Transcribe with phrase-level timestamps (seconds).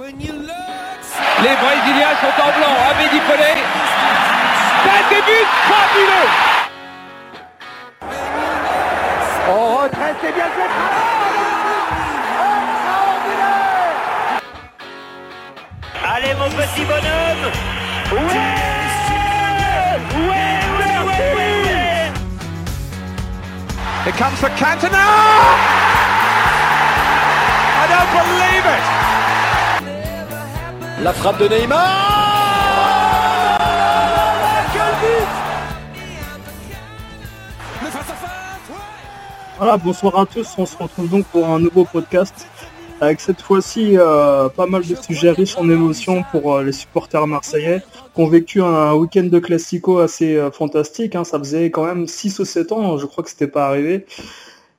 [0.00, 2.74] Les Brésiliens sont en blanc.
[2.88, 3.52] Abedi Pelé.
[5.10, 6.30] Débute fabuleux.
[9.50, 10.70] On retraite, c'est bien fait.
[16.06, 17.50] Allez mon petit bonhomme
[18.12, 18.20] Ouais
[20.14, 22.12] Ouais, ouais, ouais, ouais
[24.04, 25.06] Here comes the Cantona.
[27.80, 29.07] I don't believe it.
[31.02, 32.18] La frappe de Neymar
[39.58, 42.48] Voilà, bonsoir à tous, on se retrouve donc pour un nouveau podcast
[43.00, 47.26] avec cette fois-ci euh, pas mal de sujets riches en émotions pour euh, les supporters
[47.28, 47.82] marseillais
[48.14, 51.22] qui ont vécu un week-end de classico assez euh, fantastique, hein.
[51.22, 54.04] ça faisait quand même 6 ou 7 ans, je crois que c'était pas arrivé.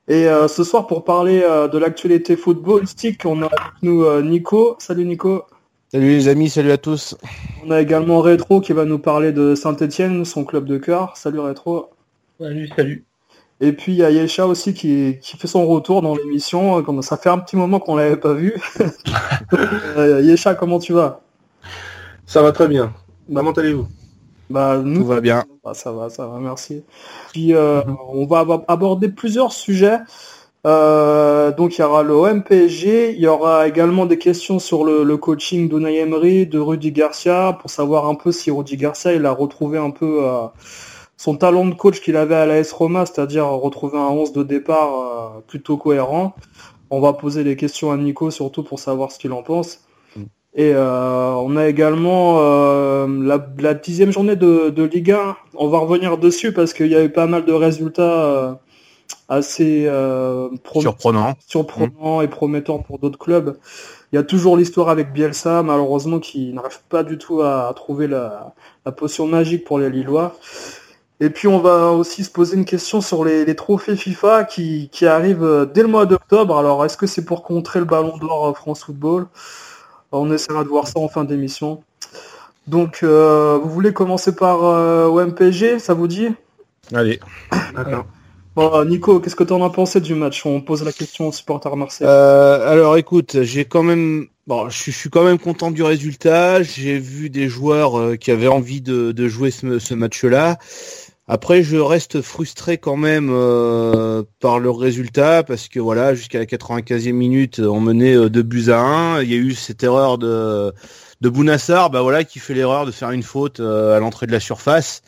[0.08, 4.74] Et ce soir pour parler de l'actualité footballistique, on a avec nous Nico.
[4.80, 5.44] Salut Nico.
[5.92, 7.16] Salut les amis, salut à tous.
[7.64, 11.16] On a également Rétro qui va nous parler de Saint-Etienne, son club de cœur.
[11.16, 11.90] Salut Rétro.
[12.38, 13.04] Salut, salut.
[13.60, 16.82] Et puis il y a Yesha aussi qui, qui fait son retour dans l'émission.
[16.82, 18.54] Comme Ça fait un petit moment qu'on l'avait pas vu.
[19.52, 21.20] Euh, Yesha, comment tu vas?
[22.24, 22.94] Ça va très bien.
[23.34, 23.88] Comment allez-vous?
[24.48, 25.44] Bah nous Tout va bien.
[25.64, 26.84] bah, ça va, ça va, merci.
[27.32, 27.82] Puis euh,
[28.12, 29.98] on va ab- aborder plusieurs sujets.
[30.66, 35.04] Euh, donc il y aura le OMPG, il y aura également des questions sur le,
[35.04, 39.24] le coaching d'Unai Emery, de Rudy Garcia, pour savoir un peu si Rudy Garcia il
[39.24, 40.46] a retrouvé un peu euh,
[41.16, 45.00] son talent de coach qu'il avait à l'AS Roma, c'est-à-dire retrouver un 11 de départ
[45.00, 46.34] euh, plutôt cohérent.
[46.90, 49.80] On va poser des questions à Nico surtout pour savoir ce qu'il en pense.
[50.54, 55.36] Et euh, on a également euh, la, la dixième journée de, de Ligue 1.
[55.54, 58.52] On va revenir dessus parce qu'il y a eu pas mal de résultats euh,
[59.30, 61.34] assez euh, prom- Surprenant.
[61.46, 63.56] surprenants et promettants pour d'autres clubs.
[64.12, 67.72] Il y a toujours l'histoire avec Bielsa, malheureusement, qui n'arrive pas du tout à, à
[67.74, 70.36] trouver la, la potion magique pour les Lillois.
[71.20, 74.88] Et puis on va aussi se poser une question sur les, les trophées FIFA qui,
[74.90, 76.58] qui arrivent euh, dès le mois d'octobre.
[76.58, 79.26] Alors est-ce que c'est pour contrer le ballon d'or euh, France Football?
[80.12, 81.82] On essaiera de voir ça en fin d'émission.
[82.66, 86.30] Donc euh, vous voulez commencer par euh, OMPG, ça vous dit?
[86.92, 87.20] Allez.
[87.76, 88.06] D'accord.
[88.60, 90.44] Euh, Nico, qu'est-ce que tu en as pensé du match?
[90.44, 92.08] On pose la question aux supporters marseillais.
[92.10, 96.62] Euh, alors écoute, j'ai quand même, bon, je, suis- quand même content du résultat.
[96.62, 100.58] J'ai vu des joueurs euh, qui avaient envie de, jouer ce, match-là.
[101.26, 106.44] Après, je reste frustré quand même euh, par le résultat parce que voilà, jusqu'à la
[106.44, 109.22] 95e minute, on menait euh, buts à 1.
[109.22, 110.72] Il y a eu cette erreur de
[111.22, 114.40] de Bounassar, bah voilà, qui fait l'erreur de faire une faute à l'entrée de la
[114.40, 115.02] surface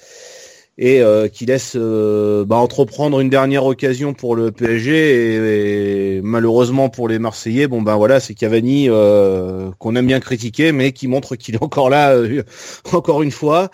[0.83, 6.21] et euh, qui laisse euh, bah, entreprendre une dernière occasion pour le PSG et, et
[6.23, 10.91] malheureusement pour les Marseillais, bon ben voilà, c'est Cavani euh, qu'on aime bien critiquer, mais
[10.91, 12.43] qui montre qu'il est encore là euh,
[12.93, 13.71] encore une fois.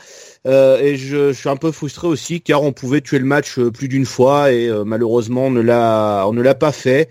[0.46, 3.58] Euh, et je, je suis un peu frustré aussi car on pouvait tuer le match
[3.58, 7.08] euh, plus d'une fois et malheureusement on ne l'a on ne l'a pas fait.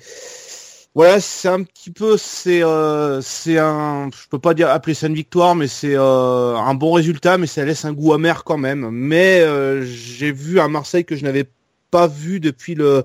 [0.97, 5.05] Voilà, c'est un petit peu, c'est, euh, c'est un, je peux pas dire appeler ça
[5.05, 8.57] une victoire, mais c'est euh, un bon résultat, mais ça laisse un goût amer quand
[8.57, 8.89] même.
[8.89, 11.45] Mais euh, j'ai vu un Marseille que je n'avais
[11.91, 13.03] pas vu depuis le,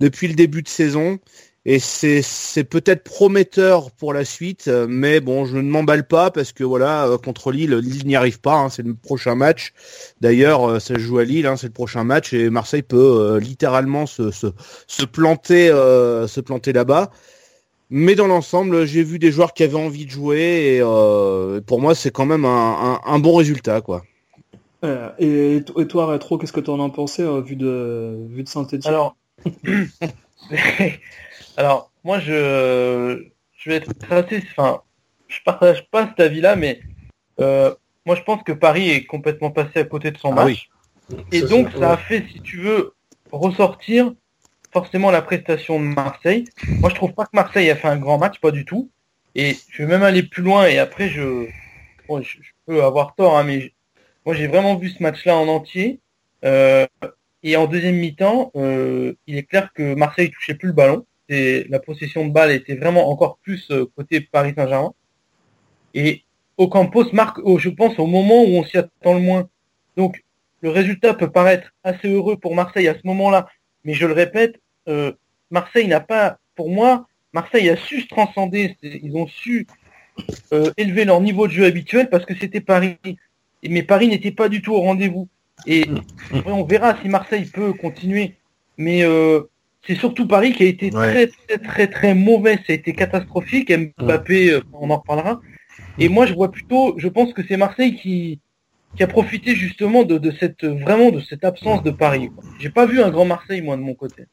[0.00, 1.20] depuis le début de saison,
[1.66, 6.30] et c'est, c'est peut-être prometteur pour la suite, euh, mais bon, je ne m'emballe pas
[6.30, 9.72] parce que voilà, euh, contre Lille, Lille n'y arrive pas, hein, c'est le prochain match.
[10.20, 12.96] D'ailleurs, euh, ça se joue à Lille, hein, c'est le prochain match, et Marseille peut
[12.96, 14.46] euh, littéralement se, se,
[14.86, 17.10] se planter, euh, se planter là-bas.
[17.90, 21.80] Mais dans l'ensemble, j'ai vu des joueurs qui avaient envie de jouer et euh, pour
[21.80, 24.04] moi, c'est quand même un, un, un bon résultat, quoi.
[24.84, 28.44] Euh, et, et toi, Rétro, qu'est-ce que tu en as pensé euh, vu de, vu
[28.44, 29.16] de Saint-Etienne Alors,
[31.60, 33.22] alors moi je,
[33.58, 34.80] je vais être assez, enfin,
[35.28, 36.80] je partage pas cet avis-là, mais
[37.38, 37.74] euh,
[38.06, 40.70] moi je pense que Paris est complètement passé à côté de son Ah match.
[41.32, 42.94] Et Ça, donc ça a fait, si tu veux,
[43.30, 44.14] ressortir
[44.72, 46.46] forcément la prestation de Marseille.
[46.66, 48.88] Moi je trouve pas que Marseille a fait un grand match, pas du tout.
[49.34, 51.46] Et je vais même aller plus loin et après je,
[52.08, 53.70] bon, je, je peux avoir tort, hein, mais je-
[54.24, 56.00] moi j'ai vraiment vu ce match-là en entier.
[56.42, 56.86] Euh,
[57.42, 61.06] et en deuxième mi-temps, euh, il est clair que Marseille touchait plus le ballon.
[61.30, 64.92] La possession de balle était vraiment encore plus euh, côté Paris Saint-Germain.
[65.94, 66.24] Et
[66.58, 69.48] Ocampos marque, je pense, au moment où on s'y attend le moins.
[69.96, 70.22] Donc,
[70.60, 73.46] le résultat peut paraître assez heureux pour Marseille à ce moment-là.
[73.84, 75.12] Mais je le répète, euh,
[75.50, 78.76] Marseille n'a pas, pour moi, Marseille a su se transcender.
[78.82, 79.66] Ils ont su
[80.52, 82.96] euh, élever leur niveau de jeu habituel parce que c'était Paris.
[83.62, 85.28] Et- Mais Paris n'était pas du tout au rendez-vous.
[85.66, 85.84] Et
[86.34, 88.34] après, on verra si Marseille peut continuer.
[88.76, 89.42] Mais euh,
[89.86, 91.10] c'est surtout Paris qui a été Ouais.
[91.10, 92.56] très très très très mauvais.
[92.66, 93.72] Ça a été catastrophique.
[93.98, 95.40] Mbappé, euh, on en reparlera.
[95.98, 98.40] Et moi, je vois plutôt, je pense que c'est Marseille qui
[98.96, 102.30] qui a profité justement de, de cette vraiment de cette absence de Paris.
[102.58, 104.24] J'ai pas vu un grand Marseille moi de mon côté.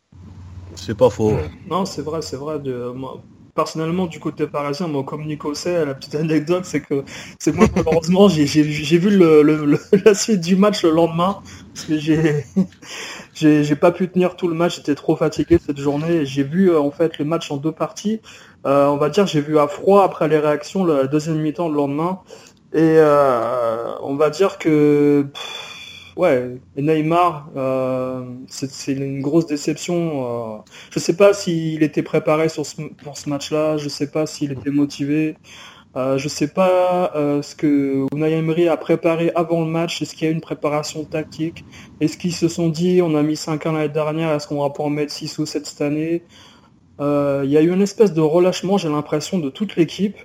[0.75, 1.33] C'est pas faux.
[1.69, 2.59] Non, c'est vrai, c'est vrai.
[2.59, 3.23] De, moi,
[3.57, 7.03] personnellement, du côté parisien, moi, comme Nico sait, la petite anecdote, c'est que,
[7.39, 11.39] c'est moi, malheureusement, j'ai, vu le, le- la suite du match le lendemain,
[11.73, 11.97] parce que
[13.33, 16.79] j'ai, pas pu tenir tout le match, j'étais trop fatigué cette journée, j'ai vu, euh,
[16.79, 18.21] en fait, le match en deux parties.
[18.67, 21.75] Euh, on va dire, j'ai vu à froid après les réactions, la deuxième mi-temps le
[21.75, 22.19] lendemain,
[22.73, 25.25] et euh, on va dire que,
[26.17, 30.57] ouais, et Neymar, euh, c'est, une grosse déception.
[30.57, 30.61] euh,
[30.91, 34.51] je sais pas s'il était préparé sur ce- pour ce match-là, je sais pas s'il
[34.51, 35.37] était motivé,
[35.97, 40.15] euh, je sais pas euh, ce que Unai Emery a préparé avant le match, est-ce
[40.15, 41.65] qu'il y a une préparation tactique,
[42.01, 44.73] est-ce qu'ils se sont dit on a mis 5 ans l'année dernière, est-ce qu'on va
[44.79, 46.25] en mettre 6 ou 7 cette année?
[46.99, 50.17] Euh, Il y a eu une espèce de relâchement, j'ai l'impression, de toute l'équipe.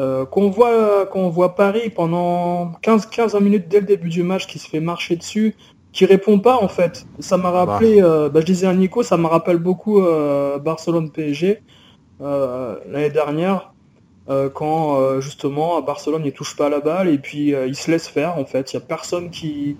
[0.00, 4.58] Euh, qu'on voit qu'on voit Paris pendant 15-15 minutes dès le début du match qui
[4.58, 5.54] se fait marcher dessus,
[5.92, 7.04] qui répond pas en fait.
[7.18, 11.10] Ça m'a rappelé, euh, bah, je disais à Nico, ça me rappelle beaucoup euh, Barcelone
[11.10, 11.62] PSG
[12.22, 13.74] euh, l'année dernière,
[14.54, 18.38] quand justement à Barcelone il touche pas la balle et puis il se laisse faire
[18.38, 18.72] en fait.
[18.72, 19.76] Il y a personne qui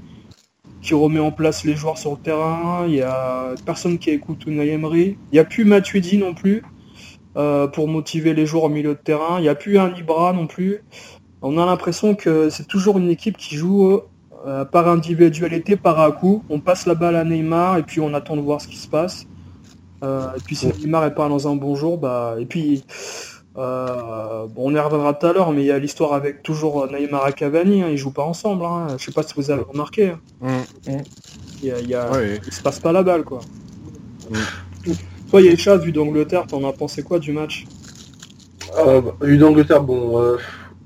[0.82, 2.84] qui remet en place les joueurs sur le terrain.
[2.88, 5.16] Il y a personne qui écoute Unai Emery.
[5.30, 6.62] Il y a plus Matuidi non plus
[7.36, 9.38] euh, pour motiver les joueurs au milieu de terrain.
[9.38, 10.82] Il y a plus un Ibra non plus.
[11.42, 14.00] On a l'impression que c'est toujours une équipe qui joue
[14.46, 16.42] euh, par individualité, par à coup.
[16.50, 18.88] On passe la balle à Neymar et puis on attend de voir ce qui se
[18.88, 19.26] passe.
[20.02, 22.84] Euh, et puis si Neymar est pas dans un bon jour, bah et puis
[23.58, 26.86] euh, bon, on y reviendra tout à l'heure, mais il y a l'histoire avec toujours
[26.90, 28.64] Neymar et Cavani, hein, ils jouent pas ensemble.
[28.64, 28.86] Hein.
[28.98, 30.14] Je sais pas si vous avez remarqué.
[30.42, 30.62] hein.
[30.86, 30.90] Mm.
[31.62, 32.40] Il, y a, il, y a- Ouais.
[32.46, 33.40] il se passe pas la balle quoi.
[35.30, 37.64] Toi, Yesha, vu d'Angleterre, t'en as pensé quoi du match?
[38.78, 40.36] Euh, bah, vu d'Angleterre, bon, euh,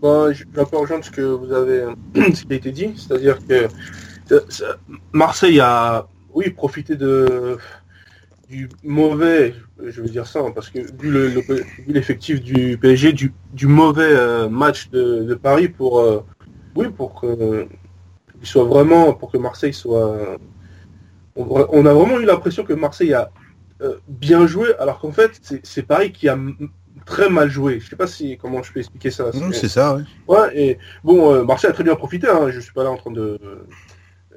[0.02, 1.84] bah, vais un peu rejoindre ce que vous avez,
[2.34, 3.68] ce qui a été dit, c'est-à-dire que
[4.50, 4.76] ça-
[5.12, 7.56] Marseille a, oui, profité de
[8.50, 12.76] du mauvais, je veux dire ça, hein, parce que vu le- le- vu l'effectif du
[12.76, 13.32] PSG, du,
[13.66, 16.22] mauvais euh, match de, Paris pour, euh,
[16.76, 17.66] oui, pour que
[18.42, 20.36] soit vraiment, pour que Marseille soit,
[21.36, 23.30] on a vraiment eu l'impression que Marseille a
[23.80, 26.38] euh, bien joué, alors qu'en fait, c'est Paris qui a
[27.06, 27.80] très mal joué.
[27.80, 29.30] Je sais pas si comment je peux expliquer ça.
[29.52, 30.02] C'est- ça, ouais.
[30.28, 32.96] Ouais, et bon, euh, Marseille a très bien profité, hein, je suis pas là en
[32.96, 33.38] train de...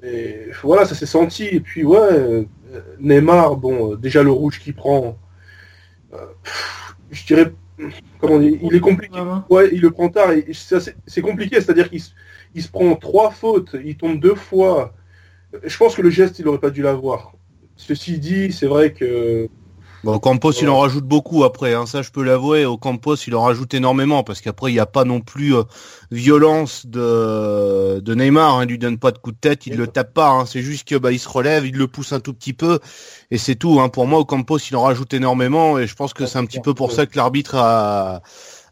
[0.04, 2.44] Et voilà, ça s'est senti, et puis ouais, euh,
[3.00, 5.18] Neymar, bon, euh, déjà le rouge qu'il prend,
[6.14, 7.54] euh, pff, je dirais,
[8.20, 9.20] comment dire, il est compliqué.
[9.50, 12.12] Ouais, il le prend tard, et c'est compliqué, c'est-à-dire qu'il se,
[12.54, 14.94] il se prend trois fautes, il tombe deux fois.
[15.64, 17.34] Je pense que le geste, il aurait pas dû l'avoir.
[17.78, 19.50] Ceci dit, c'est vrai que
[20.04, 22.66] Bon, au Campos, il en rajoute beaucoup après, hein, ça je peux l'avouer.
[22.66, 25.64] Au Campos, il en rajoute énormément parce qu'après, il n'y a pas non plus euh,
[26.12, 28.60] violence de, de Neymar.
[28.60, 30.30] Hein, il lui donne pas de coup de tête, il le tape pas.
[30.30, 32.80] Hein, c'est juste que bah, il se relève, il le pousse un tout petit peu
[33.32, 33.80] et c'est tout.
[33.82, 33.90] Hein.
[33.90, 36.62] Pour moi, au Campos, il en rajoute énormément et je pense que c'est un petit
[36.62, 38.22] peu pour ça que l'arbitre a,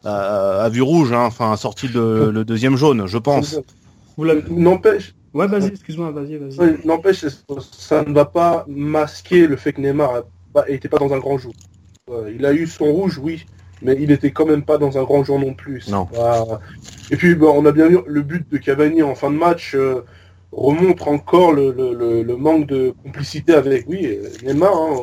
[0.04, 1.12] a, a vu rouge.
[1.12, 3.60] Enfin, a sorti le, le deuxième jaune, je pense.
[4.18, 6.58] N'empêche, Ouais, vas-y, excuse-moi, vas-y, vas-y.
[6.58, 7.26] Ouais, N'empêche,
[7.74, 10.24] ça ne va pas masquer le fait que Neymar
[10.70, 11.52] n'était pas dans un grand jour.
[12.10, 13.46] Ouais, il a eu son rouge, oui,
[13.82, 15.90] mais il était quand même pas dans un grand jour non plus.
[15.90, 16.06] Non.
[16.06, 16.62] pas-
[17.12, 19.76] Et puis, bon, on a bien vu le but de Cavani en fin de match
[19.76, 20.06] euh,
[20.54, 24.74] remontre encore le, le- le- le manque de complicité avec, oui, euh, Neymar.
[24.74, 25.02] hein.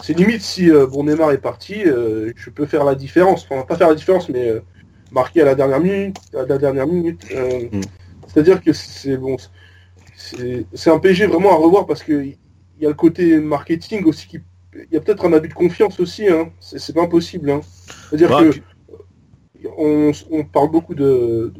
[0.00, 3.44] C'est limite si euh, bon Neymar est parti, euh, je peux faire la différence.
[3.50, 4.60] Enfin, pas faire la différence, mais euh,
[5.12, 7.20] marquer à la dernière minute, à la dernière minute.
[7.34, 7.80] euh, Mm.
[8.28, 9.36] C'est-à-dire que c'est bon,
[10.74, 12.36] c'est un PSG vraiment à revoir parce que il
[12.80, 14.40] y a le côté marketing aussi qui
[14.74, 16.50] il y a peut-être un abus de confiance aussi hein.
[16.60, 17.60] c'est pas impossible hein.
[18.10, 18.62] c'est-à-dire Bah, que puis-
[19.76, 21.52] on, on parle beaucoup de,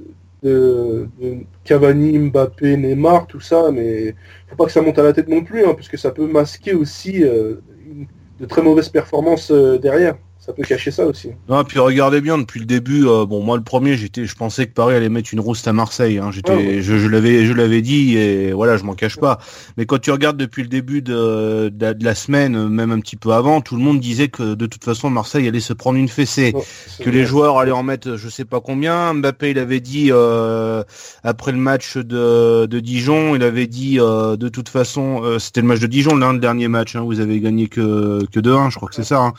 [0.42, 4.14] de, de Cavani, Mbappé, Neymar, tout ça, mais
[4.46, 6.26] faut pas que ça monte à la tête non plus, hein, parce que ça peut
[6.26, 8.06] masquer aussi euh, une-
[8.40, 10.16] de très mauvaises performances euh, derrière.
[10.48, 11.28] Ça peut cacher ça aussi.
[11.50, 13.06] Non, puis regardez bien depuis le début.
[13.06, 15.74] euh, bon, moi le premier, j'étais, je pensais que Paris allait mettre une rouste à
[15.74, 16.16] Marseille.
[16.16, 16.80] Hein, j'étais, Ah ouais.
[16.80, 19.40] je, je l'avais, je l'avais dit et voilà, je m'en cache pas.
[19.76, 23.00] Mais quand tu regardes depuis le début de, de, de la semaine, euh, même un
[23.00, 25.98] petit peu avant, tout le monde disait que de toute façon Marseille allait se prendre
[25.98, 26.54] une fessée,
[26.98, 27.12] que vrai.
[27.12, 29.12] les joueurs allaient en mettre, je sais pas combien.
[29.12, 30.82] Mbappé, il avait dit euh,
[31.24, 35.60] après le match de, de Dijon, il avait dit euh, de toute façon, euh, c'était
[35.60, 36.96] le match de Dijon, l'un le dernier match.
[36.96, 39.18] Hein, vous avez gagné que que 2-1, je crois que c'est ça.
[39.20, 39.34] Hein.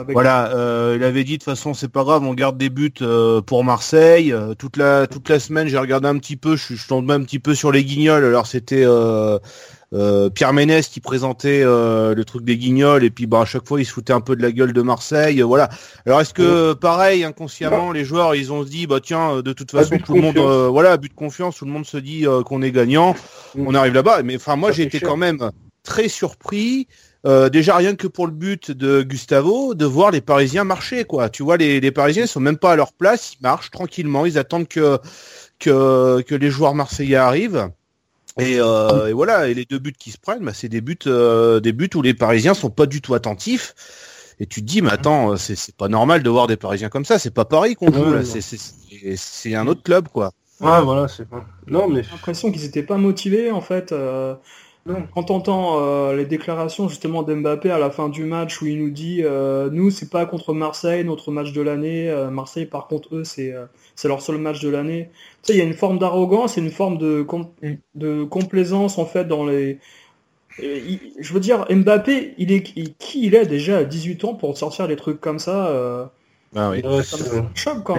[0.00, 2.70] Avec- Voilà, euh, il avait dit de toute façon c'est pas grave, on garde des
[2.70, 4.32] buts euh, pour Marseille.
[4.32, 7.22] Euh, toute la toute la semaine j'ai regardé un petit peu, je, je tombais un
[7.22, 8.24] petit peu sur les guignols.
[8.24, 8.86] Alors c'était
[10.34, 13.84] Pierre Ménès qui présentait le truc des guignols et puis bah à chaque fois il
[13.84, 15.68] se foutait un peu de la gueule de Marseille, voilà.
[16.06, 19.70] Alors est-ce que pareil inconsciemment les joueurs ils ont se dit bah tiens de toute
[19.70, 20.38] façon tout le monde
[20.70, 23.14] voilà but de confiance, tout le monde se dit qu'on est gagnant,
[23.56, 23.66] mm.
[23.66, 24.22] on arrive là-bas.
[24.22, 25.50] Mais enfin moi j'ai été quand même
[25.82, 26.86] très surpris.
[27.24, 31.28] Déjà rien que pour le but de Gustavo, de voir les Parisiens marcher quoi.
[31.28, 34.26] Tu vois les, les Parisiens ils sont même pas à leur place, ils marchent tranquillement,
[34.26, 34.98] ils attendent que
[35.58, 37.70] que, que les joueurs marseillais arrivent.
[38.38, 41.60] Euh, et, voilà, et les deux buts qui se prennent, bah, c'est des buts, euh,
[41.60, 43.74] des buts où les Parisiens sont pas du tout attentifs.
[44.38, 47.18] Et tu te dis, mais attends, c'est pas normal de voir des Parisiens comme ça.
[47.18, 50.32] C'est pas Paris qu'on joue là, c'est un autre club quoi.
[50.60, 51.44] Ouais, voilà, c'est pas.
[51.66, 52.02] Non, mais.
[52.02, 53.92] J'ai l'impression qu'ils étaient pas motivés en fait.
[53.92, 54.34] Euh,
[54.86, 58.90] quand t'entends euh, les déclarations justement d'Mbappé à la fin du match où il nous
[58.90, 62.08] dit euh, nous c'est pas contre Marseille notre match de l'année.
[62.08, 63.54] Euh, Marseille par contre eux c'est
[63.94, 65.10] c'est leur seul match de l'année
[65.42, 67.26] tu sais il y a une forme d'arrogance et une forme de
[67.94, 69.78] de complaisance en fait dans les
[70.58, 74.88] je veux dire Mbappé il est qui il est déjà à 18 ans pour sortir
[74.88, 76.10] des trucs comme ça
[76.56, 76.82] ah oui.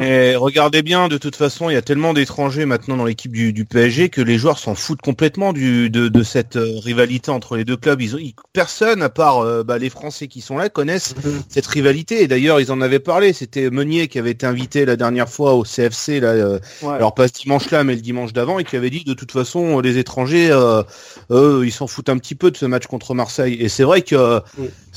[0.02, 3.54] Et regardez bien, de toute façon, il y a tellement d'étrangers maintenant dans l'équipe du,
[3.54, 7.56] du, PSG que les joueurs s'en foutent complètement du, de, de, cette euh, rivalité entre
[7.56, 8.02] les deux clubs.
[8.02, 11.44] Ils personne, à part euh, bah, les Français qui sont là, connaissent mhm.
[11.48, 12.24] cette rivalité.
[12.24, 13.32] Et d'ailleurs, ils en avaient parlé.
[13.32, 17.30] C'était Meunier qui avait été invité la dernière fois au CFC, là, euh, alors pas
[17.30, 20.52] ce dimanche-là, mais le dimanche d'avant, et qui avait dit de toute façon, les étrangers,
[21.30, 23.56] eux, ils s'en foutent un petit peu de ce match contre Marseille.
[23.62, 24.42] Et c'est vrai que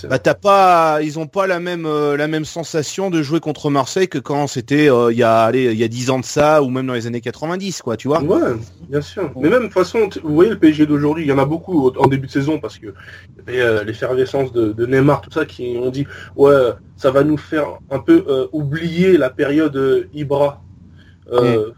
[0.02, 4.08] bah, t'as pas, ils ont pas la même, la même sensation de jouer contre Marseille
[4.08, 6.62] que quand c'était euh, il y a allez, il y a 10 ans de ça
[6.62, 8.22] ou même dans les années 90 quoi, tu vois.
[8.22, 8.40] Ouais,
[8.88, 9.30] bien sûr.
[9.36, 11.90] Mais même de toute façon, vous voyez le PSG d'aujourd'hui, il y en a beaucoup
[11.96, 15.76] en début de saison parce que y avait euh, l'effervescence de, Neymar tout ça qui
[15.80, 20.60] ont dit ouais, ça va nous faire un peu euh, oublier la période Ibra.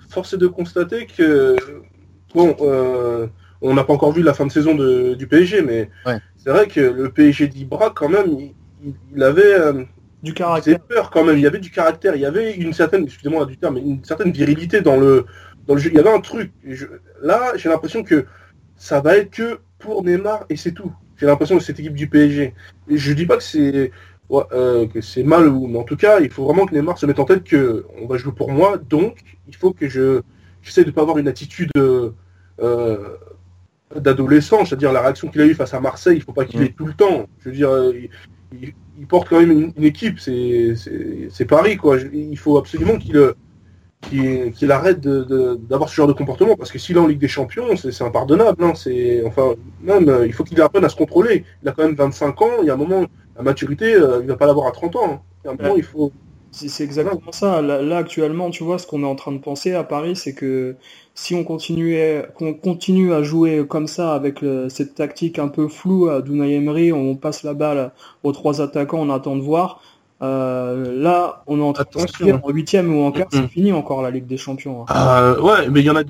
[0.09, 1.57] Force est de constater que
[2.35, 2.57] bon
[3.63, 5.91] on n'a pas encore vu la fin de saison du PSG, mais
[6.47, 8.53] c'est vrai que le PSG d'Ibra, quand même,
[9.13, 9.57] il avait,
[10.23, 10.79] du caractère.
[10.79, 11.39] peur quand même.
[11.39, 12.15] Il y avait du caractère.
[12.15, 15.27] Il y avait une certaine, excusez-moi du terme, mais une certaine virilité dans le,
[15.67, 15.91] dans le jeu.
[15.91, 16.53] Il y avait un truc.
[17.21, 18.27] là, j'ai l'impression que
[18.77, 20.93] ça va être que pour Neymar et c'est tout.
[21.17, 22.55] J'ai l'impression que cette équipe du PSG.
[22.91, 23.91] Et je dis pas que c'est
[24.31, 27.07] euh, que c'est mal ou, mais en tout cas, il faut vraiment que Neymar se
[27.07, 28.79] mette en tête que on va jouer pour moi.
[28.79, 30.23] Donc, il faut que je
[30.63, 32.13] j'essaie de pas avoir une attitude euh,
[33.95, 36.17] d'adolescent, c'est-à-dire la réaction qu'il a eu face à Marseille.
[36.17, 37.27] Il faut pas qu'il ait tout le temps.
[37.41, 37.71] Je veux dire.
[37.71, 37.93] Euh,
[38.53, 41.99] il, porte quand même une, équipe, c'est Paris, quoi.
[42.13, 43.35] Il faut absolument qu'il euh,
[44.51, 47.77] qu'il arrête d'avoir ce genre de comportement, parce que s'il est en Ligue des Champions,
[47.77, 48.65] c'est impardonnable.
[48.65, 48.73] Hein.
[48.75, 51.45] C'est enfin même, euh, il faut qu'il apprenne à se contrôler.
[51.63, 52.51] Il a quand même 25 ans.
[52.63, 53.05] Il y a un moment,
[53.37, 55.13] la maturité, il va pas l'avoir à 30 ans.
[55.13, 55.21] Hein.
[55.45, 56.11] Il y a un moment, il faut
[56.51, 57.61] c'est exactement ça.
[57.61, 60.77] Là, actuellement, tu vois, ce qu'on est en train de penser à Paris, c'est que
[61.17, 66.09] si on continuait, qu'on continue à jouer comme ça avec cette tactique un peu floue
[66.09, 67.91] à Dunay Emery, on passe la balle
[68.23, 69.81] aux trois attaquants, on attend de voir.
[70.23, 74.03] Euh, là, on est en train de en huitième ou en quart, c'est fini encore
[74.03, 74.87] la Ligue des Champions.
[74.89, 74.95] Hein.
[74.97, 76.03] Euh, ouais, mais il y en a,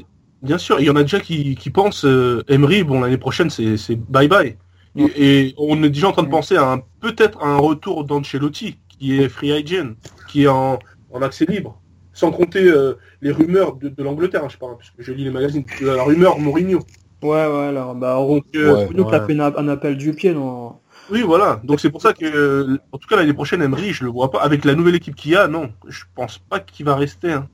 [0.42, 3.96] bien sûr, il y en a déjà qui, pensent euh, Emery, bon l'année prochaine c'est
[4.08, 4.56] bye bye.
[4.96, 9.28] Et, on est déjà en train de penser à peut-être un retour d'Ancelotti qui est
[9.28, 9.94] free agent,
[10.28, 10.78] qui est en,
[11.20, 11.80] accès libre,
[12.16, 15.30] sans compter euh, les rumeurs de, l'Angleterre, hein, je parle, parce que je lis les
[15.30, 16.80] magazines, la rumeur Mourinho.
[17.22, 20.76] Ouais, ouais, alors, bah, on, euh, ouais, un, appel du pied, non?
[21.10, 21.60] Oui, voilà.
[21.62, 24.40] Donc c'est pour ça que, en tout cas l'année prochaine, Emery, je le vois pas.
[24.40, 27.32] Avec la nouvelle équipe qu'il y a, non, je pense pas qu'il va rester.
[27.32, 27.48] Hein.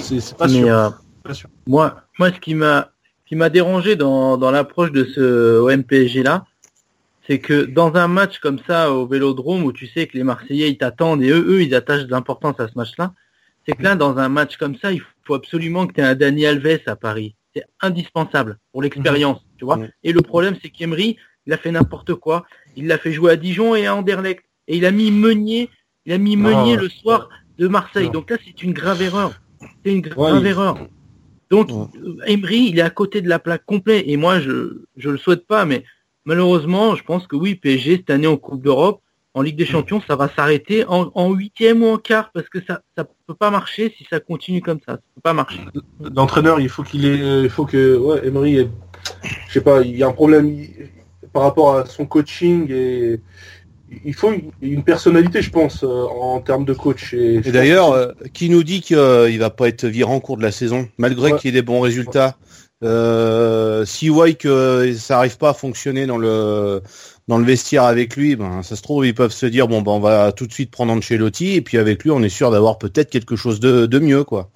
[0.00, 0.90] C'est pas, euh,
[1.22, 1.48] pas, sûr.
[1.66, 2.90] Moi, moi, ce qui m'a,
[3.24, 6.44] qui m'a dérangé dans, dans l'approche de ce OMPG là,
[7.26, 10.70] c'est que dans un match comme ça au Vélodrome où tu sais que les Marseillais
[10.70, 13.12] ils t'attendent et eux, eux ils attachent de l'importance à ce match-là,
[13.68, 16.14] c'est que là dans un match comme ça, il faut absolument que tu aies un
[16.14, 17.34] Dani Alves à Paris.
[17.54, 19.78] C'est indispensable pour l'expérience, tu vois.
[20.02, 22.46] Et le problème c'est qu'Emery, il a fait n'importe quoi.
[22.76, 25.68] Il l'a fait jouer à Dijon et à Anderlecht et il a mis Meunier,
[26.06, 28.10] il a mis Meunier le soir de Marseille.
[28.10, 29.32] Donc là c'est une grave erreur.
[29.84, 30.78] C'est une grave erreur.
[31.50, 31.68] Donc
[32.26, 35.46] Emery, il est à côté de la plaque complète et moi je je le souhaite
[35.46, 35.84] pas mais
[36.24, 39.02] malheureusement, je pense que oui, PSG cette année en Coupe d'Europe,
[39.34, 39.68] en Ligue des mm.
[39.68, 43.50] Champions, ça va s'arrêter en huitième ou en quart parce que ça ça peut pas
[43.50, 44.94] marcher si ça continue comme ça.
[44.94, 45.60] Ça peut pas marcher.
[46.00, 48.68] L'entraîneur, il faut qu'il ait, il faut que ouais, Emery,
[49.46, 50.56] je sais pas, il y a un problème
[51.32, 53.20] par rapport à son coaching et
[54.04, 57.14] il faut une personnalité, je pense, euh, en termes de coach.
[57.14, 60.42] Et, d'ailleurs, euh, qui nous dit qu'il ne va pas être viré en cours de
[60.42, 62.36] la saison, malgré qu'il ait des bons résultats?
[62.84, 66.80] Euh, si voit que ça n'arrive pas à fonctionner dans le
[67.28, 69.92] dans le vestiaire avec lui, ben ça se trouve ils peuvent se dire bon ben
[69.92, 72.78] on va tout de suite prendre Ancelotti et puis avec lui on est sûr d'avoir
[72.78, 74.50] peut-être quelque chose de, de mieux quoi.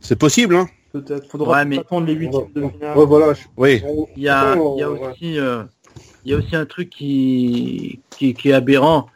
[0.00, 0.68] C'est possible hein.
[0.92, 1.28] peut-être.
[1.30, 2.96] Faudra Ouais, mais- attendre les huitièmes de finale.
[2.98, 3.34] Ouais, voilà.
[3.34, 3.82] je- Oui.
[3.86, 5.00] on- Il y a, on- il y a ouais.
[5.10, 5.62] aussi, euh,
[6.24, 9.06] il y a aussi un truc qui, qui, qui est aberrant,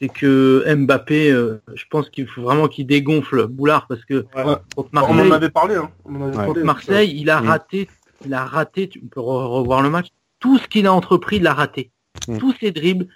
[0.00, 4.44] c'est que Mbappé, euh, je pense qu'il faut vraiment qu'il dégonfle Boulard parce que Ouais.
[4.74, 5.90] contre On en Marseille, avait parlé, hein.
[6.04, 6.46] On en avait Ouais.
[6.46, 6.62] parlé.
[6.62, 7.46] Marseille, il a Mm.
[7.48, 7.88] raté,
[8.26, 10.06] il a raté, tu peux re- revoir le match,
[10.40, 11.90] tout ce qu'il a entrepris, il l'a raté.
[12.28, 12.38] Mm.
[12.38, 13.06] Tous ses dribbles,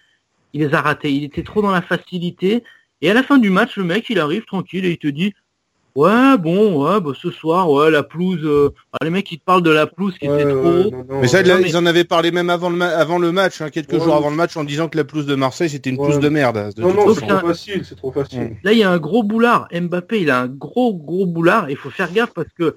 [0.52, 1.10] il les a ratés.
[1.12, 2.62] Il était trop dans la facilité.
[3.02, 5.34] Et à la fin du match, le mec, il arrive tranquille et il te dit,
[5.96, 9.44] ouais, bon, ouais, bah, ce soir, ouais, la pelouse, euh, ah, les mecs, ils te
[9.44, 10.90] parlent de la pelouse qui Ouais, était trop haut.
[10.90, 13.18] non, non, Mais ça, là, mais- ils en avaient parlé même avant le, ma- avant
[13.18, 15.34] le match, hein, quelques Ouais, jours avant le match, en disant que la pelouse de
[15.34, 16.06] Marseille, c'était une Ouais.
[16.08, 16.72] pelouse de merde.
[16.74, 18.40] de Non, non, c'est trop facile, c'est trop facile.
[18.40, 18.56] Mm.
[18.64, 19.68] Là, il y a un gros boulard.
[19.72, 21.68] Mbappé, il a un gros, gros boulard.
[21.70, 22.76] Il faut faire gaffe parce que,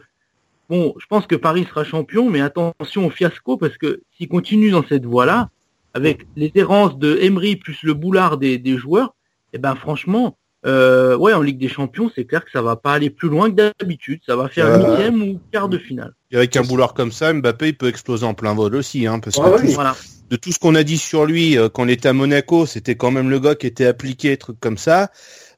[0.69, 4.71] bon, je pense que Paris sera champion, mais attention au fiasco parce que s'il continue
[4.71, 5.49] dans cette voie-là,
[5.93, 9.15] avec les errances de Emery plus le boulard des, des joueurs,
[9.53, 12.93] eh ben, franchement, euh, ouais, en Ligue des Champions, c'est clair que ça va pas
[12.93, 14.19] aller plus loin que d'habitude.
[14.25, 16.13] Ça va faire Euh, huitième ou quart de finale.
[16.31, 19.19] Et avec un boulard comme ça, Mbappé, il peut exploser en plein vol aussi, hein,
[19.19, 19.67] parce que Ah tout-.
[19.73, 19.95] Voilà.
[20.29, 22.95] de tout ce qu'on a dit sur lui euh, quand il était à Monaco, c'était
[22.95, 25.09] quand même le gars qui était appliqué, trucs comme ça.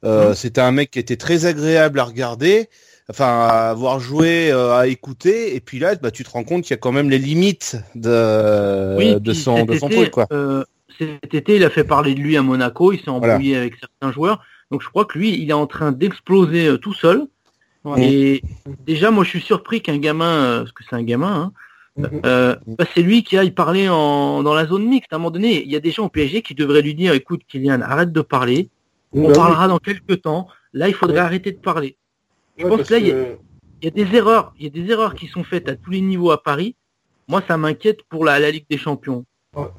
[0.05, 2.69] Euh, C'était un mec qui était très agréable à regarder,
[3.09, 5.55] enfin à voir jouer, euh, à écouter.
[5.55, 7.77] Et puis là, bah, tu te rends compte qu'il y a quand même les limites
[7.95, 10.27] de, Oui, de son, de son été, truc, quoi.
[10.31, 10.63] euh,
[10.97, 13.35] cet été, il a fait parler de lui à Monaco, il s'est Voilà.
[13.35, 14.43] embrouillé avec certains joueurs.
[14.71, 17.27] Donc je crois que lui, il est en train d'exploser euh, tout seul.
[17.85, 18.03] Ouais.
[18.03, 18.43] Et
[18.85, 21.51] déjà, moi, je suis surpris qu'un gamin, euh, parce que c'est un gamin, hein,
[21.97, 22.21] Mhm.
[22.25, 25.11] euh, bah, c'est lui qui aille parler en, dans la zone mixte.
[25.11, 27.13] À un moment donné, il y a des gens au PSG qui devraient lui dire,
[27.13, 28.69] écoute, Kylian, arrête de parler.
[29.11, 29.35] On Bah oui.
[29.35, 30.47] parlera dans quelques temps.
[30.71, 31.21] Là, il faudrait Ouais.
[31.25, 31.97] arrêter de parler.
[32.59, 33.37] Je Ouais, pense que là, il y a- que-
[33.81, 35.89] Il y a des erreurs, il y a des erreurs qui sont faites à tous
[35.91, 36.75] les niveaux à Paris.
[37.29, 39.23] Moi, ça m'inquiète pour la, la Ligue des Champions.
[39.55, 39.69] Non,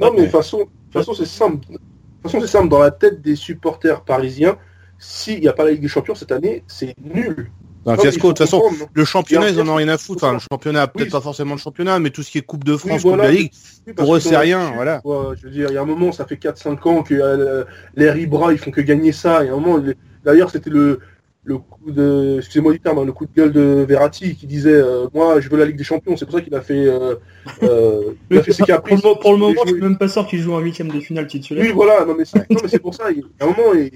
[0.00, 1.66] mais de toute façon, de toute façon, c'est simple.
[1.68, 1.82] De toute
[2.22, 2.68] façon, c'est simple.
[2.70, 4.56] Dans la tête des supporters parisiens,
[4.98, 7.50] s'il n'y a pas la Ligue des Champions cette année, c'est nul.
[7.84, 8.28] C'est un Non, fiasco.
[8.28, 10.24] De toute façon, comprendre, non le championnat, ils en ont rien à foutre.
[10.24, 11.12] Enfin, le championnat, peut-être Oui.
[11.12, 13.24] pas forcément le championnat, mais tout ce qui est Coupe de France, Oui, Coupe de
[13.24, 13.52] la Ligue,
[13.86, 15.00] Oui, pour eux, c'est rien, voilà.
[15.00, 15.34] quoi.
[15.36, 17.64] Je veux dire, il y a un moment, ça fait 4-5 ans que euh,
[17.96, 19.40] les Ribra, ils font que gagner ça.
[19.40, 19.94] Un moment, les-
[20.24, 21.00] d'ailleurs, c'était le,
[21.42, 24.74] le coup de, excusez-moi du terme, hein, le coup de gueule de Verratti qui disait,
[24.74, 26.16] euh, moi, je veux la Ligue des Champions.
[26.16, 27.14] C'est pour ça qu'il a fait, euh,
[27.62, 29.02] euh, il a fait ses pour, caprices.
[29.02, 31.00] le, pour le Il moment, je suis même pas sûr qu'il joue un huitième de
[31.00, 31.64] finale titulaire.
[31.64, 33.72] Oui, voilà, non mais c'est non, mais c'est pour ça, il y a un moment,
[33.74, 33.90] il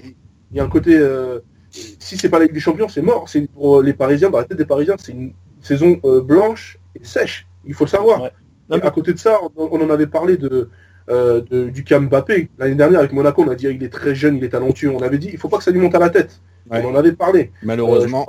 [0.51, 1.39] il y a un côté, euh,
[1.71, 3.27] si c'est pas la Ligue des Champions, c'est mort.
[3.27, 7.47] C'est pour les Parisiens, dans la tête des Parisiens, c'est une saison blanche et sèche.
[7.65, 8.21] Il faut le savoir.
[8.21, 8.27] Ouais.
[8.29, 10.69] Et Non, mais- à côté de ça, on, on en avait parlé de,
[11.09, 12.49] de- du cas Mbappé.
[12.57, 14.89] L'année dernière avec Monaco, on a dit il est très jeune, il est talentueux.
[14.91, 16.41] On avait dit il faut pas que ça lui monte à la tête.
[16.71, 16.83] Ouais.
[16.83, 17.51] On en avait parlé.
[17.53, 18.25] Euh, malheureusement.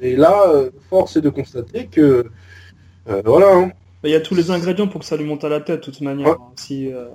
[0.00, 2.26] et là, euh, force est de constater que
[3.08, 3.54] euh, voilà.
[3.54, 3.70] hein.
[4.04, 5.84] Il y a tous les ingrédients pour que ça lui monte à la tête, de
[5.84, 6.26] toute manière.
[6.28, 6.32] Ouais.
[6.38, 6.52] hein.
[6.56, 7.06] Si, euh,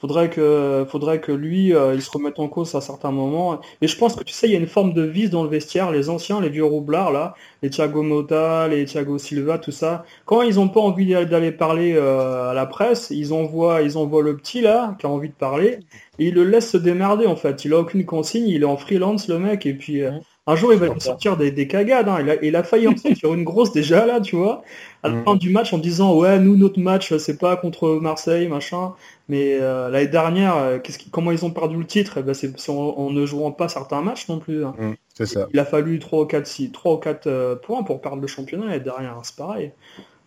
[0.00, 3.60] faudrait que, faudrait que lui, euh, il se remette en cause à certains moments.
[3.80, 5.48] Mais je pense que tu sais, il y a une forme de vice dans le
[5.50, 5.90] vestiaire.
[5.90, 10.04] Les anciens, les vieux roublards là, les Thiago Motta, les Thiago Silva, tout ça.
[10.24, 14.22] Quand ils ont pas envie d'aller parler euh, à la presse, ils envoient, ils envoient
[14.22, 15.80] le petit là qui a envie de parler
[16.18, 17.64] et ils le laissent se démerder en fait.
[17.64, 20.02] Il a aucune consigne, il est en freelance le mec et puis.
[20.02, 20.12] euh,
[20.46, 22.08] un jour, il va sortir des, des cagades.
[22.08, 22.18] Hein.
[22.22, 24.62] Il, a, il a failli en sortir une grosse déjà là, tu vois
[25.02, 25.24] à la Mm.
[25.24, 28.94] fin du match en disant ouais nous notre match c'est pas contre Marseille machin
[29.28, 32.18] mais euh, l'année dernière euh, qu'est-ce qui, comment ils ont perdu le titre?
[32.18, 34.76] Eh ben, c'est c'est en, en ne jouant pas certains matchs non plus hein.
[34.78, 35.48] Mm, C'est ça.
[35.52, 38.26] il a fallu 3 ou 4 6, 3 ou 4 euh, points pour perdre le
[38.28, 39.72] championnat et derrière c'est pareil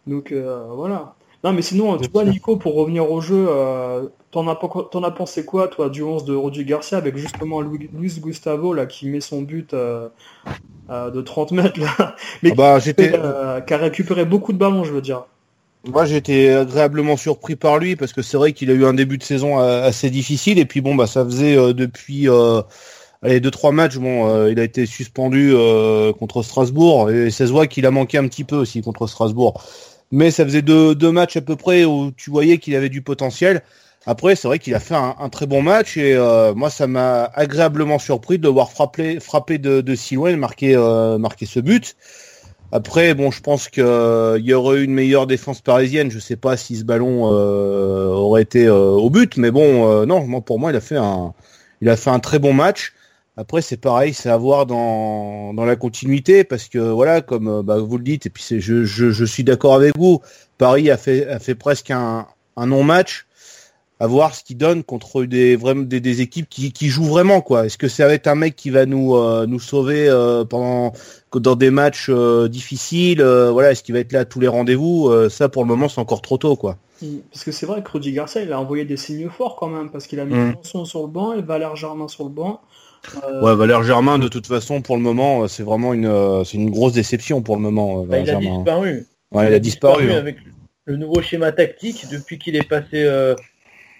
[0.07, 5.03] donc euh, voilà non mais sinon tu vois Nico pour revenir au jeu euh, t'en
[5.03, 8.85] as, pensé quoi toi du 11 de Rodi Garcia avec justement Lu- Luis Gustavo là
[8.87, 10.09] qui met son but euh,
[10.89, 12.15] euh, de 30 mètres là?
[12.43, 15.25] Mais Ah bah, j'étais, euh, qui a récupéré beaucoup de ballons je veux dire
[15.85, 19.17] Moi, été agréablement surpris par lui parce que c'est vrai qu'il a eu un début
[19.19, 22.27] de saison euh, assez difficile et puis bon bah ça faisait depuis
[23.21, 25.53] allez deux trois matchs bon il a été suspendu
[26.19, 29.61] contre Strasbourg et ça se voit qu'il a manqué un petit peu aussi contre Strasbourg.
[30.11, 33.01] Mais ça faisait deux, deux matchs à peu près où tu voyais qu'il avait du
[33.01, 33.63] potentiel.
[34.05, 36.87] Après, c'est vrai qu'il a fait un, un très bon match et euh, moi, ça
[36.87, 41.45] m'a agréablement surpris de voir frapper, frapper de, de si loin et marquer, euh, marquer
[41.45, 41.95] ce but.
[42.73, 46.11] Après, bon, je pense qu'il y aurait eu une meilleure défense parisienne.
[46.11, 50.05] Je sais pas si ce ballon euh, aurait été euh, au but, mais bon, euh,
[50.05, 51.33] non, pour moi, il a fait un,
[51.81, 52.93] il a fait un très bon match.
[53.37, 57.63] Après, c'est pareil, c'est à voir dans, dans la continuité, parce que voilà, comme euh,
[57.63, 60.21] bah, vous le dites, et puis je, je, je suis d'accord avec vous.
[60.57, 63.27] Paris a fait, a fait presque un, un non-match.
[63.99, 67.39] À voir ce qu'il donne contre des, vraiment, des, des équipes qui, qui jouent vraiment
[67.41, 67.65] quoi.
[67.67, 70.91] Est-ce que ça va être un mec qui va nous, euh, nous sauver euh, pendant
[71.33, 74.47] dans des matchs euh, difficiles euh, Voilà, est-ce qu'il va être là à tous les
[74.49, 76.77] rendez-vous Euh, Ça, pour le moment, c'est encore trop tôt quoi.
[77.31, 79.89] Parce que c'est vrai que Rudy Garcia, il a envoyé des signes forts quand même,
[79.89, 80.55] parce qu'il a mis Mm.
[80.63, 82.61] Sanson sur le banc et Valère Germain sur le banc.
[83.23, 86.69] Euh, Ouais, Valère Germain, de toute façon, pour le moment, c'est vraiment une, c'est une
[86.71, 88.03] grosse déception pour le moment.
[88.05, 89.05] bah, il a disparu.
[89.33, 90.11] Il a disparu.
[90.11, 90.15] hein.
[90.17, 90.37] avec
[90.85, 93.05] le nouveau schéma tactique depuis qu'il est passé.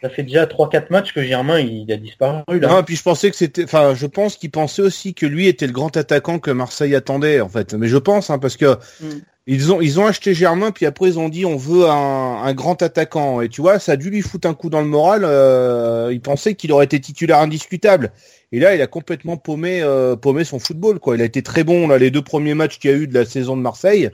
[0.04, 2.68] Ça fait déjà 3-4 matchs que Germain il a disparu là.
[2.68, 5.48] Non, et puis je pensais que c'était, enfin, je pense qu'il pensait aussi que lui
[5.48, 7.74] était le grand attaquant que Marseille attendait, en fait.
[7.74, 9.06] Mais je pense, hein, parce que Mm.
[9.48, 12.54] ils ont, ils ont acheté Germain, puis après ils ont dit on veut un, un
[12.54, 13.42] grand attaquant.
[13.42, 15.24] Et tu vois, ça a dû lui foutre un coup dans le moral.
[15.24, 18.12] Euh, il pensait qu'il aurait été titulaire indiscutable.
[18.52, 21.16] Et là, il a complètement paumé, euh, paumé son football, quoi.
[21.16, 23.14] Il a été très bon là les deux premiers matchs qu'il y a eu de
[23.14, 24.12] la saison de Marseille.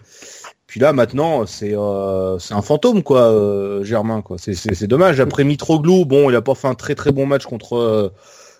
[0.69, 4.37] Puis là, maintenant, c'est euh, un fantôme, quoi, euh, Germain, quoi.
[4.37, 5.19] C'est- dommage.
[5.19, 8.09] Après Mitroglou, bon, il a pas fait un très très bon match contre euh,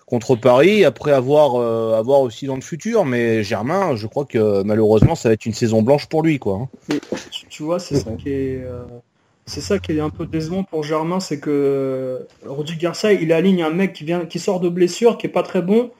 [0.06, 0.84] contre Paris.
[0.84, 5.28] Après avoir euh, avoir aussi dans le futur, mais Germain, je crois que malheureusement, ça
[5.28, 6.68] va être une saison blanche pour lui, quoi.
[6.90, 6.98] hein.
[7.48, 8.64] Tu, vois, c'est ça qui est,
[9.46, 13.62] c'est ça qui est un peu décevant pour Germain, c'est que Rudy Garcia, il aligne
[13.62, 15.92] un mec qui vient, qui sort de blessure, qui est pas très bon,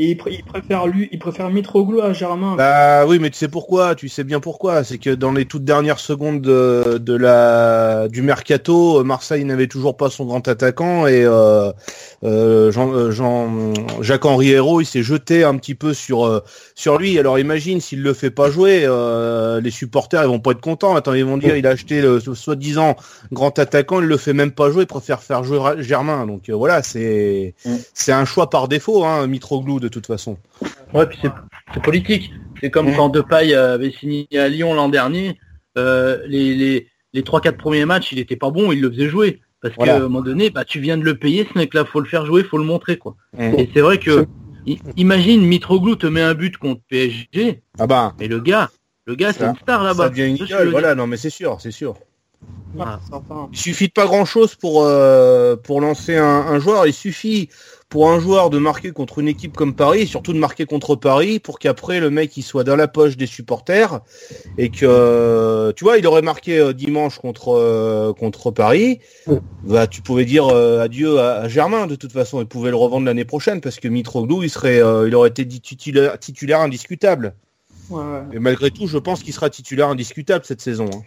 [0.00, 2.54] et il, pr- il préfère lui, il préfère Mitroglou à Germain.
[2.56, 4.84] Bah oui, mais tu sais pourquoi Tu sais bien pourquoi.
[4.84, 9.96] C'est que dans les toutes dernières secondes de, de la du mercato, Marseille n'avait toujours
[9.96, 11.72] pas son grand attaquant et euh,
[12.24, 16.44] euh, Jean, euh, Jean Jacques Henri Hérault, il s'est jeté un petit peu sur euh,
[16.74, 17.18] sur lui.
[17.18, 20.94] Alors imagine s'il le fait pas jouer, euh, les supporters ils vont pas être contents.
[20.96, 22.94] Attends, ils vont dire il a acheté le so- soi-disant
[23.32, 26.26] grand attaquant, il le fait même pas jouer, il préfère faire jouer Germain.
[26.26, 27.76] Donc euh, voilà, c'est Mm.
[27.94, 30.38] c'est un choix par défaut, hein, Mitroglou de toute façon.
[30.94, 32.32] Ouais, puis c'est politique.
[32.60, 32.96] C'est comme Mm.
[32.96, 35.38] quand Depay avait signé à Lyon l'an dernier.
[35.76, 39.08] euh, les les les trois quatre premiers matchs, il était pas bon, il le faisait
[39.08, 39.40] jouer.
[39.60, 39.92] Parce Voilà.
[39.92, 42.26] qu'à un moment donné, bah tu viens de le payer, ce mec-là, faut le faire
[42.26, 43.16] jouer, faut le montrer quoi.
[43.38, 44.26] Et c'est vrai que
[44.96, 48.14] imagine Mitroglou te met un but contre PSG, Ah bah.
[48.18, 48.70] mais le gars,
[49.06, 50.08] le gars c'est Ça- une star Ça là-bas.
[50.10, 51.94] devient une que veux voilà, non mais c'est sûr, c'est sûr.
[52.74, 53.00] voilà.
[53.08, 53.48] Certain.
[53.52, 56.86] Il suffit de pas grand chose pour euh, pour lancer un, un joueur.
[56.86, 57.48] Il suffit
[57.88, 60.94] pour un joueur de marquer contre une équipe comme Paris, et surtout de marquer contre
[60.94, 64.00] Paris, pour qu'après le mec il soit dans la poche des supporters
[64.58, 69.00] et que euh, tu vois, il aurait marqué euh, dimanche contre euh, contre Paris.
[69.64, 72.40] Bah tu pouvais dire euh, adieu à, à Germain de toute façon.
[72.40, 75.44] Il pouvait le revendre l'année prochaine parce que Mitroglou il serait euh, il aurait été
[75.44, 77.34] dit titulaire, titulaire indiscutable.
[77.88, 78.22] Ouais, ouais.
[78.34, 80.90] Et malgré tout, je pense qu'il sera titulaire indiscutable cette saison.
[80.92, 81.02] hein.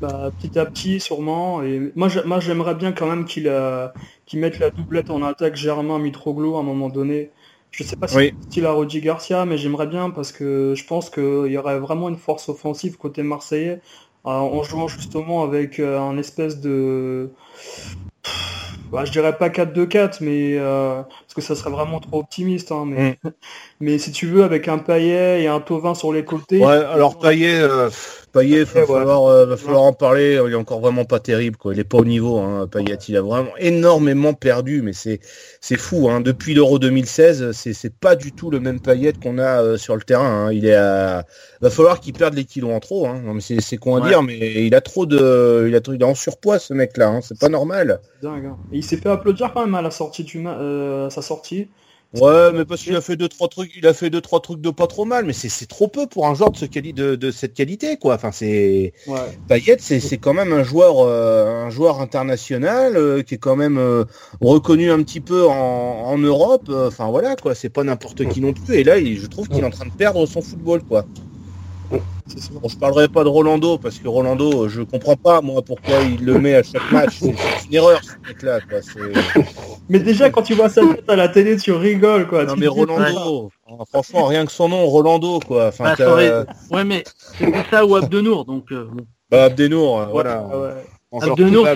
[0.00, 1.62] Bah, petit à petit, sûrement.
[1.62, 3.88] Et moi, j'ai- moi, j'aimerais bien quand même qu'il euh,
[4.26, 7.30] qu'il mette la doublette en attaque Germain Mitroglou à un moment donné.
[7.70, 8.32] Je sais pas si Oui.
[8.40, 11.78] c'est style à Rudy Garcia, mais j'aimerais bien parce que je pense qu'il y aurait
[11.78, 13.80] vraiment une force offensive côté marseillais
[14.26, 17.30] euh, en jouant justement avec euh, un espèce de
[18.90, 22.84] bah, je dirais pas 4-2-4 mais euh, parce que ça serait vraiment trop optimiste hein,
[22.86, 23.18] mais
[23.80, 27.18] mais si tu veux avec un Payet et un Tovin sur les côtés Ouais, alors
[27.20, 27.88] Payet, euh,
[28.34, 30.40] va Ouais, falloir, euh, va falloir en parler.
[30.44, 31.72] Il est encore vraiment pas terrible, quoi.
[31.72, 32.38] Il est pas au niveau.
[32.38, 32.66] Hein.
[32.70, 35.20] Payet, il a vraiment énormément perdu, mais c'est
[35.60, 36.08] c'est fou.
[36.10, 36.20] Hein.
[36.20, 39.94] Depuis l'Euro 2016, c'est c'est pas du tout le même Payet qu'on a euh, sur
[39.96, 40.46] le terrain.
[40.48, 40.52] Hein.
[40.52, 41.24] Il est à...
[41.60, 43.06] va falloir qu'il perde les kilos en trop.
[43.06, 43.20] Hein.
[43.24, 46.00] Non, mais c'est c'est con à dire, mais il a trop de, il a il
[46.00, 47.08] est en surpoids ce mec-là.
[47.08, 47.20] Hein.
[47.22, 48.00] C'est pas normal.
[48.22, 48.52] dingue.
[48.72, 51.19] Et il s'est fait applaudir quand même à la sortie du ma- euh, à sa
[51.22, 51.68] sortie
[52.12, 54.60] Ouais, mais parce qu'il a fait deux trois trucs, il a fait deux trois trucs
[54.60, 57.14] de pas trop mal, mais c'est trop peu pour un joueur de ce quali de,
[57.14, 58.16] de cette qualité, quoi.
[58.16, 63.22] Enfin, c'est ouais Payet, c'est c'est quand même un joueur, euh, un joueur international euh,
[63.22, 64.04] qui est quand même euh,
[64.40, 66.68] reconnu un petit peu en, en Europe.
[66.68, 68.74] Enfin voilà quoi, c'est pas n'importe qui non plus.
[68.74, 71.06] Et là, il- je trouve qu'il est en train de perdre son football quoi.
[72.26, 72.60] C'est sûr.
[72.60, 76.24] Bon, je parlerai pas de Rolando parce que Rolando, je comprends pas moi pourquoi il
[76.24, 77.18] le met à chaque match.
[77.20, 77.28] C'est
[77.68, 78.78] une erreur ce mec-là quoi.
[79.88, 82.44] Mais déjà, quand tu vois sa tête à la télé, tu rigoles, quoi.
[82.44, 85.68] Non Tu mais Rolando, enfin, franchement rien que son nom, Rolando quoi.
[85.68, 87.04] Enfin, Bah, Ouais, mais
[87.38, 88.86] c'était ça ou Abdenour, donc euh,
[89.30, 90.46] bah, Abdenour, euh, voilà.
[90.52, 91.22] Ah ouais.
[91.22, 91.66] Abdenour.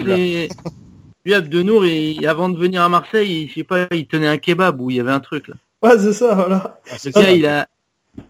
[1.26, 4.36] Lui, Abdenour, il- avant de venir à Marseille, il, je sais pas, il tenait un
[4.36, 5.54] kebab où il y avait un truc, là.
[5.82, 6.78] Ouais, c'est ça, voilà.
[7.14, 7.66] Ah, il a,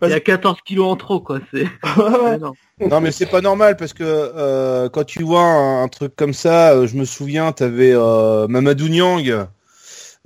[0.02, 1.40] il a 14 kilos en trop, quoi.
[1.52, 1.66] C'est.
[2.90, 6.34] Non mais c'est pas normal parce que euh, quand tu vois un, un truc comme
[6.34, 9.46] ça, euh, je me souviens, t'avais euh, Mamadou Niang,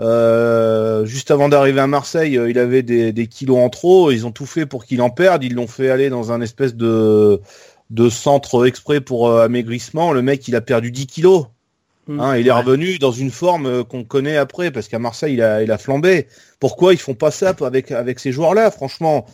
[0.00, 4.30] euh, juste avant d'arriver à Marseille, il avait des, des kilos en trop, ils ont
[4.32, 7.40] tout fait pour qu'il en perde, ils l'ont fait aller dans un espèce de,
[7.90, 11.46] de centre exprès pour euh, amaigrissement, le mec il a perdu 10 kilos.
[12.06, 12.20] Mm.
[12.20, 12.58] Hein, il est Ouais.
[12.58, 16.28] revenu dans une forme qu'on connaît après parce qu'à Marseille il a, il a flambé.
[16.60, 19.26] Pourquoi ils font pas ça avec avec ces joueurs-là Franchement,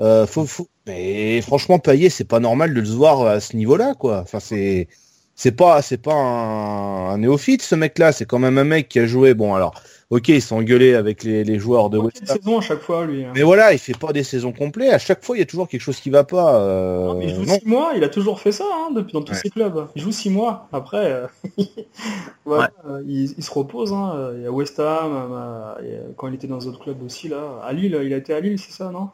[0.00, 0.68] euh, faut, faut...
[0.86, 4.20] mais franchement Payet c'est pas normal de le voir à ce niveau-là quoi.
[4.20, 4.88] Enfin c'est
[5.34, 8.12] c'est pas c'est pas un, un néophyte ce mec-là.
[8.12, 9.32] C'est quand même un mec qui a joué.
[9.34, 9.72] Bon alors,
[10.10, 12.36] ok, ils sont engueulés avec les, les joueurs de West Une Ham.
[12.36, 13.24] saison à chaque fois, lui.
[13.24, 13.32] hein.
[13.34, 14.92] Mais voilà, il fait pas des saisons complètes.
[14.92, 16.60] À chaque fois, il y a toujours quelque chose qui va pas.
[16.60, 17.54] euh, Non, mais il joue non.
[17.58, 19.38] six mois, il a toujours fait ça hein, depuis dans tous Ouais.
[19.42, 19.88] ses clubs.
[19.94, 20.68] Il joue six mois.
[20.72, 21.26] Après, euh,
[22.44, 23.92] voilà, euh, il, il se repose.
[23.92, 24.32] Hein.
[24.36, 27.60] Il y a West Ham, il quand il était dans d'autres clubs aussi là.
[27.64, 29.08] À Lille, il a été à Lille, c'est ça, non?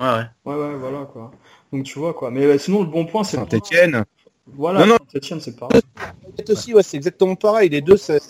[0.00, 0.24] Ouais, ouais.
[0.44, 1.30] Ouais, ouais, voilà quoi.
[1.72, 2.30] Donc tu vois quoi.
[2.30, 4.04] Mais euh, sinon, le bon point, c'est Saint-Etienne.
[4.54, 4.96] Voilà, Non, non.
[5.12, 5.80] Saint-Etienne, c'est pareil.
[6.48, 7.68] Aussi, ouais, c'est exactement pareil.
[7.68, 8.20] Les deux, c'est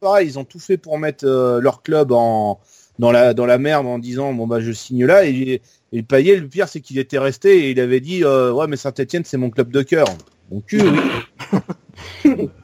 [0.00, 0.26] pareil.
[0.28, 2.60] Ils ont tout fait pour mettre euh, leur club en
[2.98, 6.36] dans la dans la merde en disant bon bah je signe là et, et Payet
[6.36, 9.38] le pire c'est qu'il était resté et il avait dit euh, ouais mais Saint-Etienne c'est
[9.38, 10.06] mon club de cœur.
[10.50, 10.98] Mon cul oui.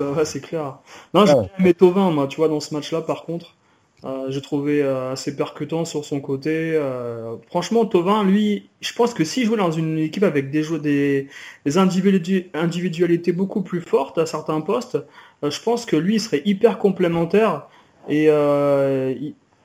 [0.01, 0.79] Euh, ouais, c'est clair.
[1.15, 1.51] Non, j'ai Ouais.
[1.59, 3.57] aimé Thauvin, moi, tu vois, dans ce match-là, par contre.
[4.05, 6.51] Euh, j'ai trouvé euh, assez percutant sur son côté.
[6.75, 11.29] Euh, franchement, Tovin, lui, je pense que s'il jouait dans une équipe avec des des,
[11.65, 14.99] des individu- individualités beaucoup plus fortes à certains postes,
[15.43, 17.69] euh, je pense que lui, il serait hyper complémentaire.
[18.09, 18.31] Et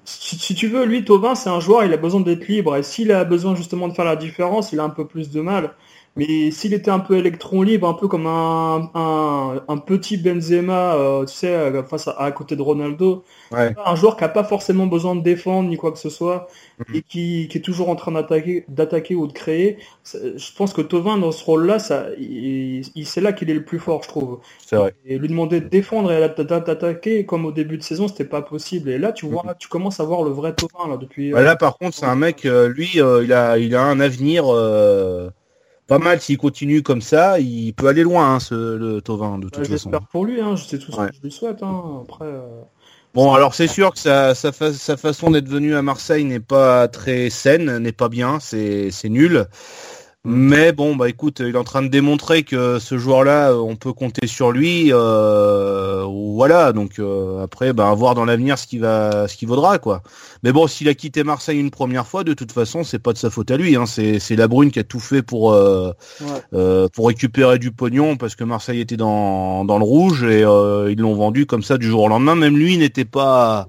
[0.06, 2.76] si tu veux, lui, Tovin, c'est un joueur, il a besoin d'être libre.
[2.76, 5.42] Et s'il a besoin justement de faire la différence, il a un peu plus de
[5.42, 5.76] mal.
[6.16, 10.94] Mais s'il était un peu électron libre, un peu comme un, un, un petit Benzema,
[10.96, 13.76] euh, tu sais, euh, face à, à côté de Ronaldo, Ouais.
[13.86, 16.48] un joueur qui a pas forcément besoin de défendre ni quoi que ce soit,
[16.80, 16.96] Mhm.
[16.96, 20.82] et qui, qui est toujours en train d'attaquer, d'attaquer ou de créer, je pense que
[20.82, 24.08] Tovin, dans ce rôle-là, ça, il, il- c'est là qu'il est le plus fort, je
[24.08, 24.40] trouve.
[24.66, 24.94] C'est vrai.
[25.06, 28.42] Et lui demander de défendre et d'atta- d'attaquer, comme au début de saison, c'était pas
[28.42, 28.90] possible.
[28.90, 31.32] Et là, tu vois, tu commences à voir le vrai Tovin, là, depuis...
[31.32, 34.00] Bah, là par contre c'est un mec euh, lui euh, il a il a un
[34.00, 35.30] avenir euh,
[35.88, 39.50] pas mal s'il continue comme ça il peut aller loin hein, ce le Tovin de
[39.50, 39.92] toute Ouais, façon.
[39.92, 41.08] J'espère pour lui, hein, c'est tout ce Ouais.
[41.10, 41.62] que je lui souhaite.
[41.64, 42.02] Hein.
[42.04, 42.62] Après, euh,
[43.14, 46.40] Bon, alors c'est sûr que sa, sa, fa- sa façon d'être venu à Marseille n'est
[46.40, 49.46] pas très saine, n'est pas bien, c'est c'est nul.
[50.26, 53.76] Mais bon, bah écoute, il est en train de démontrer que ce joueur-là, euh, on
[53.76, 54.88] peut compter sur lui.
[54.94, 59.46] Euh, voilà, donc euh, après, bah, à voir dans l'avenir ce qui va, ce qui
[59.46, 60.02] vaudra, quoi.
[60.42, 63.18] Mais bon, s'il a quitté Marseille une première fois, de toute façon, c'est pas de
[63.18, 63.76] sa faute à lui.
[63.76, 63.86] Hein.
[63.86, 66.28] C'est c'est la Brune qui a tout fait pour euh, ouais.
[66.54, 70.90] euh, pour récupérer du pognon parce que Marseille était dans, dans le rouge et euh,
[70.90, 72.36] ils l'ont vendu comme ça du jour au lendemain.
[72.36, 73.68] Même lui n'était pas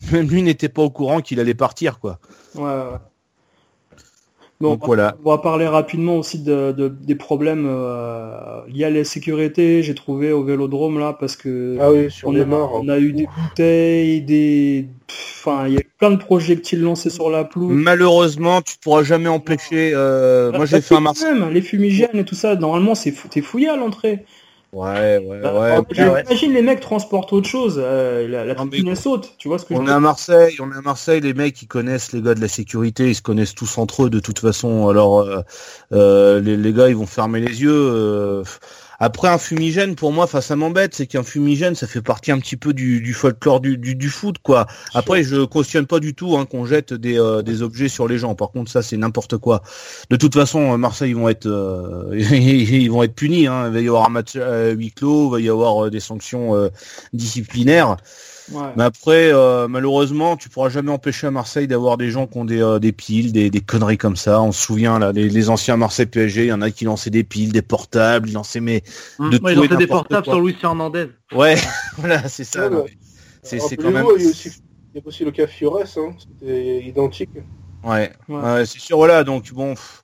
[0.12, 2.18] même lui n'était pas au courant qu'il allait partir quoi.
[2.56, 2.98] Ouais, ouais.
[4.62, 5.16] Bon, Donc on va- voilà.
[5.24, 9.82] On va parler rapidement aussi de, de- des problèmes euh, liés à la sécurité.
[9.82, 12.80] J'ai trouvé au Vélodrome là parce que Ah oui, sur on, les a, morts.
[12.80, 17.10] on a eu des bouteilles, des, enfin, il y a eu plein de projectiles lancés
[17.10, 17.72] sur la pelouse.
[17.74, 19.92] Malheureusement, tu pourras jamais empêcher.
[19.94, 21.34] euh, moi, j'ai Bah, fait un Marseille.
[21.38, 22.54] même, les fumigènes et tout ça.
[22.54, 24.24] Normalement, c'est fou- t'es fouillé à l'entrée.
[24.72, 25.60] Ouais, ouais, Bah, ouais.
[25.98, 27.78] alors, ouais, les mecs transportent autre chose.
[27.78, 29.34] euh, la la Non, mais saute.
[29.38, 31.20] Tu vois ce que je On veux est à dire Marseille, on est à Marseille,
[31.20, 34.10] les mecs ils connaissent les gars de la sécurité, ils se connaissent tous entre eux
[34.10, 34.88] de toute façon.
[34.88, 35.42] Alors euh,
[35.92, 38.42] euh, les, les gars ils vont fermer les yeux.
[39.02, 39.06] Euh.
[39.06, 42.38] Après un fumigène pour moi, enfin ça m'embête, c'est qu'un fumigène ça fait partie un
[42.38, 44.66] petit peu du, du folklore du, du, du foot quoi.
[44.94, 48.18] Après je cautionne pas du tout hein, qu'on jette des, euh, des objets sur les
[48.18, 48.34] gens.
[48.34, 49.62] Par contre ça c'est n'importe quoi.
[50.10, 53.46] De toute façon euh, Marseille ils vont être euh, ils vont être punis.
[53.46, 53.66] Hein.
[53.68, 56.00] Il va y avoir un match à huis clos, il va y avoir euh, des
[56.00, 56.68] sanctions euh,
[57.12, 57.96] disciplinaires.
[58.50, 58.72] Ouais.
[58.76, 62.44] Mais après, euh, malheureusement, tu pourras jamais empêcher à Marseille d'avoir des gens qui ont
[62.44, 64.42] des, euh, des piles, des, des conneries comme ça.
[64.42, 67.10] On se souvient là, les, les anciens Marseille PSG, il y en a qui lançaient
[67.10, 68.82] des piles, des portables, ils lançaient mais
[69.18, 70.34] Hum, De ouais, tout ils fait des portables quoi.
[70.34, 71.06] sur Luis Hernandez.
[71.32, 71.56] ouais,
[71.98, 72.68] voilà, c'est ça.
[72.68, 72.84] Ouais,
[73.42, 74.06] C'est c'est quand même.
[74.16, 74.48] Il y a aussi,
[74.94, 77.30] il y a aussi le cas Fiores, hein, c'était identique.
[77.84, 78.36] Ouais, Ouais.
[78.40, 78.96] ouais, c'est sûr.
[78.96, 80.01] Voilà, donc bon, pff,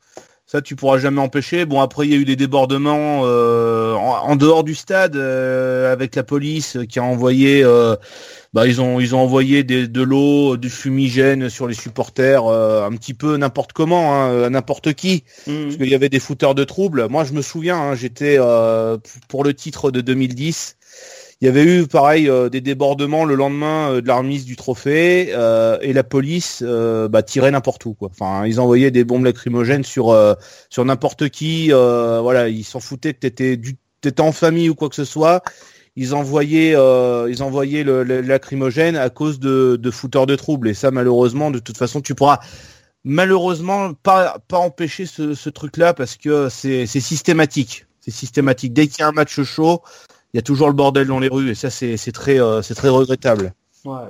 [0.51, 1.67] ça tu pourras jamais empêcher.
[1.67, 5.93] Bon, après il y a eu des débordements euh, en, en dehors du stade euh,
[5.93, 7.63] avec la police qui a envoyé.
[7.65, 7.97] euh,
[8.55, 12.87] bah ils ont ils ont envoyé des, de l'eau, du fumigène sur les supporters, euh,
[12.87, 15.25] un petit peu n'importe comment, hein, à n'importe qui.
[15.47, 15.63] Mhm.
[15.67, 17.09] parce qu'il y avait des fouteurs de troubles.
[17.09, 20.78] Moi, je me souviens, hein, j'étais euh, pour le titre de 2010.
[21.41, 24.57] Il y avait eu pareil euh, des débordements le lendemain euh, de la remise du
[24.57, 28.09] trophée euh, et la police bah, tirait n'importe où quoi.
[28.11, 30.17] Enfin, ils envoyaient des bombes lacrymogènes sur
[30.71, 31.71] sur n'importe qui.
[31.71, 35.43] voilà, ils s'en foutaient que t'étais du t'étais en famille ou quoi que ce soit.
[35.95, 40.75] Ils envoyaient ils envoyaient le, le lacrymogène à cause de, de fouteurs de troubles et
[40.75, 42.41] ça malheureusement de toute façon tu pourras
[43.05, 48.73] malheureusement pas pas empêcher ce, ce truc là parce que c'est c'est systématique c'est systématique
[48.73, 49.83] dès qu'il y a un match chaud
[50.35, 52.63] il y a toujours le bordel dans les rues et ça c'est c'est très euh,
[52.63, 53.53] c'est très regrettable
[53.85, 54.09] Ouais.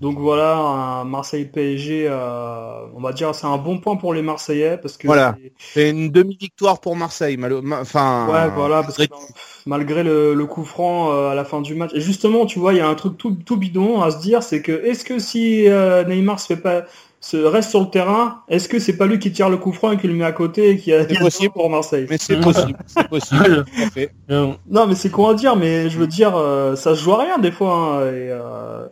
[0.00, 4.20] Donc voilà, un Marseille PSG, euh, on va dire c'est un bon point pour les
[4.22, 5.36] Marseillais parce que Voilà.
[5.58, 9.26] c'est- une demi victoire pour Marseille malo- ma- enfin ouais voilà parce que malgré-
[9.66, 12.72] malgré le, le coup franc euh, à la fin du match et justement tu vois
[12.72, 15.20] il y a un truc tout, tout bidon à se dire c'est que est-ce que
[15.20, 16.82] si euh, Neymar se fait pas
[17.20, 19.92] se reste sur le terrain, est-ce que c'est pas lui qui tire le coup franc
[19.92, 21.52] et qui le met à côté et qui a C'est possible.
[21.52, 23.64] pour Marseille Mais c'est possible, c'est possible.
[23.92, 24.10] fait.
[24.28, 27.18] Non, mais c'est con à dire, mais je veux dire, euh, ça se joue à
[27.22, 27.74] rien des fois.
[27.74, 28.86] hein, et euh,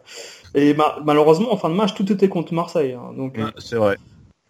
[0.55, 2.93] et ma- malheureusement, en fin de match, tout était contre Marseille.
[2.95, 3.97] hein, donc, Ouais, C'est vrai.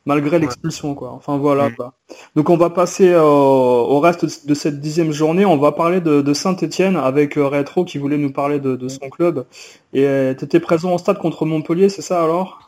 [0.06, 1.12] malgré l'expulsion, quoi.
[1.12, 1.68] Enfin voilà.
[1.68, 1.74] Mm.
[1.76, 1.92] Quoi.
[2.34, 5.44] Donc on va passer euh, au reste de cette dixième journée.
[5.44, 8.88] On va parler de, de Saint-Etienne avec euh, Retro qui voulait nous parler de, de
[8.88, 9.44] son club.
[9.92, 12.67] Et euh, t'étais présent au stade contre Montpellier, c'est ça alors?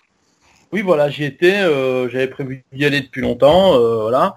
[0.73, 1.61] Oui, voilà, j'y étais.
[1.63, 3.75] euh, J'avais prévu d'y aller depuis longtemps.
[3.75, 4.35] euh, voilà.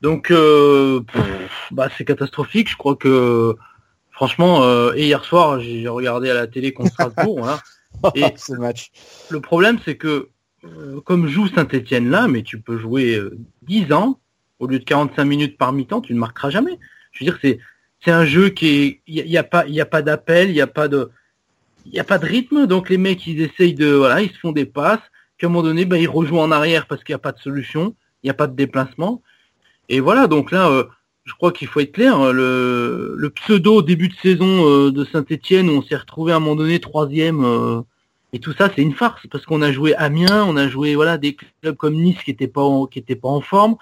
[0.00, 2.70] Donc, euh, pff, bah, c'est catastrophique.
[2.70, 3.54] Je crois que,
[4.10, 7.38] franchement, euh, et hier soir, j'ai regardé à la télé contre Strasbourg.
[7.40, 7.60] voilà.
[8.14, 8.90] Et- match.
[9.30, 10.28] Le problème, c'est que,
[10.64, 14.18] euh, comme joue Saint-Etienne là, mais tu peux jouer euh, 10 ans,
[14.58, 16.78] au lieu de 45 minutes par mi-temps, tu ne marqueras jamais.
[17.12, 17.58] Je veux dire, c'est
[18.02, 20.56] c'est un jeu qui est, il y, a- pas, il y a pas d'appel, il
[20.56, 21.10] y a pas de,
[21.84, 22.66] il y a pas de rythme.
[22.66, 25.00] Donc les mecs, ils essayent de, voilà, ils se font des passes.
[25.40, 27.32] Puis à un moment donné, ben, ils rejouent en arrière parce qu'il n'y a pas
[27.32, 29.22] de solution, il n'y a pas de déplacement.
[29.88, 30.84] Et voilà, donc là, euh,
[31.24, 32.14] je crois qu'il faut être clair.
[32.14, 36.40] hein, Le, pseudo début de saison euh, de Saint-Etienne, où on s'est retrouvé à un
[36.40, 37.42] moment donné troisième.
[37.42, 37.80] euh,
[38.34, 41.16] et tout ça, c'est une farce parce qu'on a joué Amiens, on a joué voilà
[41.16, 43.76] des clubs comme Nice qui étaient pas en, pas en forme,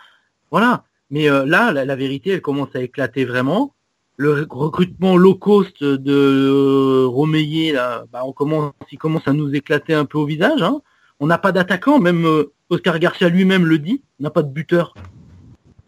[0.52, 0.84] voilà.
[1.10, 3.74] Mais là, la, vérité, elle commence à éclater vraiment.
[4.16, 9.52] Le rec- recrutement low cost de Romeyer, là, bah, on commence, il commence à nous
[9.54, 10.62] éclater un peu au visage.
[10.62, 10.80] Hein.
[11.20, 14.52] On n'a pas d'attaquant, même euh, Oscar Garcia lui-même le dit, on n'a pas de
[14.52, 14.94] buteur.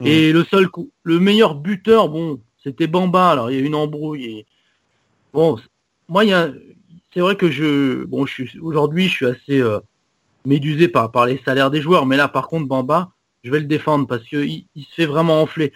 [0.00, 0.06] Mm.
[0.06, 3.30] Et le seul coup, le meilleur buteur, bon, c'était Bamba.
[3.30, 4.24] Alors il y a eu une embrouille.
[4.24, 4.46] Et...
[5.32, 5.58] Bon,
[6.08, 6.50] moi, il y a,
[7.12, 9.80] c'est vrai que je, bon, je suis aujourd'hui, je suis assez euh,
[10.44, 13.12] médusé par par les salaires des joueurs, mais là, par contre, Bamba,
[13.42, 15.72] je vais le défendre parce que il, se fait vraiment enfler.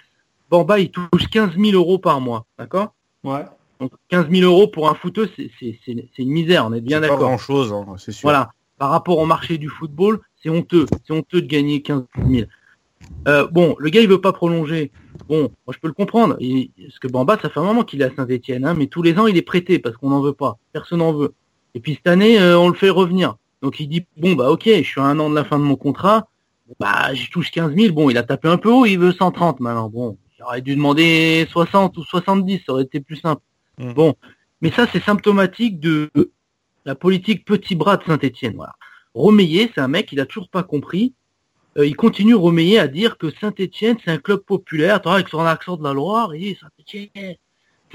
[0.51, 2.95] Bamba, il touche 15 000 euros par mois, d'accord?
[3.23, 3.45] Ouais.
[3.81, 6.81] Donc 15 000 euros pour un footeux, c'est c'est c'est c'est une misère, on est
[6.81, 7.29] bien C'est pas d'accord.
[7.29, 8.23] grand chose, c'est sûr.
[8.23, 8.53] Voilà.
[8.85, 10.85] Par rapport au marché du football, c'est honteux.
[11.07, 12.47] C'est honteux de gagner 15 000.
[13.27, 14.93] Euh, bon, le gars, il veut pas prolonger.
[15.27, 16.37] Bon, moi, je peux le comprendre.
[16.39, 19.01] Il, parce que Bamba, ça fait un moment qu'il est à Saint-Etienne, hein, mais tous
[19.01, 20.59] les ans, il est prêté parce qu'on n'en veut pas.
[20.75, 21.33] Personne n'en veut.
[21.75, 23.37] Et puis cette année, euh, on le fait revenir.
[23.63, 25.65] Donc il dit, bon, bah ok, je suis à un an de la fin de
[25.65, 26.29] mon contrat.
[26.79, 27.95] Bah, je touche 15 000.
[27.95, 29.89] Bon, il a tapé un peu haut, il veut 130 maintenant.
[29.89, 33.41] Bon, j'aurais dû demander 60 ou 70, ça aurait été plus simple.
[33.79, 33.95] Mm.
[33.95, 34.15] Bon,
[34.61, 36.11] mais ça, c'est symptomatique de
[36.85, 38.55] la politique petit bras de Saint-Etienne.
[38.57, 38.75] Voilà.
[39.15, 41.15] Romeyer, c'est un mec, il a toujours pas compris.
[41.79, 44.97] Euh, il continue Romeyer à dire que Saint-Etienne, c'est un club populaire.
[44.97, 47.39] Attends, avec son accent de la Loire, il dit Saint-Etienne, c'est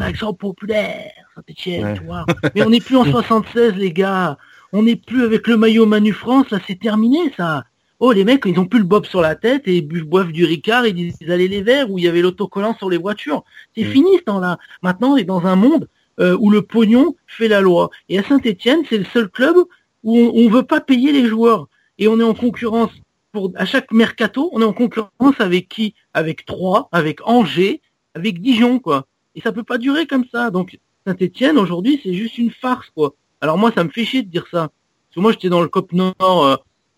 [0.04, 1.94] un accent populaire, Saint-Etienne, Ouais.
[1.98, 2.26] tu vois.
[2.56, 4.38] Mais on n'est plus en 76, les gars.
[4.72, 7.66] On n'est plus avec le maillot Manu France, là, c'est terminé, ça.
[8.02, 10.46] Oh, les mecs, ils ont plus le bob sur la tête et ils boivent du
[10.46, 13.44] Ricard et ils disent allez les verts où il y avait l'autocollant sur les voitures.
[13.76, 13.92] C'est Mm.
[13.92, 14.58] fini ce temps-là.
[14.84, 17.90] Maintenant, on est dans un monde euh, où le pognon fait la loi.
[18.10, 19.56] Et à Saint-Etienne, c'est le seul club
[20.04, 21.68] où on, on veut pas payer les joueurs.
[21.98, 22.92] Et on est en concurrence
[23.32, 25.94] pour à chaque mercato, on est en concurrence avec qui?
[26.14, 27.82] Avec Troyes, avec Angers,
[28.16, 29.06] avec Dijon, quoi.
[29.36, 30.50] Et ça peut pas durer comme ça.
[30.50, 33.14] Donc Saint-Etienne aujourd'hui, c'est juste une farce, quoi.
[33.42, 34.70] Alors moi, ça me fait chier de dire ça.
[35.08, 36.56] Parce que moi, j'étais dans le COP Nord euh,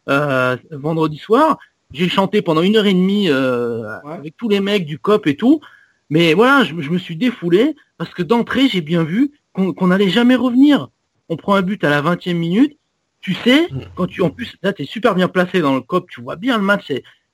[0.09, 1.57] euh, vendredi soir.
[1.91, 4.13] J'ai chanté pendant une heure et demie euh, Ouais.
[4.13, 5.59] avec tous les mecs du COP et tout.
[6.09, 10.09] Mais voilà, je, je me suis défoulé parce que d'entrée, j'ai bien vu qu'on n'allait
[10.09, 10.87] jamais revenir.
[11.29, 12.75] On prend un but à la 20e minute.
[13.19, 16.09] Tu sais, quand tu en plus là, tu es super bien placé dans le COP,
[16.09, 16.91] tu vois bien le match.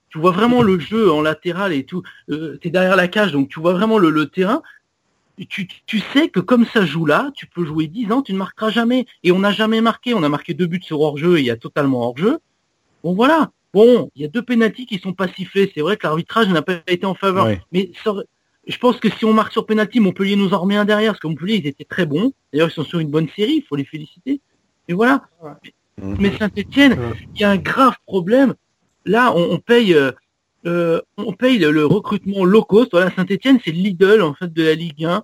[0.10, 2.03] Tu vois vraiment le jeu en latéral et tout.
[2.30, 4.62] Euh, tu es derrière la cage, donc tu vois vraiment le, le terrain.
[5.47, 8.38] Tu, tu sais que comme ça joue là, tu peux jouer 10 ans, tu ne
[8.38, 9.06] marqueras jamais.
[9.23, 10.13] Et on n'a jamais marqué.
[10.13, 12.39] On a marqué deux buts sur hors-jeu et il y a totalement hors-jeu.
[13.06, 13.51] Bon voilà.
[13.73, 15.71] Bon, il y a deux pénalties qui sont pas sifflés.
[15.73, 17.45] C'est vrai que l'arbitrage n'a pas été en faveur.
[17.45, 17.62] Ouais.
[17.71, 18.25] Mais ça aurait-
[18.67, 21.19] je pense que si on marque sur pénalty, Montpellier nous en remet un derrière, parce
[21.21, 22.34] que Montpellier, ils étaient très bons.
[22.51, 24.41] D'ailleurs, ils sont sur une bonne série, il faut les féliciter.
[24.88, 25.23] Et voilà.
[26.01, 26.97] Mais Saint-Etienne,
[27.36, 28.53] il y a un grave problème.
[29.06, 30.12] Là, on, on paye, euh,
[30.65, 32.89] euh, on paye le, le recrutement low cost.
[32.91, 35.23] Voilà, Saint-Etienne, c'est l'idole en fait de la Ligue 1.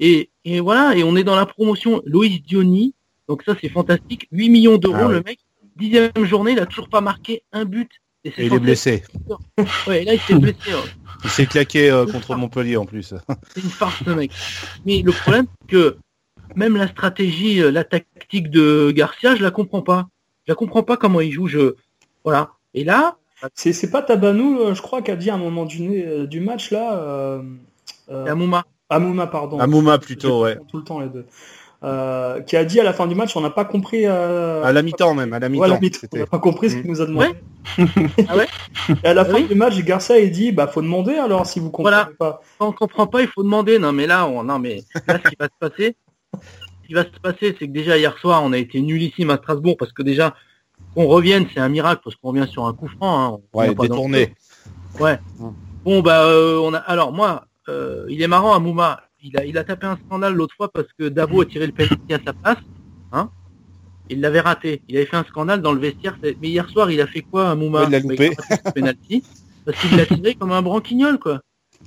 [0.00, 2.94] Et, et voilà, et on est dans la promotion Loïs Diony.
[3.28, 4.28] Donc ça, c'est fantastique.
[4.32, 5.38] 8 millions d'euros, Ah le mec.
[5.76, 7.90] Dixième journée, il a toujours pas marqué un but.
[8.24, 9.02] Et il est blessé.
[9.88, 10.72] Ouais, là, il s'est blessé.
[10.72, 10.82] hein.
[11.24, 13.14] Il s'est claqué euh, contre Montpellier en plus.
[13.54, 14.30] C'est une farce, ce mec.
[14.86, 15.96] Mais le problème, c'est que
[16.54, 20.08] même la stratégie, euh, la tactique de Garcia, je la comprends pas.
[20.46, 21.46] Je la comprends pas comment il joue.
[21.46, 21.74] Je
[22.24, 22.50] voilà.
[22.74, 23.16] Et là,
[23.54, 26.40] C'est c'est pas Tabanou, euh, je crois, qui a dit à un moment du, du
[26.40, 26.98] match là.
[26.98, 27.42] Euh,
[28.10, 28.64] euh, Amouma.
[28.90, 29.58] Amouma, pardon.
[29.58, 30.58] Amouma plutôt, ouais.
[30.68, 31.26] Tout le temps les deux.
[31.84, 34.06] Euh, qui a dit à la fin du match, on n'a pas compris.
[34.06, 35.66] euh, À la mi-temps même, à la Ouais, mi-temps.
[35.66, 36.06] la mi-temps.
[36.14, 37.28] On n'a pas compris ce qu'il nous a demandé.
[38.28, 38.46] Ah ouais
[39.02, 39.48] Et à la fin Oui.
[39.48, 42.10] du match, Garcia il dit, bah faut demander alors si vous comprenez Voilà.
[42.18, 42.40] pas.
[42.58, 43.78] Quand on comprend pas, il faut demander.
[43.78, 45.96] Non, mais là, on, non, mais là, ce qui va se passer,
[46.34, 49.36] ce qui va se passer, c'est que déjà hier soir, on a été nullissime à
[49.36, 50.34] Strasbourg parce que déjà,
[50.94, 53.34] qu'on revienne, c'est un miracle parce qu'on revient sur un coup franc.
[53.34, 54.32] Hein, on Ouais, détourné.
[55.00, 55.18] Ouais.
[55.84, 59.56] Bon bah euh, on a alors moi euh, il est marrant Amouma, il a il
[59.58, 62.32] a tapé un scandale l'autre fois parce que Davo a tiré le penalty à sa
[62.32, 62.58] place,
[63.12, 63.30] hein.
[64.10, 64.82] Il l'avait raté.
[64.88, 66.18] Il avait fait un scandale dans le vestiaire.
[66.22, 68.36] Mais hier soir, il a fait quoi, Amouma Ouais, il l'a Bah, loupé.
[68.74, 69.24] penalty
[69.64, 71.40] parce qu'il l'a tiré comme un branquignol, quoi.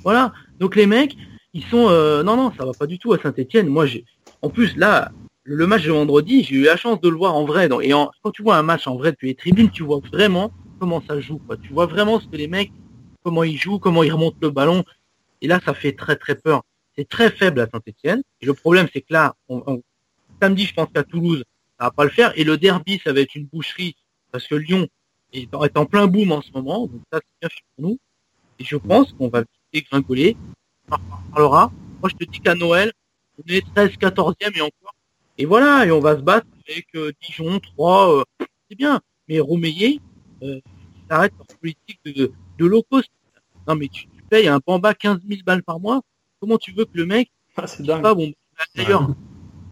[0.03, 0.33] Voilà.
[0.59, 1.15] Donc les mecs,
[1.53, 3.67] ils sont euh, non non, ça va pas du tout à Saint-Étienne.
[3.67, 4.03] Moi j'ai
[4.41, 5.11] en plus là
[5.43, 7.69] le match de vendredi, j'ai eu la chance de le voir en vrai.
[7.69, 9.99] Donc, et en- quand tu vois un match en vrai depuis les tribunes, tu vois
[10.11, 11.39] vraiment comment ça joue.
[11.47, 11.55] Quoi.
[11.57, 12.71] Tu vois vraiment ce que les mecs,
[13.23, 14.83] comment ils jouent, comment ils remontent le ballon.
[15.41, 16.63] Et là, ça fait très très peur.
[16.97, 18.23] C'est très faible à Saint-Etienne.
[18.41, 19.35] Et le problème, c'est que là,
[20.41, 21.43] samedi, je pense qu'à Toulouse,
[21.79, 22.33] ça va pas le faire.
[22.37, 23.95] Et le derby, ça va être une boucherie
[24.31, 24.87] parce que Lyon
[25.33, 26.87] est en, plein boom en ce moment.
[26.87, 27.99] Donc ça, c'est bien pour nous.
[28.59, 30.35] Et je pense qu'on va vite gringoler.
[30.89, 31.71] On en reparlera.
[32.01, 32.91] Moi, je te dis qu'à Noël,
[33.37, 34.95] on est 13, 14e et encore.
[35.37, 38.23] Et voilà, et on va se battre avec euh, Dijon, 3, euh,
[38.69, 38.99] c'est bien.
[39.27, 39.99] Mais Roumeillet,
[40.41, 40.59] euh,
[41.09, 43.11] arrête leur politique de, low cost.
[43.67, 46.01] Non, mais tu, tu payes un Bamba 15 000 balles par mois.
[46.39, 48.01] Comment tu veux que le mec, Ah, c'est dingue.
[48.01, 49.07] pas, bon, bah, d'ailleurs,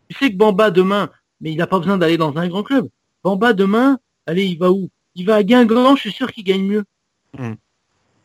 [0.09, 1.09] tu sais que Bamba demain,
[1.41, 2.87] mais il n'a pas besoin d'aller dans un grand club.
[3.23, 4.89] Bamba demain, allez, il va où?
[5.15, 6.83] Il va à Guingamp, je suis sûr qu'il gagne mieux.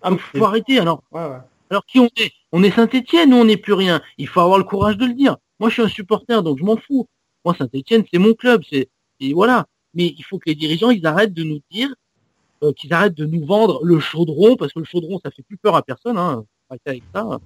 [0.02, 0.78] Ah, Donc, faut arrêter.
[0.78, 1.38] Alors, ouais, ouais.
[1.70, 2.32] alors qui on est?
[2.52, 5.14] On est Saint-Etienne ou on n'est plus rien Il faut avoir le courage de le
[5.14, 5.36] dire.
[5.60, 7.06] Moi, je suis un supporter, donc je m'en fous.
[7.44, 8.62] Moi, Saint-Etienne, c'est mon club.
[8.68, 8.88] C'est
[9.20, 9.66] et voilà.
[9.94, 11.92] Mais il faut que les dirigeants, ils arrêtent de nous dire,
[12.62, 15.58] euh, qu'ils arrêtent de nous vendre le chaudron, parce que le chaudron, ça fait plus
[15.58, 16.16] peur à personne.
[16.18, 16.36] Hein.
[16.68, 17.38] Faut arrêter avec ça.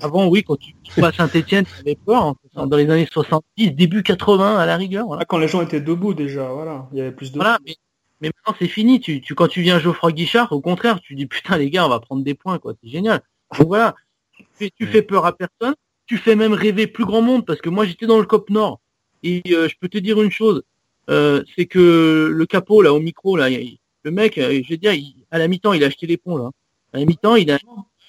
[0.00, 2.24] Avant, oui, quand tu tu vas à Saint-Etienne, tu avais peur.
[2.56, 2.66] hein.
[2.66, 5.06] Dans les années 70, début 80, à la rigueur.
[5.06, 5.22] Voilà.
[5.22, 7.36] Ah, quand les gens étaient debout déjà, voilà, il y avait plus de.
[7.36, 7.76] Voilà, mais,
[8.20, 9.00] mais maintenant c'est fini.
[9.00, 11.88] Tu, tu, quand tu viens Geoffroy Guichard, au contraire, tu dis putain les gars, on
[11.88, 12.74] va prendre des points, quoi.
[12.82, 13.20] C'est génial.
[13.58, 13.94] Donc voilà,
[14.36, 15.74] tu fais, tu fais peur à personne.
[16.06, 18.80] Tu fais même rêver plus grand monde parce que moi j'étais dans le COP Nord
[19.22, 20.62] et euh, je peux te dire une chose,
[21.10, 24.76] euh, c'est que le capot là au micro là, il- le mec, euh, je vais
[24.78, 26.50] dire, il- à la mi-temps il a acheté les ponts là.
[26.92, 27.58] À la mi-temps il a,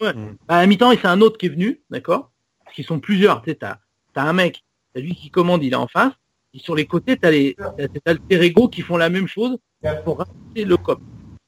[0.02, 0.14] ouais.
[0.14, 0.38] Mm.
[0.48, 2.32] à la mi-temps et c'est un autre qui est venu, d'accord?
[2.64, 3.42] Parce qu'ils sont plusieurs.
[3.42, 3.78] Tu sais, t'as,
[4.14, 4.64] t'as un mec,
[4.94, 6.14] t'as lui qui commande, il est en face.
[6.54, 9.58] Et sur les côtés, t'as les, t'as tes alter ego qui font la même chose
[10.06, 11.00] pour ramasser le cop.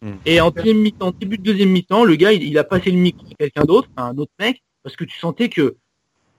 [0.02, 0.12] Mm.
[0.26, 2.98] Et en deuxième mi-temps, début de deuxième mi-temps, le gars, il, il a passé le
[2.98, 5.76] micro à quelqu'un d'autre, à un autre mec, parce que tu sentais que,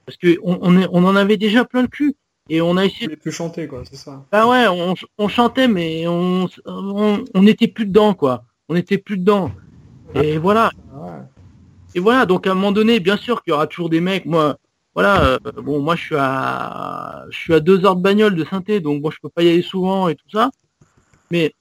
[0.05, 2.15] parce que on, on, est- on en avait déjà plein le cul.
[2.49, 4.25] Et on a essayé, voulais plus chanter, quoi, c'est ça.
[4.31, 8.45] ah ouais, on, on chantait, mais on, on, on était plus dedans, quoi.
[8.69, 9.51] On était plus dedans.
[10.15, 10.71] Et voilà.
[10.95, 11.11] Ouais.
[11.97, 14.27] Et voilà, donc à un moment donné, bien sûr qu'il y aura toujours des mecs.
[14.27, 14.59] Moi,
[14.95, 18.45] voilà, euh, bon, moi je suis à, je suis à deux heures de bagnole de
[18.45, 20.51] synthé, donc bon, je peux pas y aller souvent et tout ça.
[21.31, 21.55] Mais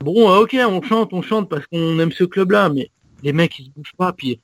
[0.00, 2.90] bon, euh, ok, on chante, on chante parce qu'on aime ce club-là, mais
[3.22, 4.40] les mecs ils se bougent pas, puis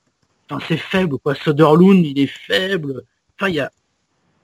[0.51, 1.37] enfin c'est faible quoi.
[1.37, 3.05] Soderlund, il est faible.
[3.39, 3.70] Enfin, il y a,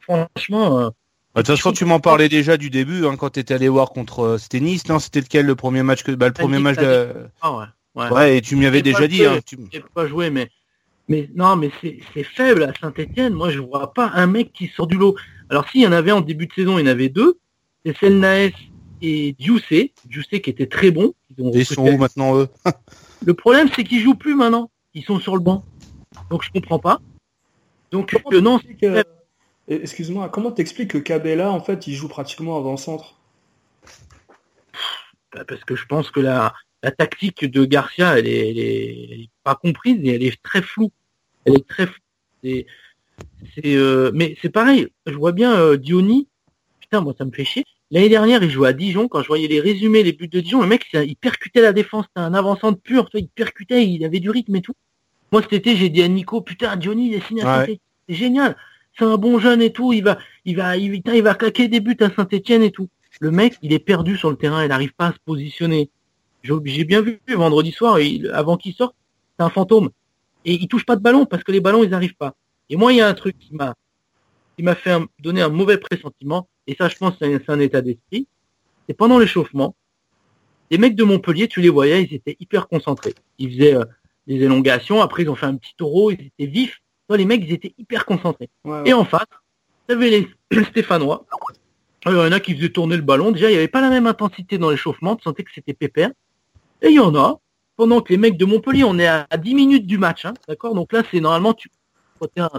[0.01, 0.89] franchement, euh,
[1.35, 3.69] Bah, De toute façon, tu m'en parlais déjà du début, hein, quand tu étais allé
[3.69, 5.01] voir contre c'était Nice, non?
[5.01, 7.15] C'était lequel le premier match que bah, le premier match de...
[7.41, 7.65] ah ouais,
[7.97, 8.11] ouais.
[8.11, 9.17] Ouais, et tu m'y avais déjà dit.
[9.17, 9.27] joué.
[9.27, 9.59] Hein, tu-
[9.93, 10.49] pas joué, mais
[11.09, 13.33] mais non, mais c'est c'est faible à Saint-Etienne.
[13.33, 15.17] Moi, je vois pas un mec qui sort du lot.
[15.49, 17.39] Alors, s'il y en avait en début de saison, il y en avait deux.
[17.85, 18.51] C'est Selnaes
[19.01, 19.95] et Dioussé.
[20.05, 21.15] Dioussé qui était très bon.
[21.37, 22.49] Ils ont Ils sont où maintenant eux?
[23.25, 24.71] Le problème, c'est qu'ils jouent plus maintenant.
[24.95, 25.65] Ils sont sur le banc.
[26.31, 27.01] Donc, je comprends pas.
[27.91, 29.03] Donc, Comment euh, non, t'expliques, euh,
[29.69, 33.19] eh, Excuse-moi, comment t'expliques que Cabella, en fait, il joue pratiquement avant-centre
[35.33, 39.05] Bah, parce que je pense que la, la tactique de Garcia, elle est, elle est,
[39.05, 40.93] elle est pas comprise et elle est très floue.
[41.45, 42.03] Elle est très floue.
[42.43, 42.67] C'est,
[43.55, 44.89] c'est, euh, mais c'est pareil.
[45.07, 46.29] Je vois bien euh, Diony.
[46.81, 47.65] Putain, moi ça me fait chier.
[47.91, 49.09] L'année dernière, il jouait à Dijon.
[49.09, 52.05] Quand je voyais les résumés, les buts de Dijon, le mec, il percutait la défense.
[52.09, 53.09] C'était un avançant de pur.
[53.15, 54.75] Il percutait, il avait du rythme et tout.
[55.33, 57.81] Moi cet été, j'ai dit à Nico, putain, Diony, il est signé à Ouais.
[58.09, 58.57] C'est génial.
[58.99, 59.93] C'est un bon jeune et tout.
[59.93, 62.89] Il va, il va, il, putain, il va claquer des buts à Saint-Etienne et tout.
[63.21, 65.91] Le mec, il est perdu sur le terrain, il n'arrive pas à se positionner.
[66.43, 68.95] J'ai bien vu vendredi soir, il- avant qu'il sorte,
[69.39, 69.91] c'est un fantôme.
[70.45, 72.35] Et il touche pas de ballon parce que les ballons, ils n'arrivent pas.
[72.71, 73.75] Et moi, il y a un truc qui m'a
[74.57, 77.51] qui m'a fait un- donner un mauvais pressentiment, et ça, je pense, c'est un, c'est
[77.53, 78.27] un état d'esprit.
[78.89, 79.77] C'est pendant l'échauffement,
[80.71, 83.15] les mecs de Montpellier, tu les voyais, ils étaient hyper concentrés.
[83.39, 83.85] Ils faisaient euh,
[84.27, 86.81] des élongations, après ils ont fait un petit taureau, ils étaient vifs.
[87.07, 88.51] Toi, les mecs, ils étaient hyper concentrés.
[88.65, 89.27] Ouais, Et en face,
[89.89, 90.29] tu avais les
[90.71, 91.25] Stéphanois.
[92.07, 93.31] Il y en a qui faisaient tourner le ballon.
[93.31, 95.15] Déjà, il n'y avait pas la même intensité dans l'échauffement.
[95.17, 96.11] Tu sentais que c'était pépère.
[96.83, 97.41] Et il y en a,
[97.77, 100.25] pendant que les mecs de Montpellier, on est à, à 10 minutes du match.
[100.25, 100.75] hein, D'accord?
[100.75, 101.71] Donc là, c'est normalement, tu,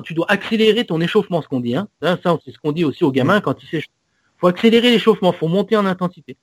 [0.03, 1.75] tu dois accélérer ton échauffement, ce qu'on dit.
[1.75, 1.87] Hein.
[2.01, 3.93] Ça, c'est ce qu'on dit aussi aux gamins quand ils s'échauffent.
[4.37, 6.37] faut accélérer l'échauffement, faut monter en intensité.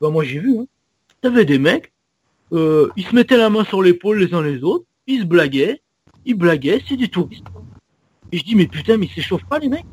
[0.00, 0.58] Bah, moi, j'ai vu.
[0.58, 0.66] Hein.
[1.22, 1.92] T'avais des mecs,
[2.52, 5.80] euh, ils se mettaient la main sur l'épaule les uns les autres, ils se blaguaient,
[6.26, 7.46] ils blaguaient, c'est des touristes.
[8.30, 9.86] Et je dis, mais putain, mais ils s'échauffent pas, les mecs?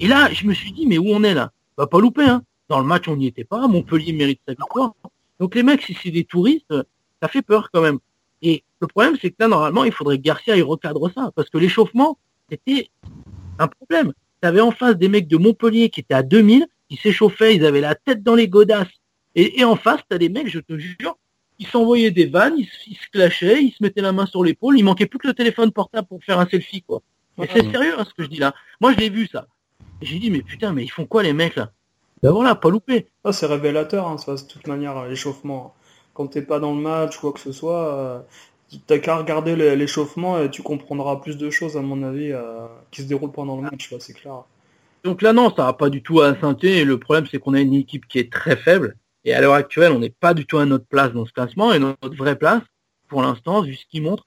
[0.00, 1.52] Et là, je me suis dit, mais où on est là?
[1.76, 2.42] Va pas louper, hein.
[2.68, 3.66] Dans le match, on n'y était pas.
[3.68, 4.94] Montpellier mérite sa victoire.
[5.42, 6.72] Donc les mecs, si c'est des touristes,
[7.20, 7.98] ça fait peur quand même.
[8.42, 11.50] Et le problème, c'est que là, normalement, il faudrait que Garcia il recadre ça, parce
[11.50, 12.16] que l'échauffement,
[12.48, 12.90] c'était
[13.58, 14.12] un problème.
[14.40, 17.66] Tu avais en face des mecs de Montpellier qui étaient à 2000, qui s'échauffaient, ils
[17.66, 18.86] avaient la tête dans les godasses.
[19.34, 21.18] Et, et en face, tu as des mecs, je te jure,
[21.58, 24.44] ils s'envoyaient des vannes, ils, se- ils se clashaient, ils se mettaient la main sur
[24.44, 27.02] l'épaule, il manquait plus que le téléphone portable pour faire un selfie, quoi.
[27.42, 28.54] Et c'est sérieux, hein, ce que je dis là.
[28.80, 29.48] Moi, je l'ai vu, ça.
[30.02, 31.72] J'ai dit, mais putain, mais ils font quoi, les mecs, là?
[32.22, 33.08] Ben voilà, pas loupé.
[33.24, 35.74] Ah, c'est révélateur, hein, ça, de toute manière, l'échauffement.
[36.14, 38.20] Quand t'es pas dans le match, quoi que ce soit, euh,
[38.86, 43.02] t'as qu'à regarder l'échauffement et tu comprendras plus de choses, à mon avis, euh, qui
[43.02, 44.44] se déroulent pendant le match, c'est clair.
[45.04, 47.60] Donc là, non, ça va pas du tout à Et le problème, c'est qu'on a
[47.60, 48.96] une équipe qui est très faible.
[49.24, 51.72] Et à l'heure actuelle, on n'est pas du tout à notre place dans ce classement.
[51.72, 52.62] Et notre vraie place,
[53.08, 54.26] pour l'instant, vu ce qu'il montre,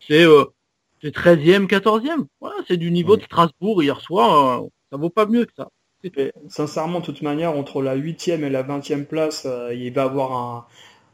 [0.00, 0.44] c'est euh,
[1.02, 2.26] c'est 13e, 14e.
[2.40, 4.62] Voilà, c'est du niveau de Strasbourg hier soir.
[4.62, 5.68] euh, ça vaut pas mieux que ça.
[6.16, 10.02] Et sincèrement, de toute manière, entre la 8e et la 20e place, euh, il va
[10.02, 10.66] y avoir un,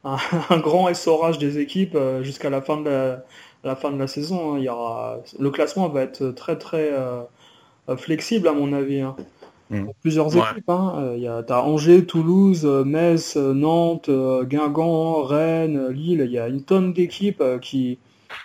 [0.04, 0.16] un,
[0.50, 3.24] un grand essorage des équipes euh, jusqu'à la fin de la,
[3.64, 4.54] la fin de la saison.
[4.54, 4.58] hein.
[4.58, 7.22] Il y aura, le classement va être très très euh,
[7.98, 9.00] flexible à mon avis.
[9.00, 9.16] hein.
[9.70, 9.86] Mm.
[9.86, 10.38] Pour plusieurs Ouais.
[10.38, 10.68] équipes.
[10.70, 11.12] Hein.
[11.16, 14.10] Il y a, Angers, Toulouse, Metz, Nantes,
[14.44, 16.22] Guingamp, Rennes, Lille.
[16.26, 17.98] Il y a une tonne d'équipes qui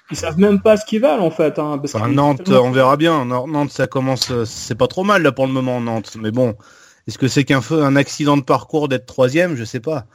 [0.10, 1.58] qui savent même pas ce qu'ils valent en fait.
[1.60, 3.26] Hein, parce Enfin, Nantes, tellement- on verra bien.
[3.26, 6.16] Nantes, ça commence, euh, c'est pas trop mal là pour le moment, Nantes.
[6.20, 6.56] Mais bon,
[7.08, 9.56] est-ce que c'est qu'un feu, un accident de parcours d'être troisième?
[9.56, 10.06] Je sais pas.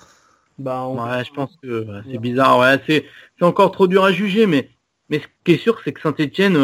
[0.59, 2.59] Bah, on- Ouais, je pense que ouais, c'est bizarre.
[2.59, 3.05] Ouais, c'est
[3.39, 4.47] c'est encore trop dur à juger.
[4.47, 4.69] Mais,
[5.09, 6.57] mais ce qui est sûr, c'est que Saint-Etienne,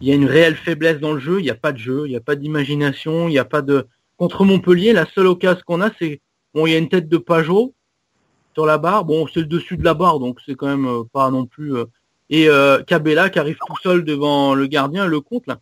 [0.00, 1.38] il y a une réelle faiblesse dans le jeu.
[1.40, 3.62] Il n'y a pas de jeu, il n'y a pas d'imagination, il n'y a pas
[3.62, 3.86] de...
[4.18, 6.20] Contre Montpellier, la seule occasion qu'on a, c'est...
[6.54, 7.74] Bon, il y a une tête de Pajot
[8.56, 9.04] sur la barre.
[9.04, 11.76] Bon, c'est le dessus de la barre, donc c'est quand même euh, pas non plus...
[11.76, 11.84] euh,
[12.30, 15.58] Et euh, Cabella qui arrive tout seul devant le gardien, le compte, là.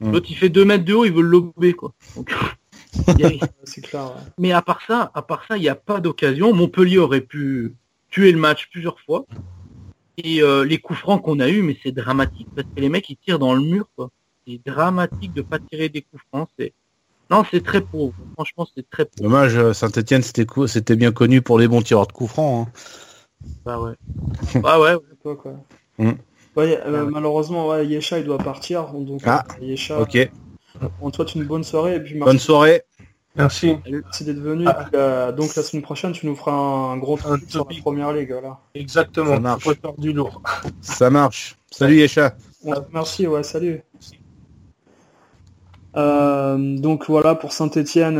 [0.00, 0.10] Mm.
[0.10, 1.92] L'autre, il fait deux mètres de haut, il veut le lober, quoi.
[2.16, 2.34] Donc,
[3.08, 4.06] il y a- c'est clair.
[4.06, 4.22] ouais.
[4.36, 6.52] mais à part ça, à part ça, il n'y a pas d'occasion.
[6.52, 7.72] Montpellier aurait pu
[8.10, 9.24] tuer le match plusieurs fois.
[10.18, 13.08] Et euh, les coups francs qu'on a eu, mais c'est dramatique parce que les mecs
[13.10, 13.86] ils tirent dans le mur.
[13.96, 14.10] quoi.
[14.46, 16.48] C'est dramatique de pas tirer des coups francs.
[16.58, 16.72] C'est
[17.30, 18.12] non, c'est très pauvre.
[18.34, 19.22] Franchement, c'est très pauvre.
[19.22, 22.68] Dommage, euh, Saint-Etienne, c'était cou- c'était bien connu pour les bons tireurs de coups francs.
[22.68, 22.72] hein.
[23.64, 23.92] Bah ouais.
[24.60, 24.96] Bah ouais.
[25.10, 25.52] C'est quoi, quoi.
[25.98, 26.12] Mm.
[26.56, 28.92] Ouais, euh, malheureusement, ouais, Yesha il doit partir.
[28.92, 30.16] Donc, Ah, euh, Yesha, Ok,
[31.00, 32.82] on te souhaite une bonne soirée et puis bonne merci, soirée.
[33.36, 33.76] Merci.
[33.90, 34.64] merci d'être venu.
[34.68, 34.74] Ah.
[34.84, 37.80] Puis, euh, donc la semaine prochaine, tu nous feras un gros Un truc sur la
[37.80, 38.30] première ligue.
[38.30, 38.60] Voilà.
[38.74, 39.34] Exactement.
[39.34, 39.68] Ça marche.
[39.98, 40.40] Du lourd.
[40.80, 41.56] Ça marche.
[41.72, 42.36] Salut Yesha.
[42.64, 43.82] Remercie, ouais, salut.
[45.96, 48.18] Euh, donc voilà pour Saint-Etienne.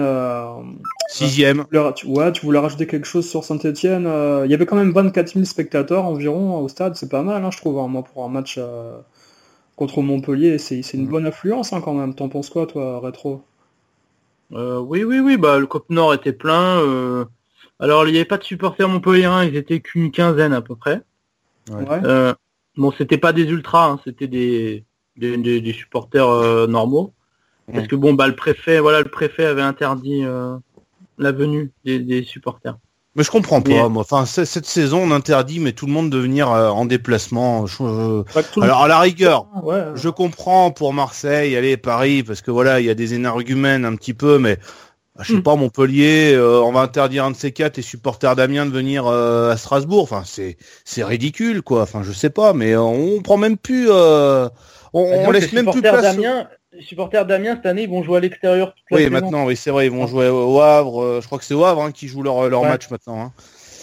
[1.09, 1.65] Sixième.
[1.95, 4.03] tu, ouais, tu voulais rajouter quelque chose sur Saint-Etienne.
[4.45, 7.51] il y avait quand même 24 000 spectateurs environ au stade, c'est pas mal, hein,
[7.51, 8.99] je trouve, hein, moi pour un match euh,
[9.77, 12.15] contre Montpellier, c'est c'est une bonne affluence hein, quand même.
[12.15, 13.43] T'en penses quoi, toi, rétro
[14.53, 15.37] Euh, oui, oui, oui.
[15.37, 16.79] Bah le Cop Nord était plein.
[16.81, 17.25] euh.
[17.81, 19.45] Alors il n'y avait pas de supporters montpelliérains.
[19.45, 21.03] Ils étaient qu'une quinzaine à peu près.
[21.71, 21.85] Ouais.
[22.05, 22.35] Euh,
[22.77, 23.89] bon, c'était pas des ultras.
[23.89, 24.85] hein, C'était des
[25.17, 27.13] des, des- des supporters euh, normaux.
[27.73, 30.57] Parce que bon, bah le préfet, voilà, le préfet avait interdit euh,
[31.19, 32.77] la venue des, des supporters.
[33.17, 34.03] Mais je comprends pas, moi.
[34.03, 37.65] Enfin, cette saison, on interdit, mais tout le monde de venir euh, en déplacement.
[37.67, 38.25] Je- euh,
[38.57, 42.81] le Alors, à la rigueur, ouais, je comprends pour Marseille, allez, Paris, parce que voilà,
[42.81, 44.57] il y a des énergumènes un petit peu, mais
[45.17, 45.43] bah, je sais Mm.
[45.45, 49.07] pas, Montpellier, euh, on va interdire un de ces quatre et supporters d'Amiens de venir
[49.07, 50.03] euh, à Strasbourg.
[50.03, 51.83] Enfin, c'est c'est ridicule, quoi.
[51.83, 54.49] Enfin, je sais pas, mais euh, on prend même plus, euh,
[54.93, 56.03] on, on Disons que laisse même plus place.
[56.03, 59.13] d'Amiens, les supporters d'Amiens cette année, ils vont jouer à l'extérieur toute la Oui, saison.
[59.13, 61.03] maintenant, oui, c'est vrai, ils vont jouer au Havre.
[61.03, 62.69] euh, je crois que c'est au Havre hein, qui jouent leur, leur Ouais.
[62.69, 63.21] match maintenant.
[63.21, 63.33] hein.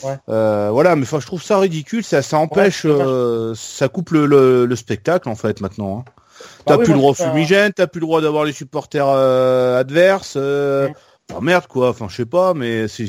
[0.03, 0.17] Ouais.
[0.29, 2.03] Euh, voilà, mais enfin, je trouve ça ridicule.
[2.03, 5.99] Ça, ça empêche, euh, ça coupe le, le, le spectacle en fait maintenant.
[5.99, 6.03] Hein.
[6.07, 9.05] Bah T'as oui, plus le droit au fumigène, t'as plus le droit d'avoir les supporters
[9.07, 10.33] euh, adverses.
[10.37, 10.87] Euh...
[10.87, 10.93] Ouais.
[11.37, 11.89] oh, merde quoi.
[11.89, 13.05] Enfin, je sais pas, mais c'est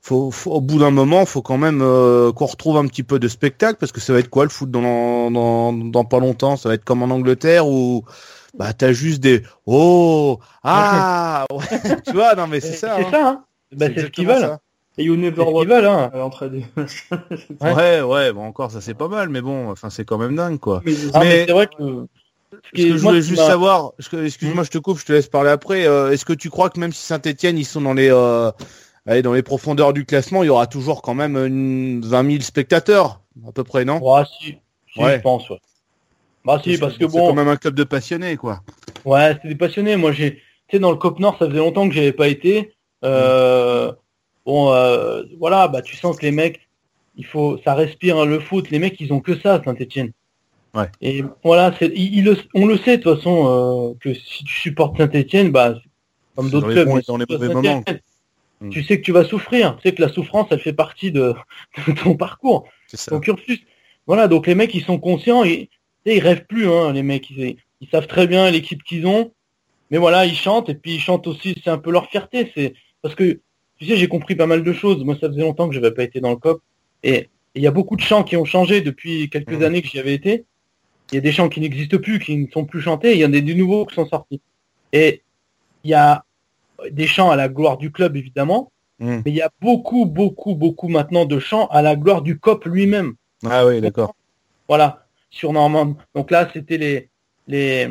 [0.00, 3.18] faut, faut- au bout d'un moment, faut quand même euh, qu'on retrouve un petit peu
[3.18, 6.56] de spectacle parce que ça va être quoi le foot dans, dans, dans pas longtemps?
[6.56, 8.02] Ça va être comme en Angleterre où
[8.58, 11.80] bah t'as juste des oh ah ouais.
[12.06, 12.96] tu vois non mais c'est ça.
[12.98, 13.10] C'est hein.
[13.10, 13.44] ça, hein
[13.74, 14.40] bah, C'est ce qu'ils veulent.
[14.40, 14.60] ça.
[14.96, 16.10] Et You Never Walk veulent, hein.
[16.14, 17.08] à l'entrée du match.
[17.60, 18.00] Ouais.
[18.02, 20.82] Ouais bon encore ça c'est pas mal mais bon enfin c'est quand même dingue quoi.
[20.84, 22.06] Mais- mais, Mais- c'est vrai que...
[22.72, 25.86] Ce que je voulais juste savoir, excuse-moi, je te coupe, je te laisse parler après.
[25.86, 28.52] euh, Est-ce que tu crois que même si Saint-Etienne ils sont dans les, euh,
[29.06, 32.42] allez, dans les profondeurs du classement, il y aura toujours quand même une 20 000
[32.42, 33.98] spectateurs à peu près, non?
[34.00, 34.56] Ouais, si,
[34.92, 35.16] si Ouais.
[35.16, 35.58] je pense, ouais.
[36.44, 38.60] Bah si, parce que c'est bon, quand même un club de passionnés, quoi.
[39.04, 39.96] ouais, c'est des passionnés.
[39.96, 40.40] Moi, j'ai, tu
[40.72, 42.72] sais, dans le Cop Nord, ça faisait longtemps que j'avais pas été.
[43.04, 43.92] Euh,
[44.46, 46.68] Bon, euh, voilà, bah tu sens que les mecs,
[47.16, 48.70] il faut, ça respire hein, le foot.
[48.70, 50.12] Les mecs, ils ont que ça, Saint-Etienne.
[50.74, 50.90] Ouais.
[51.00, 54.44] Et voilà, c'est, il- il le- on le sait de toute façon euh, que si
[54.44, 55.76] tu supportes Saint-Etienne, bah
[56.36, 57.62] comme C'est d'autres clubs, mais dans les tu mauvais moments.
[57.62, 58.00] Saint-Étienne,
[58.60, 58.68] Mm.
[58.70, 59.76] tu sais que tu vas souffrir.
[59.76, 61.34] Tu sais que la souffrance, elle fait partie de,
[61.88, 63.10] de ton parcours, C'est ça.
[63.12, 63.60] ton cursus.
[64.06, 65.70] Voilà, donc les mecs, ils sont conscients, et,
[66.06, 67.30] ils rêvent plus, hein, les mecs.
[67.30, 69.32] Ils, ils savent très bien l'équipe qu'ils ont.
[69.90, 72.50] Mais voilà, ils chantent, et puis ils chantent aussi, c'est un peu leur fierté.
[72.54, 73.40] C'est Parce que,
[73.78, 75.04] tu sais, j'ai compris pas mal de choses.
[75.04, 76.62] Moi, ça faisait longtemps que je n'avais pas été dans le COP.
[77.02, 79.98] Et il y a beaucoup de chants qui ont changé depuis quelques années que j'y
[79.98, 80.46] avais été.
[81.12, 83.12] Il y a des chants qui n'existent plus, qui ne sont plus chantés.
[83.12, 84.40] Il y en a des, nouveaux qui sont sortis.
[84.92, 85.22] Et
[85.84, 86.24] il y a
[86.90, 88.72] des chants à la gloire du club, évidemment.
[88.98, 89.20] Mm.
[89.24, 92.64] Mais il y a beaucoup, beaucoup, beaucoup maintenant de chants à la gloire du COP
[92.64, 93.14] lui-même.
[93.44, 94.14] Ah oui, d'accord.
[94.66, 95.03] Voilà,
[95.34, 95.96] sur Normand.
[96.14, 97.08] Donc là, c'était les,
[97.48, 97.88] les,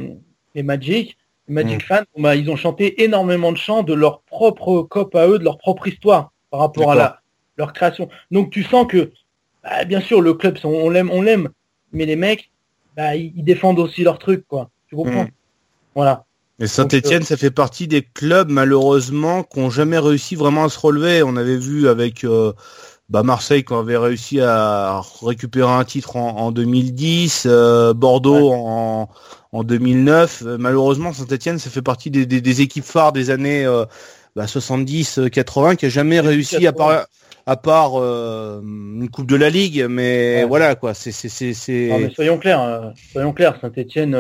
[0.56, 1.18] les Magic.
[1.48, 1.88] Les Magic Mm.
[1.88, 5.44] fans, bah, ils ont chanté énormément de chants de leur propre COP à eux, de
[5.44, 7.20] leur propre histoire par rapport à la,
[7.58, 8.08] leur création.
[8.32, 9.12] Donc tu sens que,
[9.64, 11.50] bah, bien sûr, le club, on on l'aime, on l'aime,
[11.92, 12.50] mais les mecs,
[12.96, 14.70] bah, ils, ils défendent aussi leur truc, quoi.
[14.88, 15.24] Tu comprends?
[15.26, 15.32] Mm.
[15.96, 16.26] Voilà.
[16.60, 20.80] Et Saint-Etienne, ça fait partie des clubs, malheureusement, qui n'ont jamais réussi vraiment à se
[20.80, 21.24] relever.
[21.24, 22.54] On avait vu avec euh,
[23.10, 29.10] bah, Marseille qu'on avait réussi à récupérer un titre en, en 2010, euh, Bordeaux en,
[29.52, 30.44] en 2009.
[30.46, 33.86] Euh, Malheureusement, Saint-Etienne, ça fait partie des, des- des équipes phares des années euh,
[34.36, 36.74] bah, 70-80 qui a jamais réussi, à 80.
[36.96, 37.06] part,
[37.46, 39.86] à part euh, une Coupe de la Ligue.
[39.90, 40.46] Mais Ouais.
[40.48, 40.94] voilà, quoi.
[40.94, 41.12] C'est...
[41.12, 41.54] c'est,
[42.16, 44.16] soyons clairs, euh, soyons clairs, Saint-Etienne,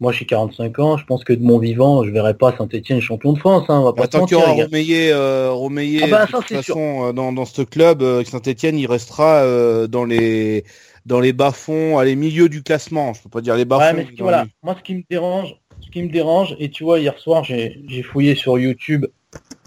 [0.00, 3.32] moi j'ai 45 ans, je pense que de mon vivant, je verrai pas Saint-Etienne champion
[3.34, 4.52] de France, hein, on va pas Bah, tant qu'il y aura.
[4.52, 6.56] Romeyer, euh, Romeyer, Ah bah, de toute sûr.
[6.56, 10.64] façon, euh, dans, dans ce club, euh, Saint-Etienne, il restera euh, dans les
[11.06, 13.14] dans les bas-fonds, à les milieux du classement.
[13.14, 13.96] Je peux pas dire les bas-fonds.
[13.98, 16.98] Ouais, voilà, les- moi ce qui me dérange, ce qui me dérange, et tu vois,
[17.00, 19.06] hier soir, j'ai fouillé sur YouTube,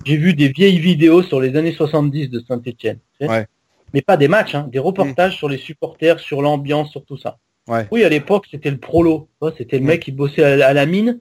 [0.05, 2.99] j'ai vu des vieilles vidéos sur les années 70 de Saint-Etienne.
[3.21, 3.47] Ouais.
[3.93, 7.37] Mais pas des matchs, hein, des reportages sur les supporters, sur l'ambiance, sur tout ça.
[7.67, 7.87] Ouais.
[7.91, 9.29] Oui, à l'époque, c'était le prolo.
[9.57, 11.19] C'était le mec qui bossait à, la mine,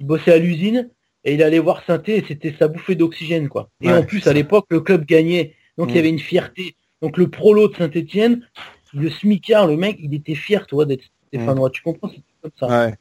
[0.00, 0.90] il bossait à l'usine,
[1.24, 3.70] et il allait voir saint et c'était sa bouffée d'oxygène, quoi.
[3.80, 5.54] Et Ouais, en plus, à l'époque, le club gagnait.
[5.78, 6.76] Donc, il y avait une fierté.
[7.00, 8.46] Donc, le prolo de Saint-Etienne,
[8.92, 11.70] le smicard, le mec, il était fier, toi, d'être stéphanois.
[11.70, 12.10] Tu comprends?
[12.10, 12.86] C'est comme ça.
[12.86, 12.94] Ouais.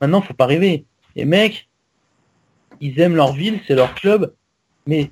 [0.00, 0.84] Maintenant, faut pas rêver.
[1.14, 1.68] Les mecs,
[2.80, 4.34] ils aiment leur ville, c'est leur club,
[4.86, 5.10] mais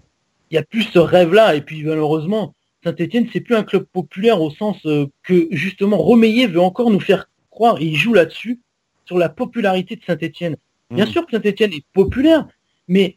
[0.50, 1.54] il y a plus ce rêve-là.
[1.54, 2.54] Et puis malheureusement,
[2.84, 7.00] Saint-Etienne, c'est plus un club populaire au sens euh, que justement Romeyer veut encore nous
[7.00, 8.60] faire croire, et il joue là-dessus,
[9.04, 10.56] sur la popularité de Saint-Etienne.
[10.90, 11.08] Bien Mm.
[11.10, 12.46] sûr que Saint-Etienne est populaire,
[12.88, 13.16] mais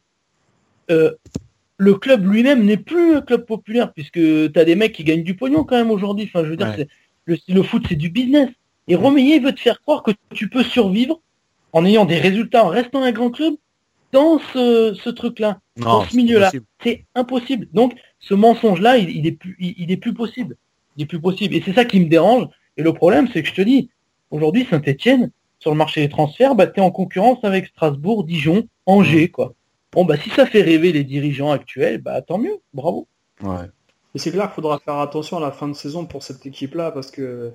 [0.92, 1.12] euh,
[1.78, 5.24] le club lui-même n'est plus un club populaire, puisque tu as des mecs qui gagnent
[5.24, 6.26] du pognon quand même aujourd'hui.
[6.26, 6.76] Enfin, je veux dire, Ouais.
[6.78, 6.88] c'est-
[7.26, 8.50] le, le foot, c'est du business.
[8.88, 9.00] Et Mm.
[9.00, 11.22] Romeyer veut te faire croire que tu peux survivre
[11.72, 13.54] en ayant des résultats, en restant un grand club,
[14.12, 16.52] dans ce, ce truc-là, dans ce milieu-là.
[16.84, 17.68] C'est impossible.
[17.74, 20.56] Donc, ce mensonge-là, il, il est plus, il, il est plus possible.
[20.96, 21.56] Il est plus possible.
[21.56, 22.48] Et c'est ça qui me dérange.
[22.78, 23.90] Et le problème, c'est que je te dis,
[24.32, 29.30] aujourd'hui, Saint-Etienne, sur le marché des transferts, bah, t'es en concurrence avec Strasbourg, Dijon, Angers,
[29.30, 29.54] quoi.
[29.92, 32.58] Bon, bah, si ça fait rêver les dirigeants actuels, bah, tant mieux.
[32.74, 33.08] Bravo.
[33.42, 33.70] Ouais.
[34.16, 36.92] Et c'est clair qu'il faudra faire attention à la fin de saison pour cette équipe-là
[36.92, 37.52] parce que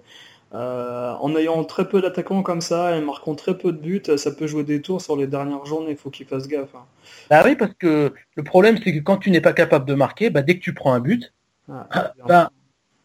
[0.55, 4.31] euh, en ayant très peu d'attaquants comme ça et marquant très peu de buts, ça
[4.33, 5.91] peut jouer des tours sur les dernières journées.
[5.93, 6.75] Il faut qu'ils fassent gaffe.
[6.75, 6.85] hein.
[7.31, 10.31] Bah oui, parce que le problème, c'est que quand tu n'es pas capable de marquer,
[10.31, 11.33] bah, dès que tu prends un but,
[11.71, 12.51] Ah, Ah, bah,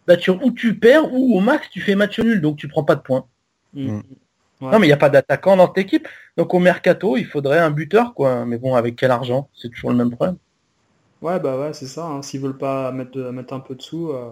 [0.07, 2.83] bah, tu, ou tu perds, ou au max, tu fais match nul, donc tu prends
[2.85, 3.25] pas de points.
[3.73, 4.01] Mm.
[4.61, 4.71] Ouais.
[4.71, 6.07] Non, mais il n'y a pas d'attaquant dans cette équipe.
[6.37, 8.45] Donc au mercato, il faudrait un buteur, quoi.
[8.45, 9.49] Mais bon, avec quel argent?
[9.53, 10.37] C'est toujours le même problème.
[11.21, 12.05] Ouais, bah ouais, c'est ça.
[12.05, 12.21] hein.
[12.21, 14.31] S'ils veulent pas mettre, de- mettre un peu de sous, euh,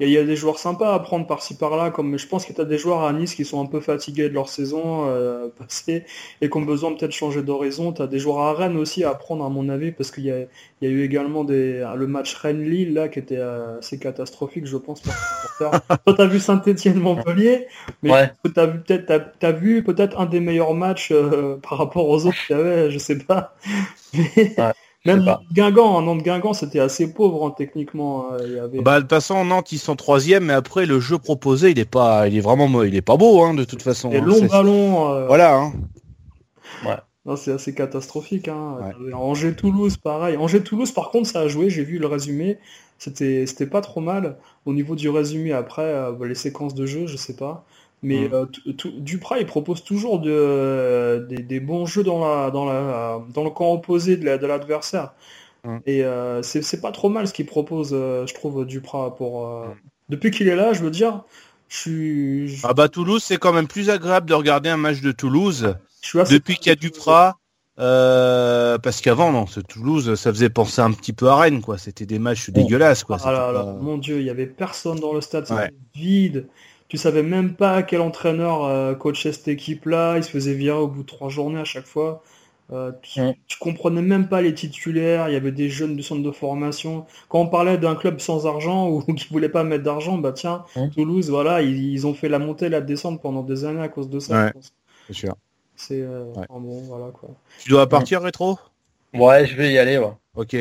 [0.00, 1.90] il y, a- il y a des joueurs sympas à prendre par-ci par-là.
[1.90, 4.28] Comme je pense que tu as des joueurs à Nice qui sont un peu fatigués
[4.28, 6.04] de leur saison euh, passée
[6.40, 7.92] et qui ont besoin peut-être de changer d'horizon.
[7.92, 10.30] Tu as des joueurs à Rennes aussi à prendre à mon avis parce qu'il y
[10.30, 10.46] a, il
[10.82, 14.76] y a eu également des, le match Rennes-Lille là qui était euh, assez catastrophique, je
[14.76, 15.00] pense.
[15.02, 15.12] Pour.
[16.04, 17.66] Toi, t'as vu Saint-Étienne-Montpellier,
[18.02, 18.30] mais Ouais.
[18.54, 22.56] t'as vu peut-être, vu peut-être un des meilleurs matchs euh, par rapport aux autres qu'il
[22.56, 23.54] y avait, je sais pas.
[24.14, 24.54] Mais-
[25.04, 25.42] même pas.
[25.52, 28.32] Guingamp, hein, Nantes Guingamp, c'était assez pauvre hein, techniquement.
[28.32, 28.80] euh, il y avait...
[28.80, 31.84] Bah, de toute façon, Nantes, ils sont troisième, mais après, le jeu proposé, il est
[31.84, 34.10] pas, il est vraiment, il est pas beau, hein, de toute façon.
[34.10, 34.24] des hein.
[34.24, 35.12] longs C'est- ballons.
[35.12, 35.72] euh, Voilà, hein.
[37.24, 38.48] non, c'est assez catastrophique.
[38.48, 38.78] Hein.
[39.00, 39.12] Ouais.
[39.12, 40.36] Angers-Toulouse, pareil.
[40.36, 41.70] Angers-Toulouse, par contre, ça a joué.
[41.70, 42.58] J'ai vu le résumé.
[42.98, 44.36] C'était, c'était pas trop mal.
[44.66, 47.64] Au niveau du résumé, après, euh, les séquences de jeu, je sais pas.
[48.02, 48.34] Mais Mm.
[48.34, 48.46] euh,
[48.76, 53.44] tout- Duprat, il propose toujours de, des, des bons jeux dans, la, dans, la, dans
[53.44, 55.12] le camp opposé de la- de l'adversaire.
[55.64, 55.76] Mm.
[55.86, 59.14] Et euh, c'est c'est pas trop mal ce qu'il propose, euh, je trouve, Duprat.
[59.16, 59.74] Pour, euh, Mm.
[60.08, 61.22] Depuis qu'il est là, je veux dire,
[61.68, 65.00] je suis, je, Ah bah, Toulouse, c'est quand même plus agréable de regarder un match
[65.00, 65.74] de Toulouse
[66.28, 67.38] depuis qu'il y a Duprat.
[67.78, 71.78] Euh, parce qu'avant, non, ce Toulouse, ça faisait penser un petit peu à Rennes, quoi.
[71.78, 73.16] C'était des matchs dégueulasses, quoi.
[73.24, 75.70] Ah là là, mon dieu, il y avait personne dans le stade, c'était Ouais.
[75.94, 76.48] vide.
[76.92, 80.18] Tu savais même pas quel entraîneur euh, coachait cette équipe-là.
[80.18, 82.22] Il se faisait virer au bout de trois journées à chaque fois.
[82.70, 83.34] Euh, tu, Ouais.
[83.46, 87.06] tu comprenais même pas les titulaires, il y avait des jeunes du centre de formation.
[87.30, 90.64] Quand on parlait d'un club sans argent ou qui voulait pas mettre d'argent, bah tiens,
[90.76, 90.90] Ouais.
[90.90, 93.88] Toulouse, voilà, ils, ils ont fait la montée et la descente pendant des années à
[93.88, 94.34] cause de ça.
[94.34, 94.48] Ouais.
[94.48, 94.74] je pense.
[95.06, 95.34] C'est sûr.
[95.76, 96.44] C'est euh, Ouais.
[96.46, 97.30] enfin bon, voilà quoi.
[97.58, 98.58] Tu dois partir rétro?
[99.14, 100.12] Ouais, je vais y aller, ouais.
[100.36, 100.54] Ok.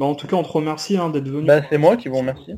[0.00, 1.46] Bah, en tout cas, on te remercie hein, d'être venu.
[1.46, 2.56] Bah, c'est moi qui vous remercie.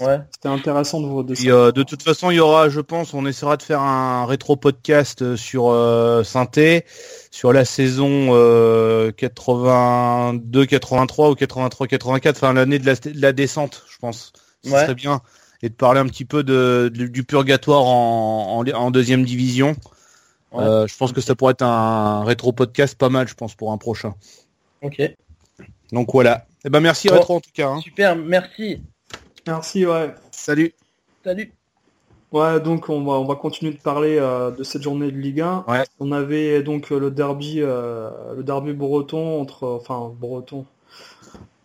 [0.00, 0.18] Ouais.
[0.32, 3.56] C'était intéressant de vous euh, de toute façon, il y aura, je pense, on essaiera
[3.56, 6.84] de faire un rétro podcast euh, sur euh, Synthé,
[7.30, 13.32] sur la saison euh, 82, 83 ou 83, 84, enfin l'année de la, de la
[13.32, 14.32] descente, je pense.
[14.64, 14.82] Ce Ouais.
[14.82, 15.20] serait bien.
[15.62, 19.74] Et de parler un petit peu de, de- du purgatoire en, en, en deuxième division.
[20.52, 20.62] Ouais.
[20.64, 23.72] Euh, je pense que ça pourrait être un rétro podcast pas mal, je pense, pour
[23.72, 24.14] un prochain.
[24.82, 25.00] Ok.
[25.92, 26.46] Donc voilà.
[26.64, 27.14] Eh ben merci Bon.
[27.14, 27.68] rétro en tout cas.
[27.68, 27.80] hein.
[27.80, 28.82] Super, merci.
[29.46, 30.14] Merci, ouais.
[30.30, 30.72] Salut.
[31.24, 31.52] Salut.
[32.32, 35.40] Ouais, donc on va, on va continuer de parler euh, de cette journée de Ligue
[35.40, 35.64] 1.
[35.68, 35.84] Ouais.
[36.00, 40.66] On avait donc euh, le derby, euh, le derby breton entre, enfin breton,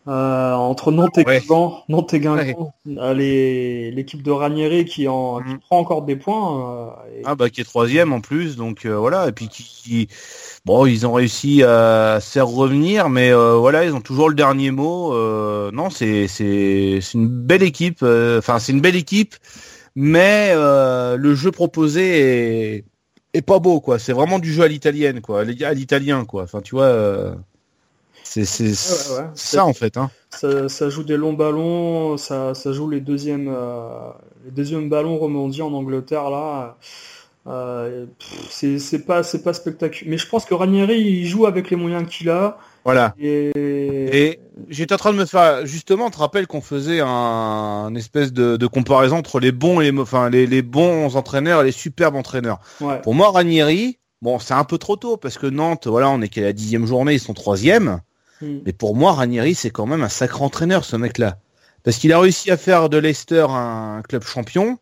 [0.07, 1.39] euh, entre Nantes et Ouais.
[1.41, 2.73] Guingamp, Nantes et Guingamp.
[2.87, 5.59] Euh, l'équipe de Ranieri qui en qui Mhm.
[5.59, 6.91] prend encore des points.
[7.09, 9.27] euh, et- Ah bah qui est troisième en plus, donc euh, voilà.
[9.27, 10.07] Et puis qui, qui-
[10.65, 14.35] bon, ils ont réussi à se faire revenir, mais euh, voilà, ils ont toujours le
[14.35, 15.13] dernier mot.
[15.13, 16.27] euh, non, c'est
[17.13, 17.99] une belle équipe.
[18.03, 19.35] euh, Enfin, c'est une belle équipe,
[19.95, 22.85] mais euh, le jeu proposé est
[23.33, 23.97] est pas beau quoi.
[23.99, 26.43] C'est vraiment du jeu à l'italienne quoi, à l'italien quoi.
[26.43, 26.85] Enfin, tu vois.
[26.85, 27.33] euh,
[28.23, 29.97] c'est Ouais, ouais, ça en fait.
[29.97, 30.09] Hein.
[30.29, 34.11] Ça, ça joue des longs ballons, ça, ça joue les deuxièmes, euh,
[34.45, 36.77] les deuxièmes ballons rebondis en Angleterre là.
[37.47, 38.05] Euh,
[38.49, 40.11] c'est c'est pas c'est pas spectaculaire.
[40.11, 43.15] Mais je pense que Ranieri il joue avec les moyens qu'il a Voilà.
[43.19, 44.39] et, Et
[44.69, 48.57] j'étais en train de me faire justement, te rappelles qu'on faisait un, un espèce de,
[48.57, 52.15] de comparaison entre les bons et les, enfin les, les bons entraîneurs et les superbes
[52.15, 52.59] entraîneurs.
[52.79, 53.01] ouais.
[53.01, 56.29] Pour moi, Ranieri, bon, c'est un peu trop tôt parce que Nantes, voilà, on est
[56.29, 58.01] qu'à la dixième journée, ils sont troisième.
[58.41, 58.59] Hmm.
[58.65, 61.37] Mais pour moi, Ranieri, c'est quand même un sacré entraîneur, ce mec-là,
[61.83, 64.77] parce qu'il a réussi à faire de Leicester un club champion.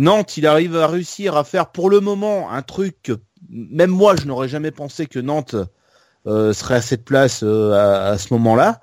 [0.00, 3.12] Nantes, il arrive à réussir à faire pour le moment un truc
[3.50, 5.56] même moi, je n'aurais jamais pensé que Nantes
[6.26, 8.80] euh, serait à cette place euh, à, ce moment-là.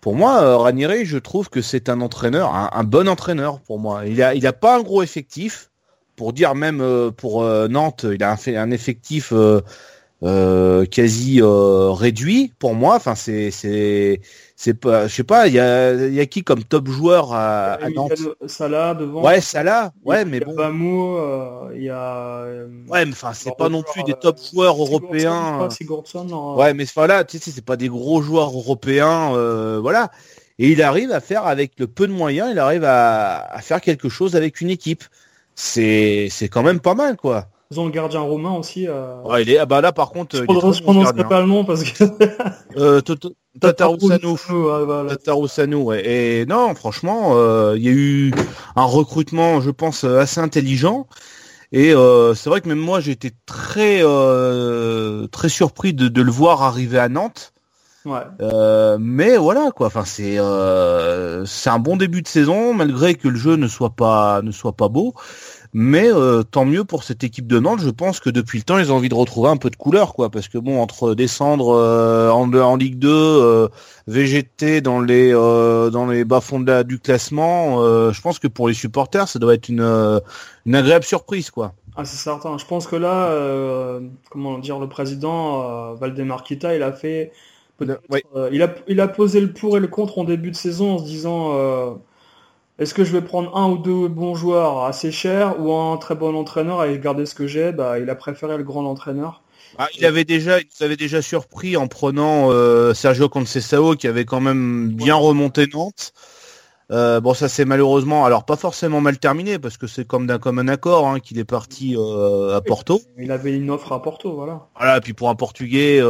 [0.00, 4.06] Pour moi, euh, Ranieri, je trouve que c'est un entraîneur, un, bon entraîneur pour moi.
[4.06, 5.70] Il a, il a pas un gros effectif.
[6.14, 9.32] Pour dire même euh, pour Nantes, il a un, un effectif
[10.22, 12.96] euh, euh, quasi euh, réduit pour moi.
[12.96, 14.20] Enfin, c'est c'est
[14.56, 15.46] c'est pas, je sais pas.
[15.48, 18.12] Il y a, il y a qui comme top joueur à, à Nantes?
[18.46, 19.22] Salah devant.
[19.22, 19.92] Ouais, Salah.
[20.04, 20.54] Ouais, mais bon.
[20.54, 22.38] Bamou, euh, il y a.
[22.44, 25.68] euh, Ouais, mais enfin, c'est pas non plus des euh, top joueurs européens.
[26.24, 30.10] non, Ouais, mais voilà, tu sais, c'est pas des gros joueurs européens, euh, voilà.
[30.58, 33.80] Et il arrive à faire avec le peu de moyens, il arrive à, à faire
[33.82, 35.04] quelque chose avec une équipe.
[35.54, 37.48] C'est, c'est quand même pas mal, quoi.
[37.70, 38.86] Ils ont le gardien romain aussi.
[38.86, 39.20] Euh...
[39.22, 41.64] Ouais, il est, ah bah là, par contre, je bon, ce prononcerai pas le nom
[41.64, 42.04] parce que.
[42.76, 43.00] Euh,
[43.60, 44.36] Tatarusanu.
[44.48, 45.16] Voilà.
[45.16, 46.06] Tatarusanu, ouais.
[46.06, 48.32] Et non, franchement, euh, il y a eu
[48.76, 51.08] un recrutement, je pense, assez intelligent.
[51.72, 56.22] Et euh, c'est vrai que même moi, j'ai été très, euh, très surpris de, de
[56.22, 57.52] le voir arriver à Nantes.
[58.06, 58.20] Ouais.
[58.40, 59.88] Euh, mais voilà quoi.
[59.88, 63.90] Enfin c'est euh, c'est un bon début de saison malgré que le jeu ne soit
[63.90, 65.14] pas ne soit pas beau.
[65.78, 67.80] Mais euh, tant mieux pour cette équipe de Nantes.
[67.82, 70.14] Je pense que depuis le temps ils ont envie de retrouver un peu de couleur
[70.14, 73.68] quoi parce que bon entre descendre euh, en, en Ligue 2, euh,
[74.06, 78.38] VGT dans les euh, dans les bas fonds de la- du classement, euh, je pense
[78.38, 80.18] que pour les supporters ça doit être une euh,
[80.64, 81.74] une agréable surprise quoi.
[81.94, 82.58] Ah, c'est certain.
[82.58, 84.00] Je pense que là, euh,
[84.30, 87.32] comment dire, le président euh, Valdemar Kita, il a fait,
[88.10, 88.22] Ouais.
[88.34, 90.94] euh, il a, il a posé le pour et le contre en début de saison
[90.94, 91.94] en se disant, euh,
[92.78, 96.14] est-ce que je vais prendre un ou deux bons joueurs assez chers ou un très
[96.14, 97.72] bon entraîneur et garder ce que j'ai?
[97.72, 99.42] Bah, il a préféré le grand entraîneur.
[99.78, 104.06] Ah, il avait déjà, il nous avait déjà surpris en prenant euh, Sergio Conceição qui
[104.06, 106.12] avait quand même bien remonté Nantes.
[106.92, 110.38] Euh, bon, ça c'est malheureusement, alors pas forcément mal terminé parce que c'est comme d'un
[110.38, 113.00] commun accord hein, qu'il est parti euh, à Porto.
[113.18, 114.68] Il avait une offre à Porto, voilà.
[114.76, 116.00] Voilà, et puis pour un Portugais,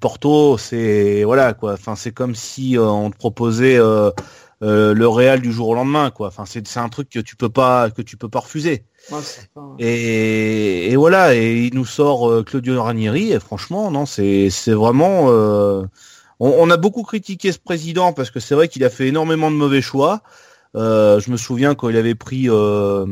[0.00, 1.74] Porto, c'est voilà quoi.
[1.74, 3.78] Enfin, c'est comme si on te proposait
[4.62, 6.28] euh, le Real du jour au lendemain, quoi.
[6.28, 8.84] Enfin, c'est c'est un truc que tu peux pas que tu peux pas refuser.
[9.10, 9.18] Ouais.
[9.78, 14.72] Et, et voilà, et il nous sort euh, Claudio Ranieri, et franchement, non, c'est c'est
[14.72, 15.26] vraiment.
[15.30, 15.84] euh,
[16.40, 19.50] on, on a beaucoup critiqué ce président parce que c'est vrai qu'il a fait énormément
[19.50, 20.22] de mauvais choix.
[20.76, 23.06] Euh, je me souviens quand il avait pris euh,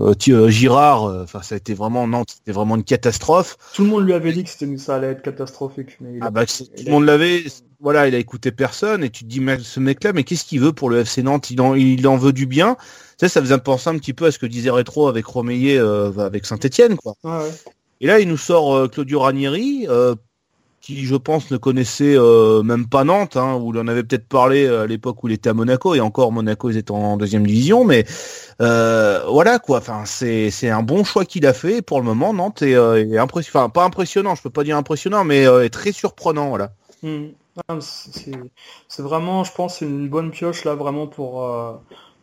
[0.00, 3.56] euh, Girard, enfin ça a été vraiment non, c'était vraiment une catastrophe.
[3.74, 5.96] Tout le monde lui avait dit que c'était, ça allait être catastrophique.
[6.00, 7.44] Mais il a- Ah bah, tout le monde l'avait.
[7.80, 10.60] Voilà, il a écouté personne et tu te dis mais ce mec-là, mais qu'est-ce qu'il
[10.60, 11.50] veut pour le FC Nantes?
[11.50, 12.76] Il en, il en veut du bien.
[13.18, 16.46] Sais, ça faisait penser un petit peu à ce que disait Rétro avec Romeyer avec
[16.46, 17.14] Saint-Etienne, quoi.
[17.24, 17.50] Ouais.
[18.00, 19.86] Et là, il nous sort Claudio Ranieri.
[20.82, 24.02] Euh, qui, je pense, ne connaissait euh, même pas Nantes, hein, où il en avait
[24.02, 27.16] peut-être parlé à l'époque où il était à Monaco, et encore Monaco ils étaient en
[27.16, 28.04] deuxième division, mais
[28.60, 29.78] euh, voilà quoi.
[29.78, 31.82] Enfin, c'est c'est un bon choix qu'il a fait.
[31.82, 34.76] Pour le moment, Nantes est, euh, est impressionnant, enfin pas impressionnant, je peux pas dire
[34.76, 36.72] impressionnant, mais euh, est très surprenant, voilà.
[37.02, 37.28] Hmm.
[37.68, 38.32] Ah, c'est
[38.88, 41.72] c'est vraiment, je pense, une bonne pioche là, vraiment pour euh,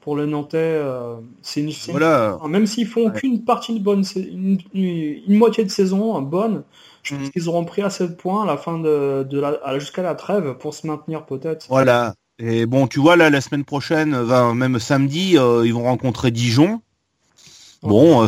[0.01, 0.57] pour les Nantais.
[0.57, 2.39] euh, c'est une, c'est Voilà.
[2.47, 6.63] même s'ils font qu'une partie de bonne, une, une- une moitié de saison bonne,
[7.03, 7.31] je pense Mhm.
[7.31, 10.55] qu'ils auront pris assez de points à la fin de, de la, jusqu'à la trêve
[10.57, 11.65] pour se maintenir peut-être.
[11.69, 12.13] Voilà.
[12.39, 14.15] Et bon, tu vois, là, la semaine prochaine,
[14.53, 16.81] même samedi, euh, ils vont rencontrer Dijon.
[17.81, 18.23] Bon,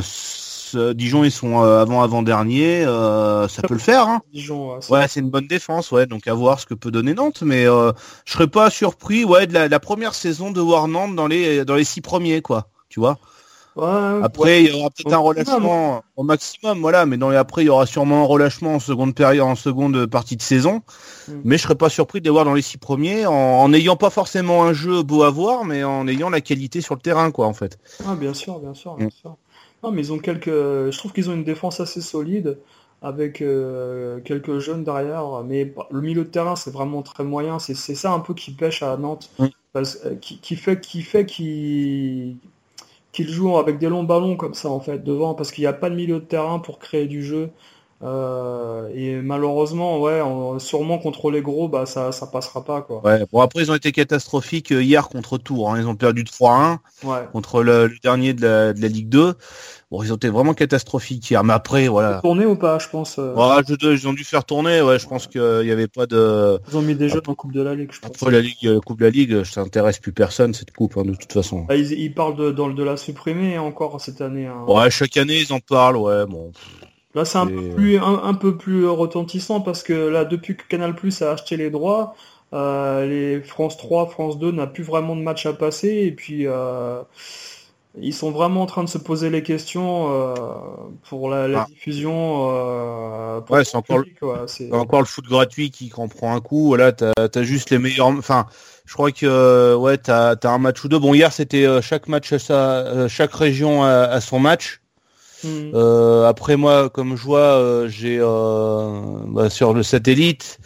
[0.76, 4.08] euh, Dijon, ils sont euh, avant-avant-dernier, ça peut le faire.
[4.08, 4.22] Hein.
[4.34, 6.06] Dijon, ouais, c'est- Ouais, c'est une bonne défense, ouais.
[6.06, 7.92] Donc à voir ce que peut donner Nantes, mais euh,
[8.26, 11.66] je serais pas surpris, ouais, de la, la première saison de voir Nantes dans les
[11.66, 12.70] dans les six premiers, quoi.
[12.90, 13.18] Tu vois.
[13.78, 17.06] Ouais, Après, il y aura peut-être un relâchement au maximum, voilà.
[17.06, 20.36] Mais dans après, il y aura sûrement un relâchement en seconde période, en seconde partie
[20.36, 20.82] de saison.
[21.30, 21.34] Mm.
[21.46, 24.10] Mais je serais pas surpris de les voir dans les six premiers, en n'ayant pas
[24.10, 27.48] forcément un jeu beau à voir, mais en ayant la qualité sur le terrain, quoi,
[27.48, 27.80] en fait.
[28.06, 29.12] Ah, bien sûr, bien sûr, bien Mm.
[29.12, 29.38] sûr.
[29.84, 30.48] Non, mais ils ont quelques.
[30.50, 32.60] Je trouve qu'ils ont une défense assez solide
[33.02, 35.44] avec euh, quelques jeunes derrière.
[35.48, 37.58] Mais le milieu de terrain, c'est vraiment très moyen.
[37.58, 39.46] C'est ça un peu qui pêche à Nantes, Mm.
[39.74, 42.36] parce, euh, qui, qui fait qui fait qu'ils
[43.12, 45.74] qu'ils jouent avec des longs ballons comme ça en fait devant, parce qu'il n'y a
[45.74, 47.50] pas de milieu de terrain pour créer du jeu.
[48.04, 53.02] Euh, et malheureusement, ouais, en- sûrement contre les gros, bah ça ça passera pas quoi.
[53.06, 53.26] Ouais.
[53.32, 55.72] Bon, après, ils ont été catastrophiques euh, hier contre Tours.
[55.72, 55.80] hein.
[55.80, 56.80] Ils ont perdu 3-1.
[57.04, 57.28] Ouais.
[57.32, 59.36] contre le, le dernier de la, de la Ligue 2.
[59.92, 62.22] Bon, ils ont été vraiment catastrophiques hier, mais après, voilà.
[62.22, 63.20] Tourné ou pas, je pense.
[63.20, 66.06] euh, Ouais, je- ils ont dû faire tourner, ouais, je pense qu'il n'y avait pas
[66.06, 66.58] de...
[66.70, 68.10] Ils ont mis des jeux en Coupe de la Ligue, je pense.
[68.12, 71.04] Après la Ligue, la Coupe de la Ligue, ça intéresse plus personne, cette coupe, hein,
[71.04, 71.66] de toute façon.
[71.68, 74.48] Ah, ils, ils parlent de, dans le- de la supprimer encore cette année.
[74.48, 74.64] hein.
[74.66, 76.54] Ouais, chaque année, ils en parlent, ouais, bon.
[77.14, 80.56] Là, c'est un Et- peu plus un, un peu plus retentissant parce que là, depuis
[80.56, 82.16] que Canal Plus a acheté les droits,
[82.54, 86.48] euh, les France 3, France 2 n'a plus vraiment de match à passer et puis
[86.48, 87.02] euh,
[88.00, 90.36] ils sont vraiment en train de se poser les questions euh,
[91.10, 91.66] pour la, la Ah.
[91.68, 92.50] diffusion.
[92.50, 96.68] Euh, pour Ouais, le c'est encore le- encore foot gratuit qui en prend un coup,
[96.68, 98.08] voilà, t'as as juste les meilleurs...
[98.08, 98.46] Enfin,
[98.86, 101.00] je crois que, euh, ouais, t'as as un match ou deux.
[101.00, 102.80] Bon, hier, c'était euh, chaque match à sa...
[102.80, 104.82] euh, chaque région a, a son match.
[105.44, 105.72] Hmm.
[105.74, 110.60] Euh, après moi, comme je vois, euh, j'ai euh, bah, sur le satellite,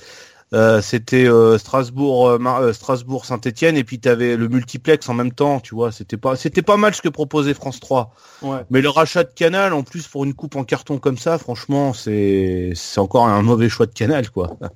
[0.54, 5.32] euh, c'était euh, Strasbourg, euh, Strasbourg, Saint-Étienne, et puis tu avais le multiplex en même
[5.32, 5.92] temps, tu vois.
[5.92, 8.14] C'était pas, c'était pas mal ce que proposait France 3.
[8.42, 8.60] Ouais.
[8.70, 11.94] Mais le rachat de Canal, en plus pour une coupe en carton comme ça, franchement,
[11.94, 14.52] c'est, c'est encore un mauvais choix de Canal, quoi.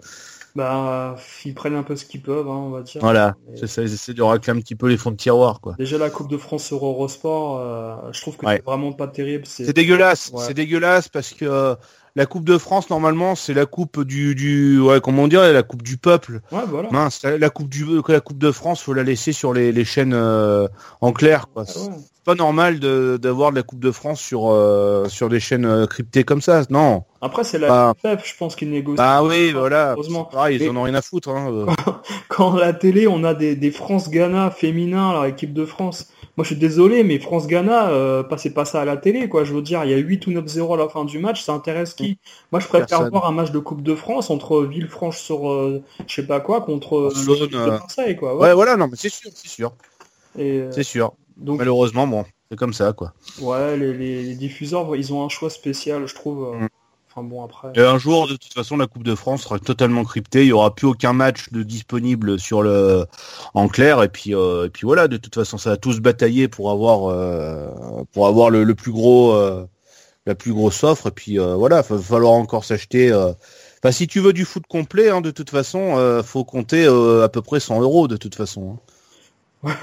[0.56, 1.16] Bah,
[1.46, 3.00] ils prennent un peu ce qu'ils peuvent, hein, on va dire.
[3.02, 5.62] Voilà, Mais- c'est ça, ils essaient de racler un petit peu les fonds de tiroir,
[5.62, 5.76] quoi.
[5.78, 8.56] Déjà la Coupe de France sur Eurosport, je trouve que Ouais.
[8.58, 9.46] c'est vraiment pas terrible.
[9.46, 10.44] C'est dégueulasse, Ouais.
[10.48, 11.76] c'est dégueulasse parce que
[12.16, 15.84] la Coupe de France normalement c'est la coupe du du ouais comment dire la coupe
[15.84, 16.42] du peuple.
[16.52, 16.90] Ouais, voilà.
[16.92, 19.86] Mince, la, la coupe du la coupe de France faut la laisser sur les, les
[19.86, 20.68] chaînes euh,
[21.02, 21.64] en clair quoi.
[21.68, 21.88] Ah ouais.
[22.20, 25.66] C'est pas normal de d'avoir de la Coupe de France sur euh, sur des chaînes
[25.66, 26.62] euh, cryptées comme ça.
[26.70, 27.04] Non.
[27.22, 27.94] Après, c'est la Bah.
[28.18, 29.04] FF, je pense, qu'ils négocient.
[29.04, 29.94] Bah oui, voilà.
[29.94, 30.26] Heureusement.
[30.26, 31.30] Pareil, ils Et- en ont rien à foutre.
[31.30, 31.66] Hein.
[32.28, 36.10] Quand la télé, on a des, des France-Ghana féminins, alors équipe de France.
[36.40, 39.44] Moi, je suis désolé, mais France-Ghana, euh, passez pas ça à la télé, quoi.
[39.44, 41.52] Je veux dire, il y a 8 ou 9-0 à la fin du match, ça
[41.52, 42.18] intéresse qui?
[42.54, 43.10] Moi, je préfère Personne.
[43.10, 46.62] voir un match de Coupe de France entre Villefranche sur, euh, je sais pas quoi,
[46.62, 47.72] contre euh, Saône, l'équipe de euh.
[47.72, 48.38] Marseille, quoi.
[48.38, 49.74] Ouais, voilà, non, mais c'est sûr, c'est sûr,
[50.40, 51.12] euh, c'est sûr.
[51.36, 53.12] donc, Malheureusement, bon, c'est comme ça, quoi.
[53.42, 56.54] ouais, les, diffuseurs, ils ont un choix spécial, je trouve.
[56.54, 56.58] euh.
[56.60, 56.70] Mm.
[57.12, 57.70] Enfin bon, après.
[57.76, 60.44] Et un jour, de toute façon, la Coupe de France sera totalement cryptée.
[60.44, 63.06] Il y aura plus aucun match de disponible sur le
[63.56, 64.04] en clair.
[64.04, 65.08] Et puis, euh, et puis voilà.
[65.08, 67.68] De toute façon, ça va tous batailler pour avoir euh,
[68.14, 69.66] pour avoir le, le plus gros euh,
[70.28, 71.08] la plus grosse offre.
[71.08, 73.12] Et puis voilà, va falloir encore s'acheter.
[73.14, 77.42] Enfin, si tu veux du foot complet, hein, de toute façon, faut compter à peu
[77.42, 78.78] près 100 euros de toute façon.
[79.66, 79.74] hein.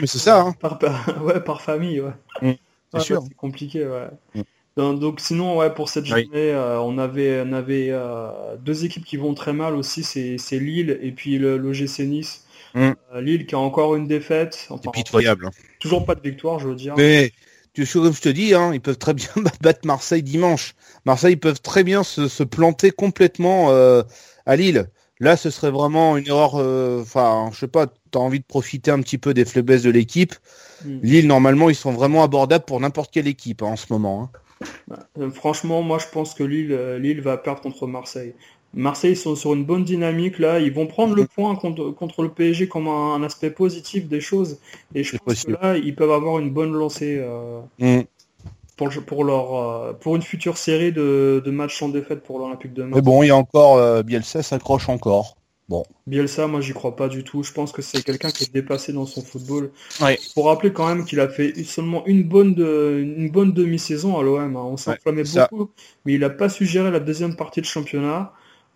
[0.00, 0.40] Mais c'est ça.
[0.40, 0.52] Hein.
[0.60, 2.12] Par, par- ouais, par famille, ouais.
[2.42, 2.52] Mm,
[2.92, 3.22] c'est Ouais, sûr.
[3.26, 4.08] c'est compliqué, ouais.
[4.34, 4.40] Mm.
[4.80, 6.24] Donc, donc, sinon, ouais, pour cette Oui.
[6.24, 10.58] journée, euh, on avait, on avait euh, deux équipes qui vont très mal aussi, c'est
[10.58, 12.44] Lille et puis le l'OGC Nice.
[12.74, 12.90] Mm.
[13.14, 15.46] Euh, Lille qui a encore une défaite, enfin, pitoyable.
[15.46, 15.50] hein.
[15.80, 16.94] toujours pas de victoire, je veux dire.
[16.96, 17.32] Mais
[17.74, 19.28] tu sais, comme je te dis, hein, ils peuvent très bien
[19.60, 20.74] battre Marseille dimanche.
[21.04, 24.02] Marseille ils peuvent très bien se, se planter complètement euh,
[24.46, 24.86] à Lille.
[25.18, 26.54] Là, ce serait vraiment une erreur.
[26.56, 27.86] euh, Enfin, je sais pas.
[28.10, 30.34] T'as envie de profiter un petit peu des faiblesses de l'équipe.
[30.84, 30.98] Mm.
[31.02, 34.22] Lille, normalement, ils sont vraiment abordables pour n'importe quelle équipe hein, en ce moment.
[34.24, 34.30] hein.
[35.18, 38.34] Euh, franchement, moi je pense que Lille, euh, Lille va perdre contre Marseille.
[38.74, 42.22] Marseille ils sont sur une bonne dynamique là, ils vont prendre le point contre, contre
[42.22, 44.60] le PSG comme un, un aspect positif des choses
[44.94, 45.46] et je pense possible.
[45.46, 47.18] que là ils peuvent avoir une bonne lancée.
[47.20, 48.06] euh, Mm.
[48.76, 52.72] pour, le- pour, leur, pour une future série de, de matchs sans défaite pour l'Olympique
[52.72, 53.02] de Mais Marseille.
[53.02, 55.34] bon, il y a encore euh, Bielsa s'accroche encore.
[56.06, 57.42] Bielsa, moi j'y crois pas du tout.
[57.42, 59.70] Je pense que c'est quelqu'un qui est dépassé dans son football.
[60.00, 60.18] Ouais.
[60.34, 64.22] Pour rappeler quand même qu'il a fait seulement une bonne, de, une bonne demi-saison à
[64.22, 64.56] l'OM.
[64.56, 64.60] hein.
[64.64, 65.70] On s'enflammait beaucoup,
[66.04, 68.32] mais il a pas su gérer la deuxième partie de championnat.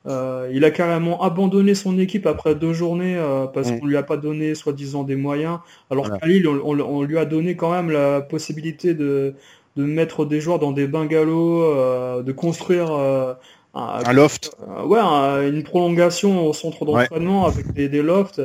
[0.07, 3.81] Euh, il a carrément abandonné son équipe après deux journées euh, parce Mm.
[3.81, 5.61] qu'on lui a pas donné soi-disant des moyens.
[5.91, 6.21] Alors Voilà.
[6.21, 9.35] qu'à Lille, on, on- on lui a donné quand même la possibilité de,
[9.77, 13.33] de mettre des joueurs dans des bungalows, euh, de construire euh,
[13.75, 14.53] un, Un loft.
[14.68, 17.03] euh, ouais, un- une prolongation au centre Ouais.
[17.03, 18.41] d'entraînement avec des, des lofts.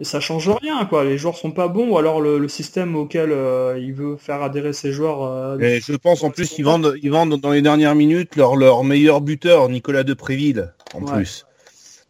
[0.00, 1.02] Et ça change rien, quoi.
[1.02, 4.42] Les joueurs sont pas bons, ou alors le, le système auquel euh, il veut faire
[4.42, 5.24] adhérer ses joueurs.
[5.24, 8.54] euh, Et je pense en plus qu'ils vendent, ils vendent dans les dernières minutes leur,
[8.54, 11.12] leur meilleur buteur, Nicolas Depréville, en Ouais.
[11.16, 11.46] plus.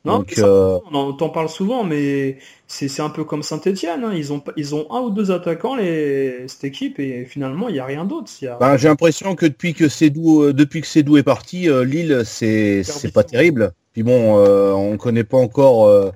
[0.08, 3.42] Non, Donc, mais ça, euh, on en t'en parle souvent, mais c'est un peu comme
[3.42, 4.04] Saint-Etienne.
[4.14, 7.80] Ils ont ils ont un ou deux attaquants les cette équipe et finalement il y
[7.80, 8.30] a rien d'autre.
[8.46, 11.84] A- ben, j'ai l'impression que depuis que Cédou, euh, depuis que Cédou est parti, euh,
[11.84, 13.72] Lille, c'est, c'est pas terrible.
[13.92, 16.10] Puis bon, euh, on connaît pas encore euh,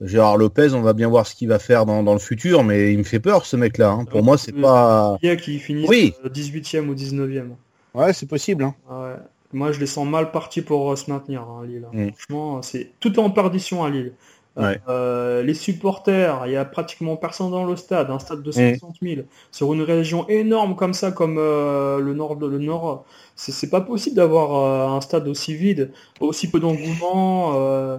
[0.00, 2.92] Gérard Lopez, on va bien voir ce qu'il va faire dans, dans le futur, mais
[2.92, 3.90] il me fait peur ce mec-là.
[3.90, 4.04] hein.
[4.06, 5.18] Pour moi, c'est pas.
[5.22, 6.14] Il y a qui finissent Oui.
[6.24, 7.50] euh, 18e ou 19e.
[7.94, 8.64] Ouais, c'est possible.
[8.64, 8.74] Hein.
[8.88, 9.16] Ah ouais.
[9.52, 11.86] Moi, je les sens mal partis pour euh, se maintenir, hein, Lille.
[11.92, 12.10] Mm.
[12.16, 14.12] Franchement, c'est tout est en perdition à Lille.
[14.58, 14.80] Euh, Ouais.
[14.88, 18.74] euh, les supporters, il y a pratiquement personne dans le stade, un stade de Mm.
[18.78, 19.22] 60 000,
[19.52, 23.04] sur une région énorme comme ça, comme euh, le nord de le nord.
[23.36, 24.54] C'est c'est pas possible d'avoir
[24.92, 25.90] euh, un stade aussi vide,
[26.20, 27.52] aussi peu d'engouement.
[27.54, 27.98] euh,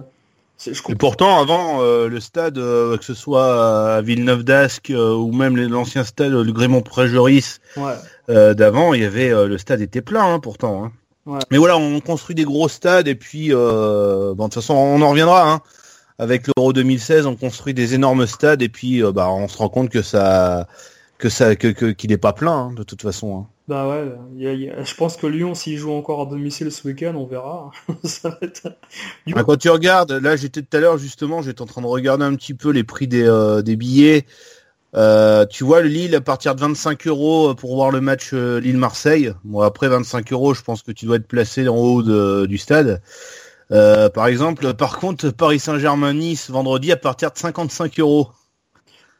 [0.88, 5.32] Et pourtant, avant, euh, le stade, euh, que ce soit à Villeneuve d'Ascq euh, ou
[5.32, 7.94] même l'ancien stade, euh, le Grémont-Préjoris Ouais.
[8.28, 10.84] euh, d'avant, il y avait euh, le stade était plein hein, pourtant.
[10.84, 10.92] hein.
[11.26, 11.38] Ouais.
[11.50, 15.00] Mais voilà, on construit des gros stades et puis, euh, bon, de toute façon, on
[15.02, 15.50] en reviendra.
[15.52, 15.60] Hein.
[16.18, 19.68] Avec l'Euro 2016, on construit des énormes stades et puis, euh, bah, on se rend
[19.68, 20.68] compte que ça,
[21.18, 23.38] que ça, que qu'il n'est pas plein hein, de toute façon.
[23.38, 23.46] hein.
[23.68, 26.70] Bah ouais, y a- y a- je pense que Lyon, s'il joue encore à domicile
[26.72, 27.70] ce week-end, on verra.
[28.04, 28.76] Ça va être-
[29.26, 31.86] Du Ah, quand tu regardes, là j'étais tout à l'heure justement, j'étais en train de
[31.86, 34.26] regarder un petit peu les prix des, euh, des billets.
[34.94, 38.60] Euh, tu vois le Lille à partir de 25 euros pour voir le match euh,
[38.60, 39.32] Lille-Marseille.
[39.44, 42.58] Bon après 25 euros, je pense que tu dois être placé en haut de- du
[42.58, 43.00] stade.
[43.70, 48.28] Euh, par exemple, par contre Paris Saint-Germain-Nice vendredi à partir de 55 euros.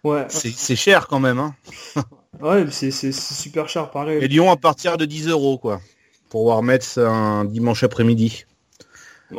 [0.04, 1.38] Ouais, C'est cher quand même.
[1.38, 1.54] Hein.
[2.42, 4.18] ouais, c'est super cher, pareil.
[4.22, 5.80] Et Lyon à partir de 10 euros quoi,
[6.28, 8.44] pour voir Metz un dimanche après-midi.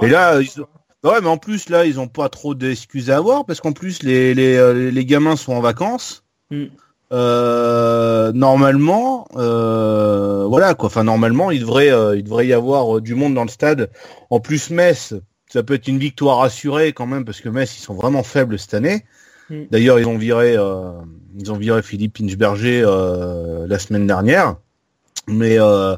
[0.02, 0.68] Et là, ils ont-
[1.08, 4.02] ouais, mais en plus là, ils ont pas trop d'excuses à avoir parce qu'en plus
[4.02, 6.23] les, les, les gamins sont en vacances.
[6.54, 6.66] Mm.
[7.12, 10.88] Euh, normalement, euh, voilà quoi.
[10.88, 13.92] Enfin, normalement, il devrait, euh, il devrait y avoir du monde dans le stade.
[14.30, 15.14] En plus, Metz,
[15.48, 18.58] ça peut être une victoire assurée quand même parce que Metz, ils sont vraiment faibles
[18.58, 19.06] cette année.
[19.50, 19.64] Mm.
[19.70, 20.58] D'ailleurs, ils ont viré,
[21.38, 24.56] ils ont viré Philippe Inchberger euh, la semaine dernière.
[25.28, 25.96] Mais euh,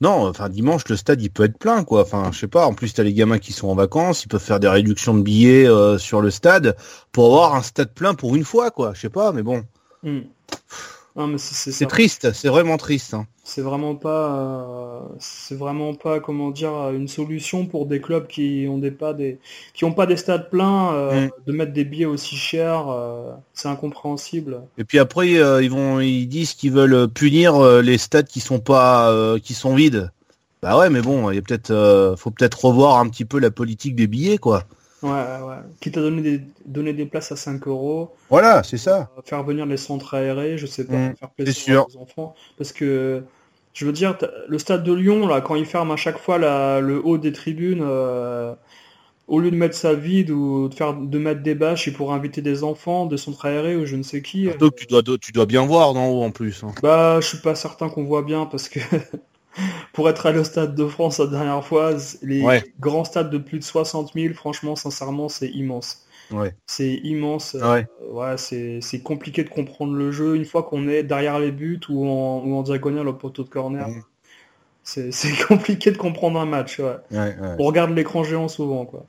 [0.00, 2.02] non, enfin dimanche, le stade il peut être plein quoi.
[2.02, 2.66] Enfin, je sais pas.
[2.66, 5.22] En plus, t'as les gamins qui sont en vacances, ils peuvent faire des réductions de
[5.22, 6.76] billets euh, sur le stade
[7.12, 8.92] pour avoir un stade plein pour une fois quoi.
[8.94, 9.64] Je sais pas, mais bon,
[10.02, 10.20] Hmm.
[11.36, 13.12] C'est- triste, c'est vraiment triste.
[13.14, 13.26] hein.
[13.42, 18.66] C'est vraiment pas, euh, c'est vraiment pas, comment dire, une solution pour des clubs qui
[18.70, 19.38] ont des pas des,
[19.74, 21.30] qui ont pas des stades pleins, euh, Mm.
[21.48, 24.60] de mettre des billets aussi chers, euh, c'est incompréhensible.
[24.76, 29.12] Et puis après, ils vont, ils disent qu'ils veulent punir les stades qui sont pas,
[29.42, 30.12] qui sont vides.
[30.62, 33.50] Bah ouais, mais bon, il y a peut-être, faut peut-être revoir un petit peu la
[33.50, 34.64] politique des billets quoi.
[35.02, 35.56] Ouais, ouais, ouais.
[35.80, 39.10] Quitte à donner des, donner des places à 5 euros, Voilà, c'est ça.
[39.18, 42.72] euh, faire venir les centres aérés, je sais pas, Mm, faire plaisir aux enfants, parce
[42.72, 43.24] que
[43.74, 46.38] je veux dire, t'as- le stade de Lyon là, quand ils ferment à chaque fois
[46.38, 47.82] la, le haut des tribunes.
[47.82, 48.54] euh,
[49.28, 52.12] au lieu de mettre ça vide ou de faire de mettre des bâches et pour
[52.14, 54.44] inviter des enfants de centres aérés ou je ne sais qui.
[54.44, 56.64] Surtout que tu dois, tu dois bien voir d'en haut en plus.
[56.64, 56.72] hein.
[56.82, 58.80] Bah, je suis pas certain qu'on voit bien parce que
[59.92, 61.92] pour être allé au stade de France la dernière fois,
[62.22, 62.64] les Ouais.
[62.80, 66.04] grands stades de plus de 60 000, franchement, sincèrement, c'est immense.
[66.30, 66.54] Ouais.
[66.66, 67.54] C'est immense.
[67.54, 67.86] Ouais.
[68.02, 71.80] Euh, ouais, c'est compliqué de comprendre le jeu une fois qu'on est derrière les buts
[71.88, 73.88] ou en, ou en diagonale au poteau de corner.
[74.82, 75.10] C'est
[75.46, 76.80] compliqué de comprendre un match.
[76.80, 79.04] On regarde l'écran géant souvent, quoi.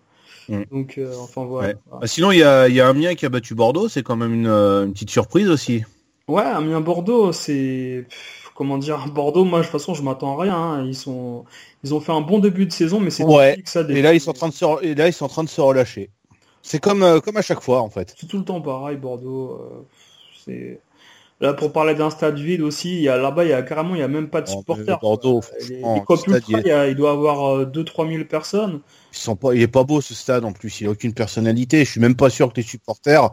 [0.72, 1.74] Donc, euh, enfin voilà.
[1.90, 4.34] Bah, sinon, il y a, y a Amiens qui a battu Bordeaux, c'est quand même
[4.34, 5.84] une, euh, une petite surprise aussi.
[6.28, 8.06] Ouais, Amiens Bordeaux, c'est
[8.60, 9.46] comment dire Bordeaux.
[9.46, 10.54] Moi, de toute façon, je m'attends à rien.
[10.56, 10.86] hein.
[10.86, 11.46] Ils sont,
[11.86, 13.58] ils ont fait un bon début de saison, mais c'est Ouais.
[13.66, 13.86] ça.
[13.86, 15.46] des- Et là, ils sont en train de se, et là, ils sont en train
[15.46, 16.10] de se relâcher.
[16.62, 18.14] C'est comme, euh, comme à chaque fois, en fait.
[18.20, 19.52] C'est tout le temps pareil, Bordeaux.
[19.54, 19.82] euh,
[20.46, 20.82] c'est
[21.40, 23.04] là pour parler d'un stade vide aussi.
[23.04, 25.00] Là-bas, il y a carrément, il y a même pas de supporters.
[25.00, 25.40] Bordeaux.
[25.70, 28.82] Les, les le Ultra, il a- il doit avoir 2-3 000 personnes.
[29.14, 30.82] Ils sont pas, il est pas beau ce stade en plus.
[30.82, 31.86] Il a aucune personnalité.
[31.86, 33.32] Je suis même pas sûr que les supporters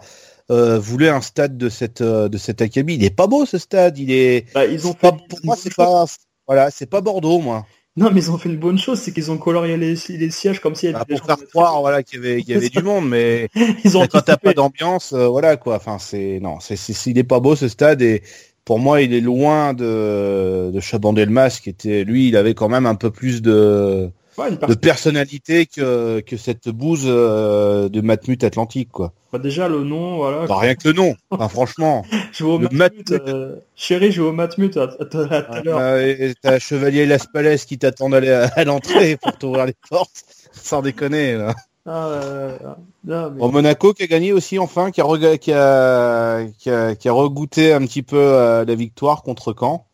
[0.50, 2.94] euh, voulaient un stade de cette, euh, de cet acabit.
[2.94, 3.98] Il est pas beau ce stade.
[3.98, 4.46] Il est.
[4.54, 5.28] Bah, ils ont c'est pas- fait.
[5.28, 6.04] pour moi, c'est pas,
[6.46, 7.66] Voilà, c'est pas Bordeaux, moi.
[7.98, 10.60] Non, mais ils ont fait une bonne chose, c'est qu'ils ont colorié les, les sièges
[10.60, 12.54] comme s'il y avait Ah, des pour gens faire croire, voilà, qu'il y avait, qu'il
[12.54, 13.48] y avait du monde, mais
[13.84, 15.76] Ils ont quand t'as pas d'ambiance, euh, voilà quoi.
[15.76, 18.22] Enfin, c'est non, c'est, c'est, il est pas beau ce stade et
[18.66, 22.84] pour moi, il est loin de de Chabandelmas qui était, lui, il avait quand même
[22.84, 28.42] un peu plus de Ouais, une de personnalité que que cette bouse euh, de Matmut
[28.44, 29.12] Atlantique quoi.
[29.32, 30.46] Bah, déjà, le nom, voilà.
[30.46, 31.14] Bah, rien que le nom.
[31.48, 32.04] Franchement.
[32.32, 32.78] Je vais au Matmut.
[32.78, 33.10] Matmut.
[33.12, 35.78] euh, Chérie, je vais au Matmut à, à, à tout à l'heure.
[35.78, 39.74] Euh, et T'as Chevalier Las Palais qui t'attend d'aller à, à l'entrée pour t'ouvrir les
[39.90, 40.24] portes.
[40.52, 41.34] Sans déconner.
[41.36, 41.54] Là.
[41.86, 42.58] Ah, euh,
[43.06, 46.94] là, mais- Bon, Monaco qui a gagné aussi enfin, qui a, qui a, qui a,
[46.94, 49.86] qui a regoûté un petit peu à la victoire contre Caen.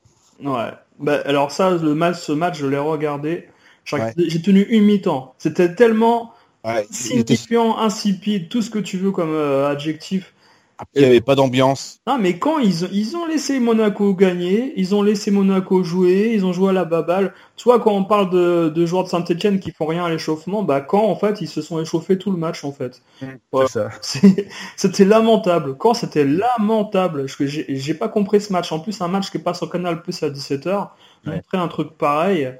[0.43, 0.71] Ouais.
[0.99, 3.49] Bah, alors ça, le match, ce match, je l'ai regardé.
[3.85, 4.13] J'ai Ouais.
[4.17, 5.35] j'ai tenu une mi-temps.
[5.39, 6.33] C'était tellement
[6.65, 10.33] Ouais, signifiant, insipide, tout ce que tu veux comme euh, adjectif.
[10.95, 11.99] il n'y avait pas d'ambiance.
[12.07, 16.33] Non, mais quand ils, ont- ils ont laissé Monaco gagner, ils ont laissé Monaco jouer,
[16.35, 17.35] ils ont joué à la baballe.
[17.57, 20.63] Tu vois, quand on parle de, de joueurs de Saint-Etienne qui font rien à l'échauffement,
[20.65, 23.03] bah quand en fait ils se sont échauffés tout le match en fait.
[23.53, 23.67] Ouais.
[23.69, 23.91] Ça.
[24.01, 25.77] C'est- C'était lamentable.
[25.77, 28.71] Quand c'était lamentable, parce que j'ai j'ai pas compris ce match.
[28.73, 30.91] En plus, un match qui passe sur Canal Plus à 17h,
[31.27, 31.37] Ouais.
[31.37, 32.53] montrer un truc pareil.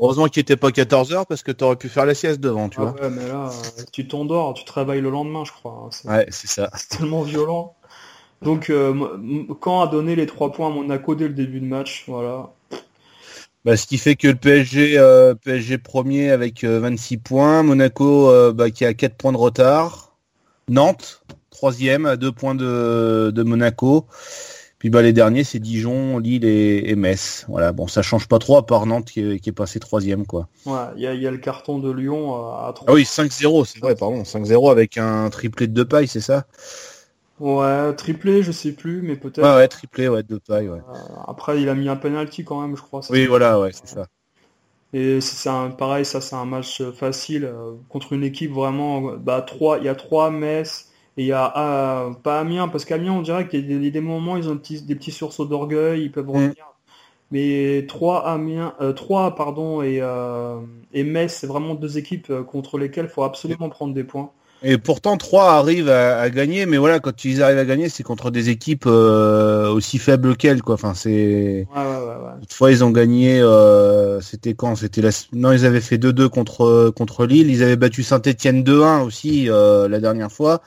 [0.00, 2.78] Heureusement qu'il n'était pas 14h parce que tu aurais pu faire la sieste devant, tu
[2.78, 2.94] Ah vois.
[3.02, 5.84] ouais, mais là, euh, tu t'endors, tu travailles le lendemain, je crois.
[5.84, 5.88] hein.
[5.90, 6.70] C'est Ouais, c'est ça.
[6.74, 7.74] c'est tellement violent.
[8.42, 8.94] Donc, euh,
[9.60, 12.50] quand a donné les trois points à Monaco dès le début de match, voilà.
[13.64, 18.30] Bah, ce qui fait que le PSG, euh, PSG premier avec euh, 26 points, Monaco
[18.30, 20.16] euh, bah, qui a 4 points de retard,
[20.68, 24.06] Nantes troisième à 2 points de, de Monaco,
[24.80, 27.44] puis bah, les derniers c'est Dijon, Lille et, et Metz.
[27.48, 30.26] Voilà, bon ça change pas trop à part Nantes qui est, qui est passé troisième
[30.26, 30.48] quoi.
[30.66, 32.88] Ouais, il y a, il y a le carton de Lyon euh, à 3.
[32.90, 36.46] Ah oui 5-0, c'est vrai, pardon, 5-0 avec un triplé de deux pailles, c'est ça?
[37.38, 39.42] Ouais, triplé, je sais plus, mais peut-être.
[39.42, 40.78] Ouais ouais, triplé ouais de deux pailles, ouais.
[40.78, 43.00] Euh, après, il a mis un penalty quand même, je crois.
[43.10, 44.06] Oui voilà, ouais c'est ça.
[44.92, 49.12] Et c'est un pareil, ça c'est un match euh, facile euh, contre une équipe vraiment.
[49.16, 50.89] Bah trois, il y a trois Metz
[51.20, 53.90] et il y a ah, pas Amiens parce qu'Amiens on dirait qu'il y a des,
[53.90, 56.30] des moments ils ont des petits, des petits sursauts d'orgueil, ils peuvent Mm.
[56.30, 56.66] revenir.
[57.30, 58.94] Mais trois Amiens, euh,
[59.36, 60.60] pardon et euh,
[60.94, 64.30] et Metz c'est vraiment deux équipes euh, contre lesquelles il faut absolument prendre des points.
[64.62, 68.02] Et pourtant, 3 arrivent à, à gagner, mais voilà, quand ils arrivent à gagner, c'est
[68.02, 70.74] contre des équipes euh, aussi faibles qu'elles, quoi.
[70.74, 71.66] Enfin, c'est.
[71.74, 72.24] Ouais ouais ouais.
[72.26, 72.32] ouais.
[72.42, 73.40] Une fois, ils ont gagné.
[73.40, 74.76] euh, c'était quand?
[74.76, 75.10] C'était la.
[75.32, 77.50] Non, ils avaient fait 2-2 contre contre Lille.
[77.50, 80.60] Ils avaient battu Saint-Étienne 2-1 aussi euh, la dernière fois.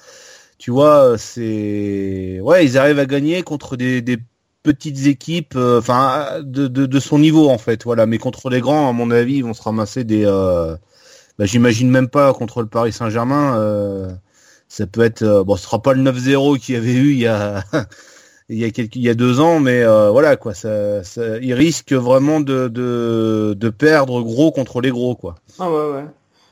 [0.64, 2.39] Tu vois, c'est.
[2.41, 4.18] Ouais, ils arrivent à gagner contre des, des
[4.64, 7.84] petites équipes, euh, enfin, de, de, de son niveau en fait.
[7.84, 10.24] Voilà, mais contre les grands, à mon avis, ils vont se ramasser des.
[10.26, 10.78] euh,
[11.38, 13.57] bah, J'imagine même pas contre le Paris Saint-Germain.
[13.57, 14.14] euh,
[14.70, 15.24] ça peut être.
[15.24, 17.66] euh, bon, ce sera pas le 9-0 qu'il y avait eu il y a.
[18.49, 21.39] il y a quelques, il y a deux ans, mais euh, voilà quoi, ça, ça,
[21.39, 21.53] il
[21.95, 25.36] vraiment de, de, de perdre gros contre les gros quoi.
[25.59, 26.05] Ah ouais ouais.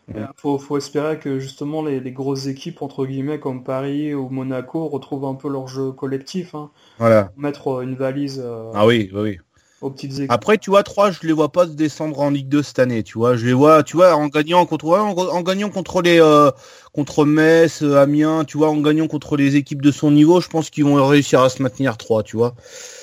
[0.08, 0.22] Ouais.
[0.22, 4.30] Et Faut, faut espérer que justement les, les grosses équipes entre guillemets comme Paris ou
[4.30, 6.72] Monaco retrouvent un peu leur jeu collectif, hein.
[6.97, 7.32] Voilà.
[7.38, 9.38] mettre euh, une valise euh, Ah oui, oui, oui.
[9.82, 10.32] aux petites équipes.
[10.32, 13.18] Après, tu vois, 3, je les vois pas descendre en Ligue 2 cette année, tu
[13.18, 13.36] vois.
[13.36, 16.52] Je les vois, tu vois, en gagnant contre, en, en gagnant contre les, euh,
[16.93, 20.47] contre Metz, euh, Amiens, tu vois, en gagnant contre les équipes de son niveau, je
[20.47, 22.56] pense qu'ils vont réussir à se maintenir 3, tu vois.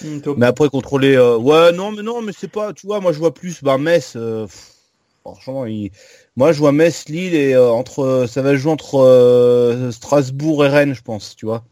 [0.03, 3.01] Op- Mais après, contre les, euh, ouais, non, mais non, mais c'est pas, tu vois,
[3.01, 4.75] moi je vois plus, bah, Metz, euh, pff,
[5.35, 5.91] franchement, il-
[6.37, 10.69] moi je vois Metz, Lille et euh, entre, ça va jouer entre euh, Strasbourg et
[10.69, 11.65] Rennes, je pense, tu vois.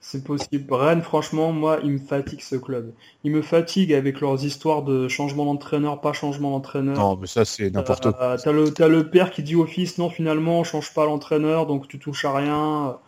[0.00, 0.72] C'est possible.
[0.72, 2.92] Rennes, franchement, moi, il me fatigue ce club.
[3.24, 6.98] Il me fatigue avec leurs histoires de changement d'entraîneur, pas changement d'entraîneur.
[6.98, 8.34] Non, mais ça c'est n'importe quoi.
[8.34, 11.06] Euh, T'as le, t'as le père qui dit au fils, non, finalement, on change pas
[11.06, 12.98] l'entraîneur, donc tu touches à rien.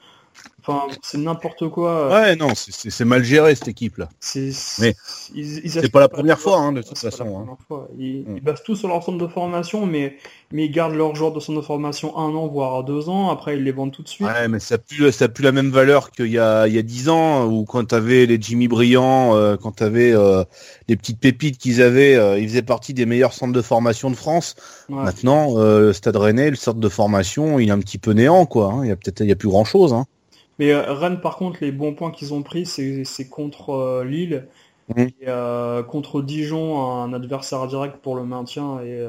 [0.66, 2.08] Enfin, c'est n'importe quoi.
[2.10, 4.08] Ouais, non, c'est- mal géré cette équipe là.
[4.20, 4.50] C'est
[4.80, 4.94] Mais
[5.92, 7.46] pas la tu première fois, hein, de toute façon.
[7.70, 7.76] hein.
[7.98, 8.36] Ils, Mm.
[8.36, 10.16] ils basent tout sur leur centre de formation, mais,
[10.52, 13.30] mais ils gardent leur joueur de centre de formation un an, voire deux ans.
[13.30, 14.26] Après, ils les vendent tout de suite.
[14.26, 16.82] Ouais, mais ça pue, ça pue la même valeur qu'il y a, il y a
[16.82, 20.42] 10 ans, où quand t'avais les Jimmy Briand, euh, quand t'avais euh,
[20.88, 24.16] les petites pépites qu'ils avaient, euh, ils faisaient partie des meilleurs centres de formation de
[24.16, 24.54] France.
[24.88, 24.96] Ouais.
[25.02, 28.46] Maintenant, euh, le Stade Rennais, le centre de formation, il est un petit peu néant,
[28.46, 28.72] quoi.
[28.72, 28.80] hein.
[28.84, 29.92] Il y a peut-être, il y a plus grand chose.
[29.92, 30.06] Hein.
[30.58, 34.46] Mais euh, Rennes, par contre, les bons points qu'ils ont pris, c'est contre euh, Lille
[34.88, 35.10] Mhm.
[35.20, 38.80] et euh, contre Dijon, un adversaire direct pour le maintien.
[38.80, 39.04] Et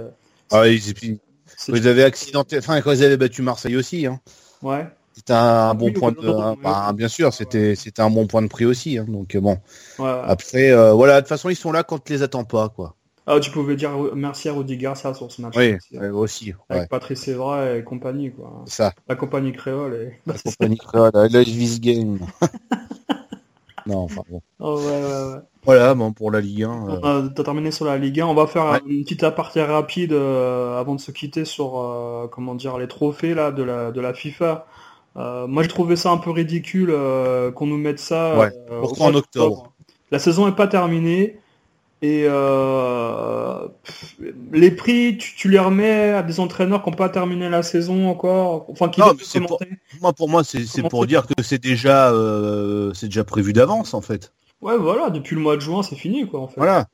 [0.51, 4.07] Ah, ils, avaient accidenté, enfin, quand ils avaient battu Marseille aussi.
[4.07, 4.19] Hein.
[4.63, 4.87] ouais.
[5.13, 8.47] C'était un bon Oui, point de, bah, bien sûr, c'était, c'était un bon point de
[8.47, 8.99] prix aussi.
[8.99, 9.05] Hein.
[9.07, 9.57] Donc bon,
[9.97, 10.21] ouais.
[10.23, 12.95] après, euh, voilà, de toute façon, ils sont là quand tu les attends pas, quoi.
[13.29, 15.55] Ah, tu pouvais dire merci à Rudy Garcia sur ce match.
[15.57, 16.01] Oui, aussi, hein.
[16.01, 16.53] ouais, aussi.
[16.69, 18.63] Avec Ouais, Patrice Evra et compagnie, quoi.
[18.65, 18.93] ça.
[19.09, 19.93] La compagnie créole.
[19.95, 20.19] Et...
[20.25, 22.19] La compagnie créole, I love this game.
[23.85, 24.41] non, enfin bon.
[24.59, 25.39] Oh, ouais, ouais, ouais.
[25.63, 26.69] Voilà, bon, pour la Ligue 1.
[26.89, 28.27] euh, On a terminé sur la Ligue 1.
[28.27, 28.79] On va faire Ouais.
[28.87, 33.33] une petite aparté rapide euh, avant de se quitter sur euh, comment dire les trophées
[33.33, 34.65] là de la de la FIFA.
[35.17, 38.37] Euh, moi, j'ai trouvé ça un peu ridicule euh, qu'on nous mette ça.
[38.37, 38.51] Ouais.
[38.71, 39.73] euh, Pourquoi au en octobre.
[40.11, 41.39] La saison est pas terminée
[42.01, 44.15] et euh, pff,
[44.51, 48.07] les prix, tu, tu les remets à des entraîneurs qui n'ont pas terminé la saison
[48.07, 49.59] encore, enfin qui Non, mais pour-.
[50.01, 54.01] Moi, pour moi, c'est pour dire que c'est déjà, euh, c'est déjà prévu d'avance, en
[54.01, 54.31] fait.
[54.61, 56.57] Ouais, voilà, depuis le mois de juin, c'est fini quoi en fait.
[56.57, 56.87] Voilà.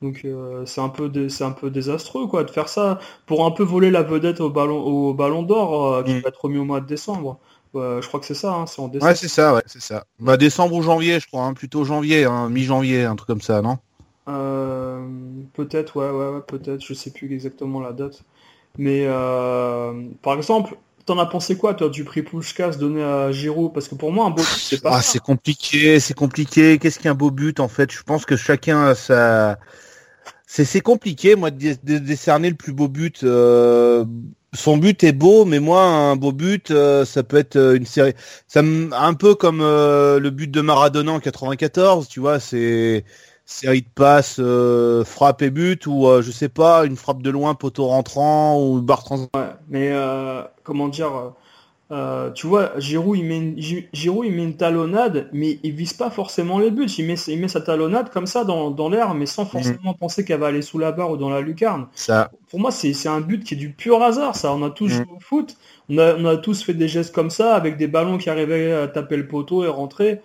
[0.00, 3.50] Donc euh, c'est un peu c'est un peu désastreux quoi de faire ça pour un
[3.50, 6.20] peu voler la vedette au ballon au ballon d'or euh, qui Mm.
[6.20, 7.38] va être remis au mois de décembre.
[7.74, 9.10] Je crois que c'est ça, hein, c'est en décembre.
[9.10, 10.04] Ouais, c'est ça, ouais, c'est ça.
[10.18, 13.60] Bah, décembre ou janvier, je crois, hein, plutôt janvier, hein, mi-janvier, un truc comme ça,
[13.62, 13.78] non?
[14.28, 15.06] Euh,
[15.54, 18.24] peut-être, ouais, ouais, ouais, peut-être, je sais plus exactement la date.
[18.78, 20.76] Mais euh, par exemple,
[21.06, 23.72] t'en as pensé quoi toi du prix Pushkas donné à Giroud?
[23.74, 26.78] Parce que pour moi un beau but, c'est pas Ah, c'est compliqué, c'est compliqué.
[26.78, 27.90] Qu'est-ce qu'un beau but, en fait?
[27.92, 29.58] Je pense que chacun a sa...
[30.46, 33.22] C'est compliqué, moi, de, dé- de décerner le plus beau but.
[33.24, 34.04] euh,
[34.54, 38.14] Son but est beau, mais moi, un beau but, euh, ça peut être une série...
[38.48, 38.60] Ça.
[38.62, 43.04] Un peu comme euh, le but de Maradona en 94, tu vois, c'est
[43.50, 47.30] série de passes, euh, frappe et but, ou euh, je sais pas, une frappe de
[47.30, 49.26] loin, poteau rentrant, ou barre trans...
[49.34, 51.30] Ouais, mais euh, comment dire euh,
[51.92, 55.72] euh, tu vois, Giroud il met une, Gi- Giroud il met une talonnade, mais il
[55.72, 56.86] vise pas forcément les buts.
[56.98, 60.24] Il met, il met sa talonnade comme ça dans, dans l'air, mais sans forcément penser
[60.24, 61.88] qu'elle va aller sous la barre ou dans la lucarne.
[61.94, 64.36] Ça, Pour moi, c'est c'est un but qui est du pur hasard.
[64.36, 65.02] Ça, on a tous Mm.
[65.02, 65.56] joué au foot,
[65.90, 68.72] on a, on a tous fait des gestes comme ça avec des ballons qui arrivaient
[68.72, 70.20] à taper le poteau et rentrer.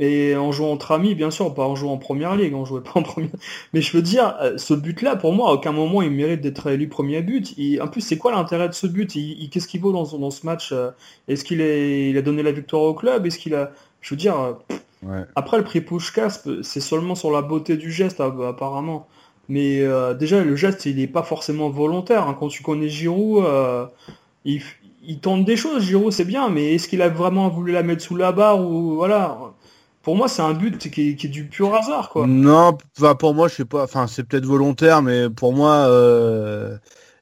[0.00, 2.80] Et en jouant entre amis, bien sûr, pas en jouant en première ligue, on jouait
[2.80, 3.30] pas en première.
[3.72, 6.66] Mais je veux dire, euh, ce but-là, pour moi, à aucun moment il mérite d'être
[6.68, 7.54] élu premier but.
[7.58, 9.14] Il- En plus, c'est quoi l'intérêt de ce but?
[9.14, 10.90] Il- il- Qu'est-ce qu'il vaut dans, ce- dans ce match euh,
[11.28, 13.24] Est-ce qu'il est, il a donné la victoire au club?
[13.26, 14.52] Est-ce qu'il a, je veux dire, euh,
[15.04, 15.22] ouais.
[15.36, 19.06] après, le prix Pushkas, c'est seulement sur la beauté du geste, app- apparemment.
[19.48, 22.26] Mais euh, déjà, le geste, il n'est pas forcément volontaire.
[22.26, 22.36] hein.
[22.38, 23.86] Quand tu connais Giroud, euh,
[24.44, 24.62] il,
[25.06, 28.02] il tente des choses, Giroud, c'est bien, mais est-ce qu'il a vraiment voulu la mettre
[28.02, 29.38] sous la barre ou voilà
[30.04, 32.26] Pour moi, c'est un but qui est, qui est du pur hasard, quoi.
[32.26, 33.84] Non, enfin pour moi, je sais pas.
[33.84, 36.76] Enfin, c'est peut-être volontaire, mais pour moi, euh,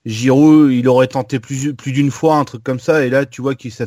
[0.04, 3.04] Giroud, il aurait tenté plus plus d'une fois un truc comme ça.
[3.06, 3.86] Et là, tu vois qu'il c'est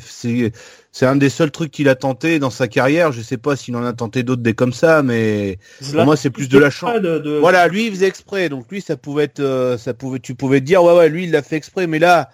[0.92, 3.12] c'est un des seuls trucs qu'il a tenté dans sa carrière.
[3.12, 6.30] Je sais pas s'il en a tenté d'autres des comme ça, mais Zlatan, moi, c'est
[6.32, 6.94] plus de la chance.
[7.02, 8.50] de- voilà, lui, il faisait exprès.
[8.50, 11.26] Donc lui, ça pouvait être, euh, ça pouvait, tu pouvais te dire, ouais, ouais, lui,
[11.26, 11.86] il l'a fait exprès.
[11.86, 12.30] Mais là,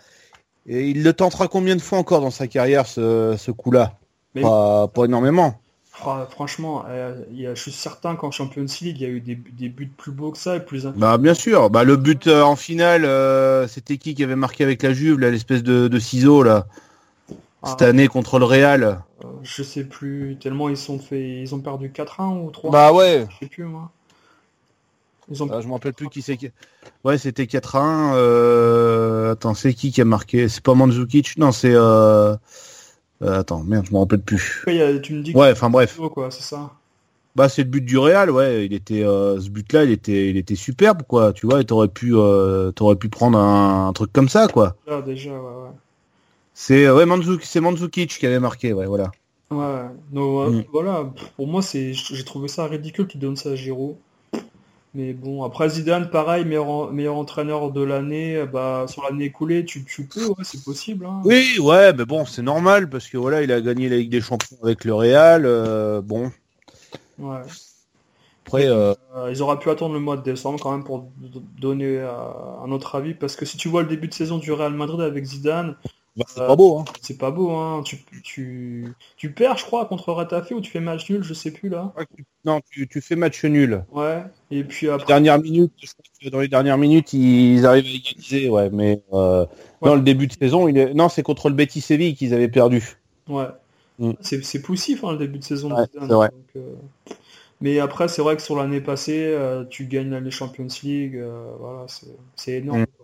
[0.68, 4.00] il le tentera combien de fois encore dans sa carrière, ce, ce coup-là?
[4.36, 5.61] Mais- pas, pas énormément.
[6.02, 9.10] Fra- Franchement, euh, il y a- je suis certain qu'en Champions League, il y a
[9.10, 10.88] eu des, des buts plus beaux que ça et plus.
[10.96, 14.64] Bah bien sûr, bah le but euh, en finale, euh, c'était qui qui avait marqué
[14.64, 16.66] avec la Juve, là, l'espèce de, de ciseau là,
[17.64, 18.84] cette Ah, année contre le Real.
[18.84, 22.92] euh, je sais plus, tellement ils sont fait, ils ont perdu 4-1 ou 3 Bah
[22.92, 23.92] ouais, Je sais plus, moi.
[25.30, 26.50] Ils ont Ah, je me rappelle plus qui c'est qui.
[27.04, 28.16] Ouais, c'était 4-1.
[28.16, 29.32] Euh...
[29.32, 30.50] Attends, c'est qui qui a marqué?
[30.50, 31.38] C'est pas Mandzukic?
[31.38, 31.74] Non, c'est.
[33.24, 33.40] Euh...
[33.40, 34.64] attends, merde, je me rappelle plus.
[34.68, 35.98] A- tu me dis Ouais, enfin bref.
[36.14, 36.72] quoi, c'est ça.
[37.36, 38.66] Bah c'est le but du Real, ouais.
[38.66, 41.32] Il était, euh, ce but-là, il était, il était superbe, quoi.
[41.32, 44.76] Tu vois, et t'aurais pu, euh, t'aurais pu prendre un, un truc comme ça, quoi.
[44.86, 45.70] Là, déjà, ouais, ouais.
[46.54, 49.12] C'est, ouais, Mandzukic, c'est Mandzukic qui avait marqué, ouais, voilà.
[49.50, 50.62] Ouais, donc, Mm.
[50.72, 53.96] voilà, pour moi, c'est, j'ai trouvé ça ridicule qu'il donne ça à Giroud.
[54.94, 59.86] Mais bon, après Zidane, pareil, meilleur, meilleur entraîneur de l'année, bah, sur l'année écoulée, tu,
[59.86, 61.06] tu peux, ouais, c'est possible.
[61.06, 61.22] Hein.
[61.24, 64.22] Oui, ouais, mais bon, c'est normal parce que voilà, il a gagné la Ligue des
[64.22, 65.46] Champions avec le Real.
[65.46, 66.32] euh, bon,
[67.18, 67.42] Ouais.
[68.46, 71.12] après, euh, Euh, ils auraient pu attendre le mois de décembre quand même pour
[71.60, 72.10] donner euh,
[72.64, 75.02] un autre avis, parce que si tu vois le début de saison du Real Madrid
[75.02, 75.76] avec Zidane,
[76.18, 76.86] bah, c'est Euh, pas beau, hein.
[77.02, 77.82] c'est pas beau, hein.
[77.86, 81.52] Tu, tu, tu perds, je crois, contre Retafe ou tu fais match nul, je sais
[81.52, 81.94] plus là.
[82.46, 83.84] Non, tu, tu fais match nul.
[83.92, 84.24] Ouais.
[84.52, 85.06] Et puis après.
[85.08, 89.02] Dernière minute, je crois que dans les dernières minutes, ils arrivent à égaliser, ouais, mais
[89.14, 89.46] euh,
[89.82, 89.90] Ouais.
[89.90, 92.48] non, le début de saison, il est, non, c'est contre le Betis Séville qu'ils avaient
[92.50, 92.98] perdu.
[93.28, 93.48] Ouais.
[94.00, 94.12] Mm.
[94.22, 95.70] C'est c'est poussif hein, le début de saison.
[95.70, 96.30] de Ouais, c'est vrai.
[96.30, 96.76] donc, euh,
[97.62, 101.52] Mais après, c'est vrai que sur l'année passée, euh, tu gagnes la Champions League, euh,
[101.60, 101.86] voilà,
[102.36, 102.82] c'est énorme.
[102.82, 102.86] Mm.
[102.98, 103.02] quoi.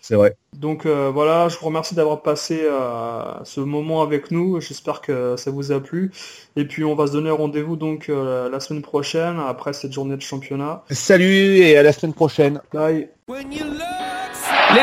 [0.00, 0.36] C'est vrai.
[0.54, 4.60] Donc euh, voilà, je vous remercie d'avoir passé euh, ce moment avec nous.
[4.60, 6.12] J'espère que ça vous a plu.
[6.56, 10.16] Et puis on va se donner rendez-vous donc euh, la semaine prochaine après cette journée
[10.16, 10.82] de championnat.
[10.90, 12.60] Salut et à la semaine prochaine.
[12.72, 13.08] Bye.
[13.28, 13.44] Les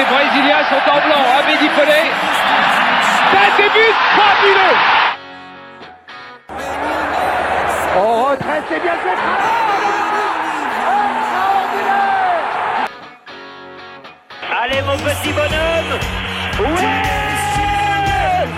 [0.06, 1.24] Brésiliens sont en blanc.
[1.40, 2.10] Abedi Pelé.
[3.32, 4.99] But fabuleux.
[8.70, 9.18] C'est bien fait.
[11.10, 12.10] Extraordinaire
[14.62, 15.94] Allez mon petit bonhomme
[16.60, 16.68] Ouais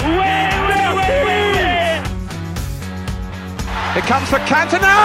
[0.04, 2.02] Ouais, ouais, ouais, ouais
[3.96, 4.96] Here comes the Cantona.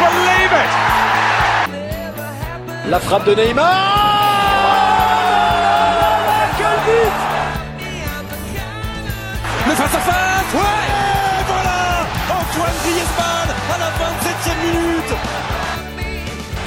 [0.00, 0.70] believe it!
[2.90, 3.64] La frappe de Neymar
[6.56, 7.12] Quel but
[9.66, 10.77] Le face-à-face Ouais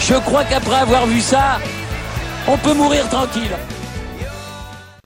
[0.07, 1.60] Je crois qu'après avoir vu ça,
[2.48, 3.56] on peut mourir tranquille.